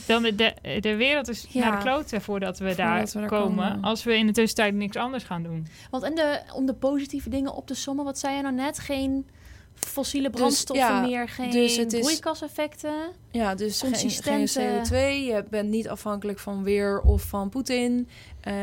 Dan 0.07 0.23
de, 0.23 0.35
de, 0.35 0.53
de 0.79 0.95
wereld 0.95 1.27
is 1.29 1.45
Ja. 1.49 1.69
naar 1.69 1.77
de 1.77 1.83
kloten 1.83 2.21
voordat 2.21 2.59
we 2.59 2.75
daar, 2.75 2.95
Voordat 3.07 3.13
we 3.13 3.19
daar 3.19 3.29
komen, 3.29 3.67
komen. 3.71 3.83
Als 3.83 4.03
we 4.03 4.15
in 4.17 4.25
de 4.27 4.31
tussentijd 4.33 4.73
niks 4.73 4.95
anders 4.95 5.23
gaan 5.23 5.43
doen. 5.43 5.67
Want 5.89 6.03
en 6.03 6.15
de, 6.15 6.41
om 6.53 6.65
de 6.65 6.73
positieve 6.73 7.29
dingen 7.29 7.53
op 7.53 7.67
te 7.67 7.73
sommen... 7.75 8.05
wat 8.05 8.19
zei 8.19 8.35
je 8.35 8.41
nou 8.41 8.55
net? 8.55 8.79
Geen 8.79 9.27
fossiele 9.75 10.29
brandstoffen 10.29 10.85
ja, 10.87 11.01
meer, 11.01 11.29
geen 11.29 11.49
dus 11.51 11.77
het 11.77 11.93
is- 11.93 11.99
broeikaseffecten. 12.05 12.93
ja 13.31 13.55
dus 13.55 13.79
geen, 13.81 13.93
geen 13.95 14.01
Consistente- 14.01 14.89
CO2. 14.89 14.95
Je 15.25 15.43
bent 15.49 15.69
niet 15.69 15.89
afhankelijk 15.89 16.39
van 16.39 16.63
weer 16.63 17.01
of 17.01 17.21
van 17.21 17.49
Poetin. 17.49 18.07
Eh, 18.41 18.53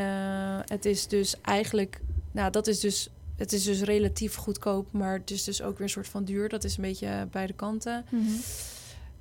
het 0.65 0.85
is 0.85 1.07
dus 1.07 1.35
eigenlijk, 1.41 2.01
nou 2.31 2.51
dat 2.51 2.67
is 2.67 2.79
dus, 2.79 3.09
het 3.37 3.53
is 3.53 3.63
dus 3.63 3.81
relatief 3.81 4.35
goedkoop, 4.35 4.91
maar 4.91 5.13
het 5.17 5.31
is 5.31 5.43
dus 5.43 5.61
ook 5.61 5.73
weer 5.73 5.81
een 5.81 5.89
soort 5.89 6.07
van 6.07 6.23
duur. 6.23 6.49
Dat 6.49 6.63
is 6.63 6.75
een 6.77 6.83
beetje 6.83 7.27
beide 7.31 7.53
kanten. 7.53 8.05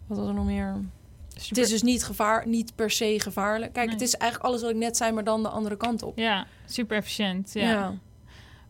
Wat 0.06 0.18
was 0.18 0.28
er 0.28 0.34
nog 0.34 0.44
meer? 0.46 0.76
Super- 1.40 1.56
Het 1.56 1.64
is 1.64 1.70
dus 1.70 1.82
niet, 1.82 2.04
gevaar, 2.04 2.46
niet 2.48 2.74
per 2.74 2.90
se 2.90 3.20
gevaarlijk. 3.20 3.72
Kijk, 3.72 3.86
Nee. 3.86 3.94
het 3.94 4.04
is 4.04 4.14
eigenlijk 4.14 4.50
alles 4.50 4.62
wat 4.62 4.70
ik 4.70 4.76
net 4.76 4.96
zei, 4.96 5.12
maar 5.12 5.24
dan 5.24 5.42
de 5.42 5.48
andere 5.48 5.76
kant 5.76 6.02
op. 6.02 6.18
Ja, 6.18 6.46
super 6.66 6.96
efficiënt. 6.96 7.50
Ja. 7.52 7.70
ja. 7.70 7.94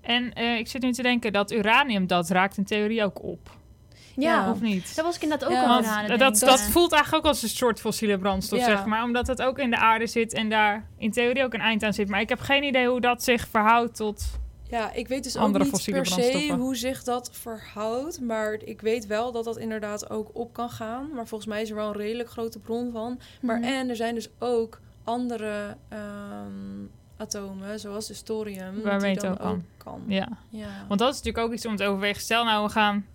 En 0.01 0.33
eh, 0.33 0.59
ik 0.59 0.69
zit 0.69 0.83
nu 0.83 0.93
te 0.93 1.03
denken 1.03 1.33
dat 1.33 1.51
uranium, 1.53 2.07
dat 2.07 2.29
raakt 2.31 2.57
in 2.57 2.65
theorie 2.65 3.05
ook 3.05 3.23
op. 3.23 3.57
Ja, 4.17 4.33
Ja. 4.45 4.51
Of 4.51 4.61
niet? 4.61 4.97
daar 4.97 5.05
was 5.05 5.17
ik 5.17 5.23
inderdaad 5.23 5.49
ook 5.49 5.55
Ja. 5.55 5.67
Want 5.69 5.87
aan 5.87 6.05
het 6.11 6.19
dat, 6.19 6.39
dat, 6.39 6.61
voelt 6.63 6.93
eigenlijk 6.93 7.25
ook 7.25 7.31
als 7.31 7.43
een 7.43 7.49
soort 7.49 7.81
fossiele 7.81 8.19
brandstof, 8.19 8.59
Ja. 8.59 8.65
zeg 8.65 8.85
maar. 8.85 9.03
Omdat 9.03 9.27
het 9.27 9.43
ook 9.43 9.59
in 9.59 9.71
de 9.71 9.77
aarde 9.77 10.07
zit 10.07 10.33
en 10.33 10.49
daar 10.49 10.87
in 10.99 11.13
theorie 11.13 11.45
ook 11.45 11.55
een 11.55 11.61
eind 11.61 11.83
aan 11.83 11.93
zit. 11.93 12.09
Maar 12.09 12.21
ik 12.21 12.29
heb 12.29 12.41
geen 12.41 12.63
idee 12.63 12.89
hoe 12.89 13.01
dat 13.01 13.23
zich 13.25 13.49
verhoudt 13.49 13.97
tot... 13.97 14.25
Ja, 14.69 14.93
ik 14.93 15.09
weet 15.09 15.25
dus 15.25 15.37
Andere 15.37 15.59
ook 15.65 15.71
niet 15.71 15.71
fossiele 15.75 15.99
per 16.01 16.11
se 16.11 16.53
hoe 16.53 16.77
zich 16.77 17.03
dat 17.05 17.31
verhoudt. 17.33 18.21
Maar 18.21 18.53
ik 18.65 18.81
weet 18.81 19.07
wel 19.07 19.33
dat 19.33 19.45
dat 19.45 19.57
inderdaad 19.59 20.11
ook 20.11 20.31
op 20.33 20.53
kan 20.53 20.71
gaan. 20.71 21.11
Maar 21.15 21.27
volgens 21.27 21.51
mij 21.51 21.63
is 21.63 21.71
er 21.71 21.77
wel 21.77 21.89
een 21.89 21.97
redelijk 21.97 22.31
grote 22.31 22.59
bron 22.59 22.93
van. 22.93 23.21
Maar 23.41 23.59
Mhm. 23.59 23.69
en 23.69 23.89
er 23.89 23.97
zijn 23.97 24.15
dus 24.15 24.29
ook 24.39 24.81
andere 25.05 25.77
ehm, 25.89 26.85
atomen, 27.17 27.81
zoals 27.81 28.07
de 28.07 28.23
thorium, 28.23 28.83
Waarmee 28.83 29.17
die 29.17 29.29
het 29.29 29.39
dan 29.39 29.47
ook 29.49 29.53
ook 29.55 29.61
kan. 29.77 29.93
kan. 29.93 30.03
Ja. 30.07 30.29
Ja. 30.49 30.69
Want 30.89 31.01
dat 31.01 31.11
is 31.13 31.17
natuurlijk 31.17 31.47
ook 31.47 31.53
iets 31.53 31.67
om 31.67 31.77
te 31.77 31.85
overwegen. 31.85 32.21
Stel 32.23 32.45
nou, 32.45 32.65
we 32.67 32.71
gaan 32.73 33.07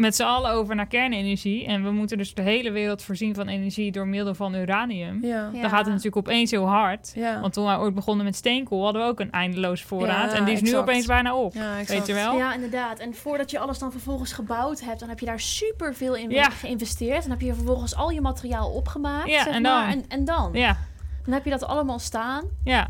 met 0.00 0.16
z'n 0.16 0.22
allen 0.22 0.50
over 0.50 0.74
naar 0.74 0.86
kernenergie. 0.86 1.66
En 1.66 1.84
we 1.84 1.90
moeten 1.90 2.18
dus 2.18 2.34
de 2.34 2.42
hele 2.42 2.70
wereld 2.70 3.02
voorzien 3.02 3.34
van 3.34 3.48
energie 3.48 3.92
door 3.92 4.06
middel 4.06 4.34
van 4.34 4.54
uranium. 4.54 5.18
ja. 5.24 5.50
Ja. 5.52 5.60
Dan 5.60 5.70
gaat 5.70 5.78
het 5.84 5.88
natuurlijk 5.88 6.16
opeens 6.16 6.50
heel 6.50 6.68
hard. 6.68 7.12
Ja. 7.14 7.40
Want 7.40 7.52
toen 7.52 7.64
wij 7.64 7.76
ooit 7.76 7.94
begonnen 7.94 8.24
met 8.24 8.36
steenkool, 8.36 8.84
hadden 8.84 9.02
we 9.02 9.08
ook 9.08 9.20
een 9.20 9.30
eindeloze 9.30 9.86
voorraad. 9.86 10.30
Ja, 10.32 10.36
en 10.36 10.44
die 10.44 10.54
is 10.54 10.60
nu 10.62 10.76
opeens 10.76 11.06
bijna 11.06 11.34
op. 11.36 11.54
Ja, 11.54 11.76
Weet 11.86 12.06
je 12.06 12.14
wel? 12.14 12.36
Ja, 12.36 12.54
inderdaad. 12.54 12.98
En 12.98 13.14
voordat 13.14 13.50
je 13.50 13.58
alles 13.58 13.78
dan 13.78 13.92
vervolgens 13.92 14.32
gebouwd 14.32 14.80
hebt, 14.80 15.00
dan 15.00 15.08
heb 15.08 15.18
je 15.20 15.26
daar 15.26 15.40
super 15.40 15.94
veel 15.94 16.14
in 16.16 16.30
Ja. 16.30 16.50
geïnvesteerd. 16.50 17.22
Dan 17.22 17.30
heb 17.30 17.40
je 17.40 17.54
vervolgens 17.54 17.94
al 17.96 18.10
je 18.10 18.20
materiaal 18.20 18.70
opgemaakt. 18.70 19.28
Ja, 19.30 19.42
zeg 19.42 19.54
en 19.54 19.62
maar. 19.62 19.86
dan? 19.90 19.98
En, 19.98 20.04
en 20.08 20.24
dan? 20.24 20.50
Ja, 20.52 20.76
Dan 21.24 21.34
heb 21.34 21.44
je 21.44 21.50
dat 21.50 21.64
allemaal 21.64 21.98
staan. 21.98 22.44
ja. 22.64 22.88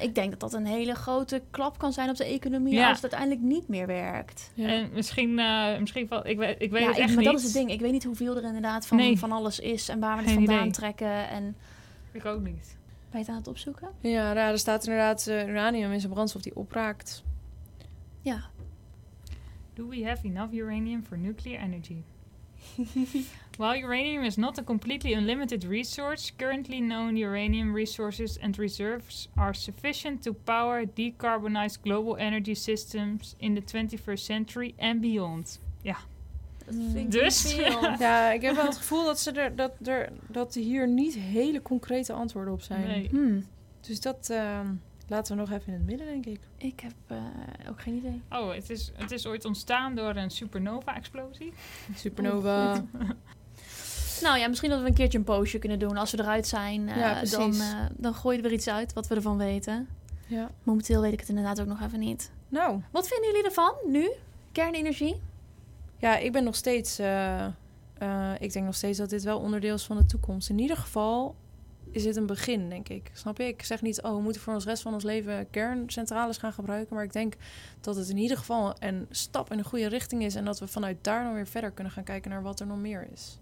Ik 0.00 0.14
denk 0.14 0.30
dat 0.30 0.40
dat 0.40 0.52
een 0.52 0.66
hele 0.66 0.94
grote 0.94 1.42
klap 1.50 1.78
kan 1.78 1.92
zijn 1.92 2.10
op 2.10 2.16
de 2.16 2.24
economie 2.24 2.74
Ja. 2.74 2.88
als 2.88 3.00
het 3.02 3.12
uiteindelijk 3.14 3.52
niet 3.54 3.68
meer 3.68 3.86
werkt. 3.86 4.50
Ja. 4.54 4.68
En 4.68 4.90
misschien, 4.92 5.38
eh, 5.38 5.78
misschien 5.78 6.08
van, 6.08 6.26
ik 6.26 6.38
weet, 6.38 6.56
ik 6.62 6.70
weet 6.70 6.80
ja, 6.82 6.86
het 6.88 6.96
ik- 6.96 7.02
echt 7.02 7.14
maar 7.14 7.22
niet. 7.22 7.32
dat 7.32 7.40
is 7.40 7.44
het 7.44 7.52
ding. 7.54 7.70
Ik 7.70 7.80
weet 7.80 7.92
niet 7.92 8.04
hoeveel 8.04 8.36
er 8.36 8.42
inderdaad 8.44 8.86
van, 8.86 8.96
Nee. 8.96 9.18
van 9.18 9.32
alles 9.32 9.60
is 9.60 9.88
en 9.88 10.00
waar 10.00 10.16
we 10.16 10.22
het 10.22 10.32
vandaan 10.32 10.58
idee. 10.58 10.70
trekken. 10.72 11.28
En 11.28 11.56
Ik 12.12 12.24
ook 12.24 12.40
niet. 12.42 12.76
ben 13.10 13.10
je 13.10 13.18
het 13.18 13.28
aan 13.28 13.34
het 13.36 13.48
opzoeken? 13.48 13.88
Ja, 14.00 14.34
daar 14.34 14.50
er 14.50 14.58
staat 14.58 14.84
inderdaad 14.86 15.26
eh, 15.26 15.48
uranium 15.48 15.92
in 15.92 16.00
zijn 16.00 16.12
brandstof 16.12 16.42
die 16.42 16.56
opraakt. 16.56 17.22
Ja. 18.20 18.42
Do 19.74 19.88
we 19.88 20.04
have 20.06 20.26
enough 20.26 20.54
uranium 20.54 21.02
for 21.04 21.18
nuclear 21.18 21.62
energy? 21.62 21.96
While 23.58 23.76
uranium 23.76 24.24
is 24.24 24.36
not 24.36 24.58
a 24.58 24.62
completely 24.62 25.12
unlimited 25.12 25.64
resource, 25.64 26.32
currently 26.36 26.80
known 26.80 27.16
uranium 27.16 27.74
resources 27.74 28.38
and 28.42 28.58
reserves 28.58 29.28
are 29.36 29.54
sufficient 29.54 30.22
to 30.22 30.32
power 30.32 30.84
decarbonized 30.86 31.82
global 31.82 32.16
energy 32.16 32.54
systems 32.54 33.34
in 33.38 33.54
the 33.54 33.60
21st 33.60 34.18
century 34.18 34.74
and 34.78 35.00
beyond. 35.00 35.58
Ik 36.94 37.10
Dus? 37.10 37.54
Ja, 37.98 38.30
ik 38.30 38.42
heb 38.42 38.54
wel 38.54 38.64
het 38.64 38.76
gevoel 38.76 39.04
dat, 39.04 39.20
ze 39.20 39.32
er, 39.32 39.56
dat, 39.56 39.72
er, 39.84 40.12
dat 40.26 40.54
hier 40.54 40.88
niet 40.88 41.14
hele 41.14 41.62
concrete 41.62 42.12
antwoorden 42.12 42.54
op 42.54 42.62
zijn. 42.62 42.86
Nee. 42.86 43.08
Hmm. 43.10 43.46
Dus 43.80 44.00
dat 44.00 44.30
ehm, 44.30 44.66
laten 45.08 45.36
we 45.36 45.40
nog 45.40 45.50
even 45.50 45.66
in 45.66 45.72
het 45.72 45.86
midden, 45.86 46.06
denk 46.06 46.26
ik. 46.26 46.40
Ik 46.56 46.80
heb 46.80 46.92
eh, 47.06 47.16
ook 47.68 47.82
geen 47.82 47.94
idee. 47.94 48.20
Oh, 48.30 48.54
het 48.54 48.70
is, 48.70 48.92
het 48.94 49.10
is 49.10 49.26
ooit 49.26 49.44
ontstaan 49.44 49.94
door 49.94 50.16
een 50.16 50.30
supernova-explosie. 50.30 51.52
Supernova. 51.94 52.84
Nou 54.22 54.38
ja, 54.38 54.48
misschien 54.48 54.70
dat 54.70 54.80
we 54.80 54.86
een 54.86 54.94
keertje 54.94 55.18
een 55.18 55.24
postje 55.24 55.58
kunnen 55.58 55.78
doen. 55.78 55.96
Als 55.96 56.10
we 56.10 56.18
eruit 56.18 56.46
zijn, 56.46 56.88
eh, 56.88 56.96
Ja, 56.96 57.22
dan, 57.24 57.52
eh, 57.60 57.78
dan 57.96 58.14
gooi 58.14 58.36
je 58.36 58.42
er 58.42 58.48
weer 58.48 58.58
iets 58.58 58.68
uit 58.68 58.92
wat 58.92 59.06
we 59.08 59.14
ervan 59.14 59.36
weten. 59.36 59.88
ja. 60.26 60.50
Momenteel 60.62 61.00
weet 61.00 61.12
ik 61.12 61.20
het 61.20 61.28
inderdaad 61.28 61.60
ook 61.60 61.66
nog 61.66 61.80
even 61.82 61.98
niet. 61.98 62.30
Nou, 62.48 62.80
Wat 62.90 63.08
vinden 63.08 63.26
jullie 63.30 63.44
ervan 63.44 63.72
nu? 63.86 64.10
Kernenergie? 64.52 65.20
ja, 65.96 66.16
ik 66.16 66.32
ben 66.32 66.44
nog 66.44 66.54
steeds... 66.54 66.98
eh, 66.98 67.46
ik 68.38 68.52
denk 68.52 68.64
nog 68.64 68.74
steeds 68.74 68.98
dat 68.98 69.10
dit 69.10 69.22
wel 69.22 69.38
onderdeel 69.38 69.74
is 69.74 69.84
van 69.84 69.96
de 69.96 70.06
toekomst. 70.06 70.48
In 70.48 70.58
ieder 70.58 70.76
geval 70.76 71.34
is 71.90 72.02
dit 72.02 72.16
een 72.16 72.26
begin, 72.26 72.68
denk 72.68 72.88
ik. 72.88 73.10
Snap 73.12 73.38
je? 73.38 73.44
Ik 73.46 73.62
zeg 73.62 73.82
niet, 73.82 74.02
oh, 74.02 74.14
we 74.16 74.20
moeten 74.20 74.40
voor 74.42 74.54
ons 74.54 74.64
rest 74.64 74.82
van 74.82 74.94
ons 74.94 75.04
leven 75.04 75.50
kerncentrales 75.50 76.36
gaan 76.38 76.52
gebruiken. 76.52 76.94
Maar 76.94 77.04
ik 77.04 77.12
denk 77.12 77.34
dat 77.80 77.96
het 77.96 78.08
in 78.08 78.16
ieder 78.16 78.36
geval 78.36 78.74
een 78.78 79.06
stap 79.10 79.50
in 79.50 79.56
de 79.56 79.64
goede 79.64 79.86
richting 79.86 80.22
is. 80.22 80.34
En 80.34 80.44
dat 80.44 80.58
we 80.58 80.66
vanuit 80.66 80.96
daar 81.00 81.24
dan 81.24 81.34
weer 81.34 81.46
verder 81.46 81.70
kunnen 81.70 81.92
gaan 81.92 82.04
kijken 82.04 82.30
naar 82.30 82.42
wat 82.42 82.60
er 82.60 82.66
nog 82.66 82.78
meer 82.78 83.08
is. 83.12 83.38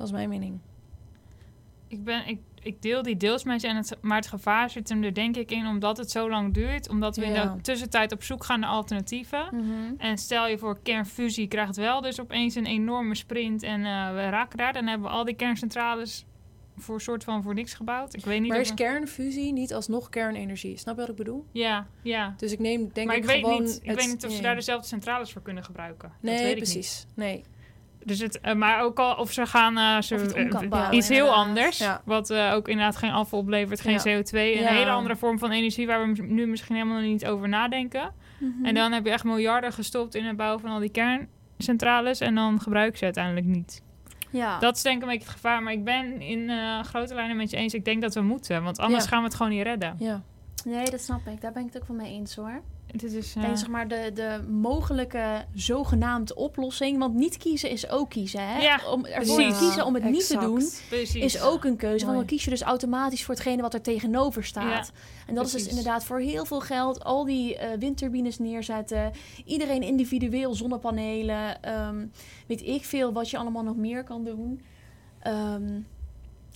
Dat 0.00 0.08
is 0.08 0.14
mijn 0.14 0.28
mening. 0.28 0.58
Ik, 1.88 2.04
ben, 2.04 2.26
ik, 2.26 2.38
ik 2.62 2.82
deel 2.82 3.02
die 3.02 3.16
deels 3.16 3.44
met 3.44 3.60
je, 3.60 3.68
en 3.68 3.76
het, 3.76 3.96
maar 4.00 4.16
het 4.16 4.26
gevaar 4.26 4.70
zit 4.70 4.88
hem 4.88 5.02
er 5.02 5.14
denk 5.14 5.36
ik 5.36 5.50
in 5.50 5.66
omdat 5.66 5.96
het 5.96 6.10
zo 6.10 6.30
lang 6.30 6.54
duurt. 6.54 6.88
Omdat 6.88 7.16
we 7.16 7.24
in 7.24 7.32
de 7.32 7.60
tussentijd 7.62 8.12
op 8.12 8.22
zoek 8.22 8.44
gaan 8.44 8.60
naar 8.60 8.70
alternatieven. 8.70 9.46
Mhm. 9.52 9.94
En 9.98 10.18
stel 10.18 10.48
je 10.48 10.58
voor 10.58 10.78
kernfusie 10.82 11.48
krijgt 11.48 11.76
wel 11.76 12.00
dus 12.00 12.20
opeens 12.20 12.54
een 12.54 12.66
enorme 12.66 13.14
sprint 13.14 13.62
en 13.62 13.84
eh, 13.84 14.14
we 14.14 14.28
raken 14.28 14.58
daar. 14.58 14.72
Dan 14.72 14.86
hebben 14.86 15.08
we 15.08 15.14
al 15.14 15.24
die 15.24 15.34
kerncentrales 15.34 16.24
voor 16.76 17.00
soort 17.00 17.24
van 17.24 17.42
voor 17.42 17.54
niks 17.54 17.74
gebouwd. 17.74 18.14
Ik 18.16 18.24
weet 18.24 18.40
niet 18.40 18.50
Maar 18.50 18.60
is 18.60 18.68
we- 18.68 18.74
kernfusie 18.74 19.52
niet 19.52 19.74
alsnog 19.74 20.08
kernenergie? 20.08 20.76
Snap 20.76 20.94
je 20.94 21.00
wat 21.00 21.10
ik 21.10 21.16
bedoel? 21.16 21.46
Ja, 21.52 21.86
ja. 22.02 22.34
Dus 22.36 22.52
ik 22.52 22.58
neem 22.58 22.90
denk 22.92 23.06
maar 23.06 23.16
ik, 23.16 23.22
ik, 23.22 23.28
weet 23.28 23.44
gewoon... 23.44 23.62
niet, 23.62 23.78
ik 23.82 23.88
het- 23.88 23.96
weet 23.98 24.08
niet 24.08 24.24
of 24.26 24.32
ze 24.32 24.42
daar 24.42 24.54
dezelfde 24.54 24.86
centrales 24.88 25.32
voor 25.32 25.42
kunnen 25.42 25.64
gebruiken. 25.64 26.08
dat 26.08 26.18
Nee, 26.32 26.42
weet 26.42 26.50
ik 26.52 26.56
precies. 26.56 27.06
Nee. 27.14 27.44
Dus 28.04 28.18
het, 28.20 28.40
eh, 28.40 28.54
maar 28.54 28.82
ook 28.82 28.98
al 28.98 29.14
of 29.14 29.32
ze 29.32 29.46
gaan 29.46 29.78
eh, 29.78 30.00
ze, 30.00 30.14
eh, 30.16 30.68
bouwen, 30.68 30.94
iets 30.96 31.08
heel 31.08 31.18
inderdaad. 31.18 31.46
anders, 31.46 31.78
Ja. 31.78 32.02
wat 32.04 32.32
ook 32.32 32.68
inderdaad 32.68 32.96
geen 32.96 33.10
afval 33.10 33.38
oplevert, 33.38 33.80
geen 33.80 33.92
Ja. 33.92 33.98
CO2, 34.02 34.32
een 34.56 34.62
Ja. 34.62 34.68
hele 34.68 34.90
andere 34.90 35.16
vorm 35.16 35.38
van 35.38 35.50
energie 35.50 35.86
waar 35.86 36.12
we 36.12 36.22
nu 36.22 36.46
misschien 36.46 36.74
helemaal 36.76 37.00
niet 37.00 37.26
over 37.26 37.48
nadenken. 37.48 38.12
Mhm. 38.38 38.64
En 38.64 38.74
dan 38.74 38.92
heb 38.92 39.04
je 39.04 39.10
echt 39.10 39.24
miljarden 39.24 39.72
gestopt 39.72 40.14
in 40.14 40.24
het 40.24 40.36
bouwen 40.36 40.60
van 40.60 40.70
al 40.70 40.78
die 40.78 40.90
kerncentrales 40.90 42.20
en 42.20 42.34
dan 42.34 42.60
gebruik 42.60 42.96
ze 42.96 43.04
uiteindelijk 43.04 43.46
niet. 43.46 43.82
ja. 44.30 44.58
Dat 44.58 44.76
is 44.76 44.82
denk 44.82 44.96
ik 44.96 45.02
een 45.02 45.08
beetje 45.08 45.24
het 45.24 45.32
gevaar. 45.34 45.62
Maar 45.62 45.72
ik 45.72 45.84
ben 45.84 46.20
in 46.20 46.50
grote 46.84 47.14
lijnen 47.14 47.36
met 47.36 47.50
je 47.50 47.56
eens. 47.56 47.74
Ik 47.74 47.84
denk 47.84 48.02
dat 48.02 48.14
we 48.14 48.20
moeten. 48.22 48.62
Want 48.62 48.78
anders 48.78 49.06
gaan 49.06 49.18
we 49.18 49.24
het 49.24 49.34
gewoon 49.34 49.52
niet 49.52 49.62
redden. 49.62 49.94
Ja. 49.98 50.22
Nee, 50.64 50.90
dat 50.90 51.00
snap 51.00 51.26
ik. 51.26 51.40
Daar 51.40 51.52
ben 51.52 51.66
ik 51.66 51.72
het 51.72 51.82
ook 51.82 51.88
wel 51.88 51.96
mee 51.96 52.12
eens 52.12 52.34
hoor. 52.36 52.60
Dit 52.92 53.12
is, 53.12 53.34
eh, 53.36 53.54
zeg 53.54 53.68
maar 53.68 53.88
de, 53.88 54.10
de 54.14 54.40
mogelijke 54.48 55.44
zogenaamde 55.54 56.34
oplossing. 56.34 56.98
Want 56.98 57.14
niet 57.14 57.36
kiezen 57.36 57.70
is 57.70 57.88
ook 57.88 58.10
kiezen. 58.10 58.48
Hè? 58.48 58.58
Ja, 58.58 58.80
om 58.90 59.04
ervoor 59.04 59.36
te 59.36 59.56
kiezen 59.58 59.84
om 59.84 59.94
het 59.94 60.04
niet 60.04 60.26
te 60.26 60.38
doen, 60.38 60.68
precies. 60.88 61.14
is 61.14 61.42
ook 61.42 61.64
een 61.64 61.76
keuze. 61.76 62.04
Want 62.04 62.16
dan 62.16 62.26
kies 62.26 62.44
je 62.44 62.50
dus 62.50 62.62
automatisch 62.62 63.24
voor 63.24 63.34
hetgene 63.34 63.62
wat 63.62 63.74
er 63.74 63.82
tegenover 63.82 64.44
staat. 64.44 64.92
en 65.26 65.34
dat 65.34 65.46
is 65.46 65.52
dus 65.52 65.66
inderdaad 65.66 66.04
voor 66.04 66.18
heel 66.18 66.44
veel 66.44 66.60
geld 66.60 67.04
al 67.04 67.24
die 67.24 67.56
eh, 67.56 67.78
windturbines 67.78 68.38
neerzetten. 68.38 69.12
Iedereen 69.44 69.82
individueel 69.82 70.54
zonnepanelen. 70.54 71.62
ehm, 71.62 72.06
weet 72.46 72.62
ik 72.62 72.84
veel 72.84 73.12
wat 73.12 73.30
je 73.30 73.38
allemaal 73.38 73.62
nog 73.62 73.76
meer 73.76 74.04
kan 74.04 74.24
doen. 74.24 74.60
Ehm, 75.20 75.80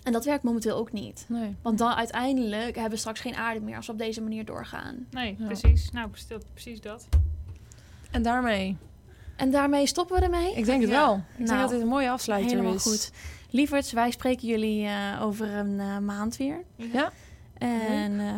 en 0.04 0.12
dat 0.12 0.24
werkt 0.24 0.42
momenteel 0.44 0.76
ook 0.76 0.92
niet. 0.92 1.24
Nee. 1.28 1.54
Want 1.62 1.78
dan 1.78 1.92
uiteindelijk 1.94 2.74
hebben 2.74 2.90
we 2.92 2.96
straks 2.96 3.20
geen 3.20 3.34
aarde 3.34 3.60
meer 3.60 3.76
als 3.76 3.86
we 3.86 3.92
op 3.92 3.98
deze 3.98 4.20
manier 4.22 4.44
doorgaan. 4.44 5.06
Nee, 5.10 5.36
Ja. 5.38 5.46
precies. 5.46 5.90
Nou, 5.90 6.08
precies 6.52 6.80
dat. 6.80 7.08
En 8.10 8.22
daarmee, 8.22 8.76
En 9.36 9.50
daarmee 9.50 9.86
stoppen 9.86 10.16
we 10.18 10.22
ermee. 10.24 10.54
ik 10.54 10.64
denk 10.64 10.80
het 10.80 10.90
Ja. 10.90 10.96
wel. 11.06 11.14
Ik 11.14 11.22
denk 11.36 11.48
Nou, 11.48 11.60
dat 11.60 11.70
dit 11.70 11.80
een 11.80 11.86
mooie 11.88 12.16
Helemaal 12.26 12.74
is. 12.74 12.82
goed. 12.82 13.10
Lieverds, 13.50 13.92
wij 13.92 14.10
spreken 14.10 14.48
jullie 14.48 14.86
eh, 14.86 15.22
over 15.22 15.48
een 15.54 15.80
eh, 15.80 15.98
maand 15.98 16.36
weer. 16.36 16.62
Ja. 16.76 17.12
En 17.58 18.20
eh, 18.20 18.34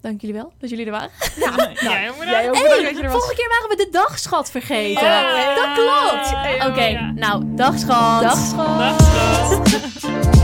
dank 0.00 0.20
jullie 0.20 0.36
wel 0.36 0.52
dat 0.60 0.70
jullie 0.70 0.84
er 0.86 0.90
waren. 0.90 1.10
Ja, 1.36 1.52
ja 1.90 2.04
jongen. 2.04 2.28
Jij 2.28 2.48
ook 2.48 2.54
Hey, 2.54 2.62
bedankt 2.62 2.84
dat 2.84 2.96
je 2.96 2.96
er 2.96 3.02
was. 3.02 3.12
volgende 3.12 3.34
keer 3.34 3.48
waren 3.48 3.68
we 3.68 3.84
de 3.84 3.88
dagschat 3.90 4.50
vergeten. 4.50 5.04
Ja. 5.06 5.54
Dat 5.54 5.74
klopt. 5.74 6.30
Ja. 6.30 6.66
Oké, 6.68 7.12
nou, 7.14 7.42
dagschat. 7.46 8.22
Dag, 8.22 8.36
schat. 8.38 8.78
Dag, 8.78 8.96
schat. 9.98 10.36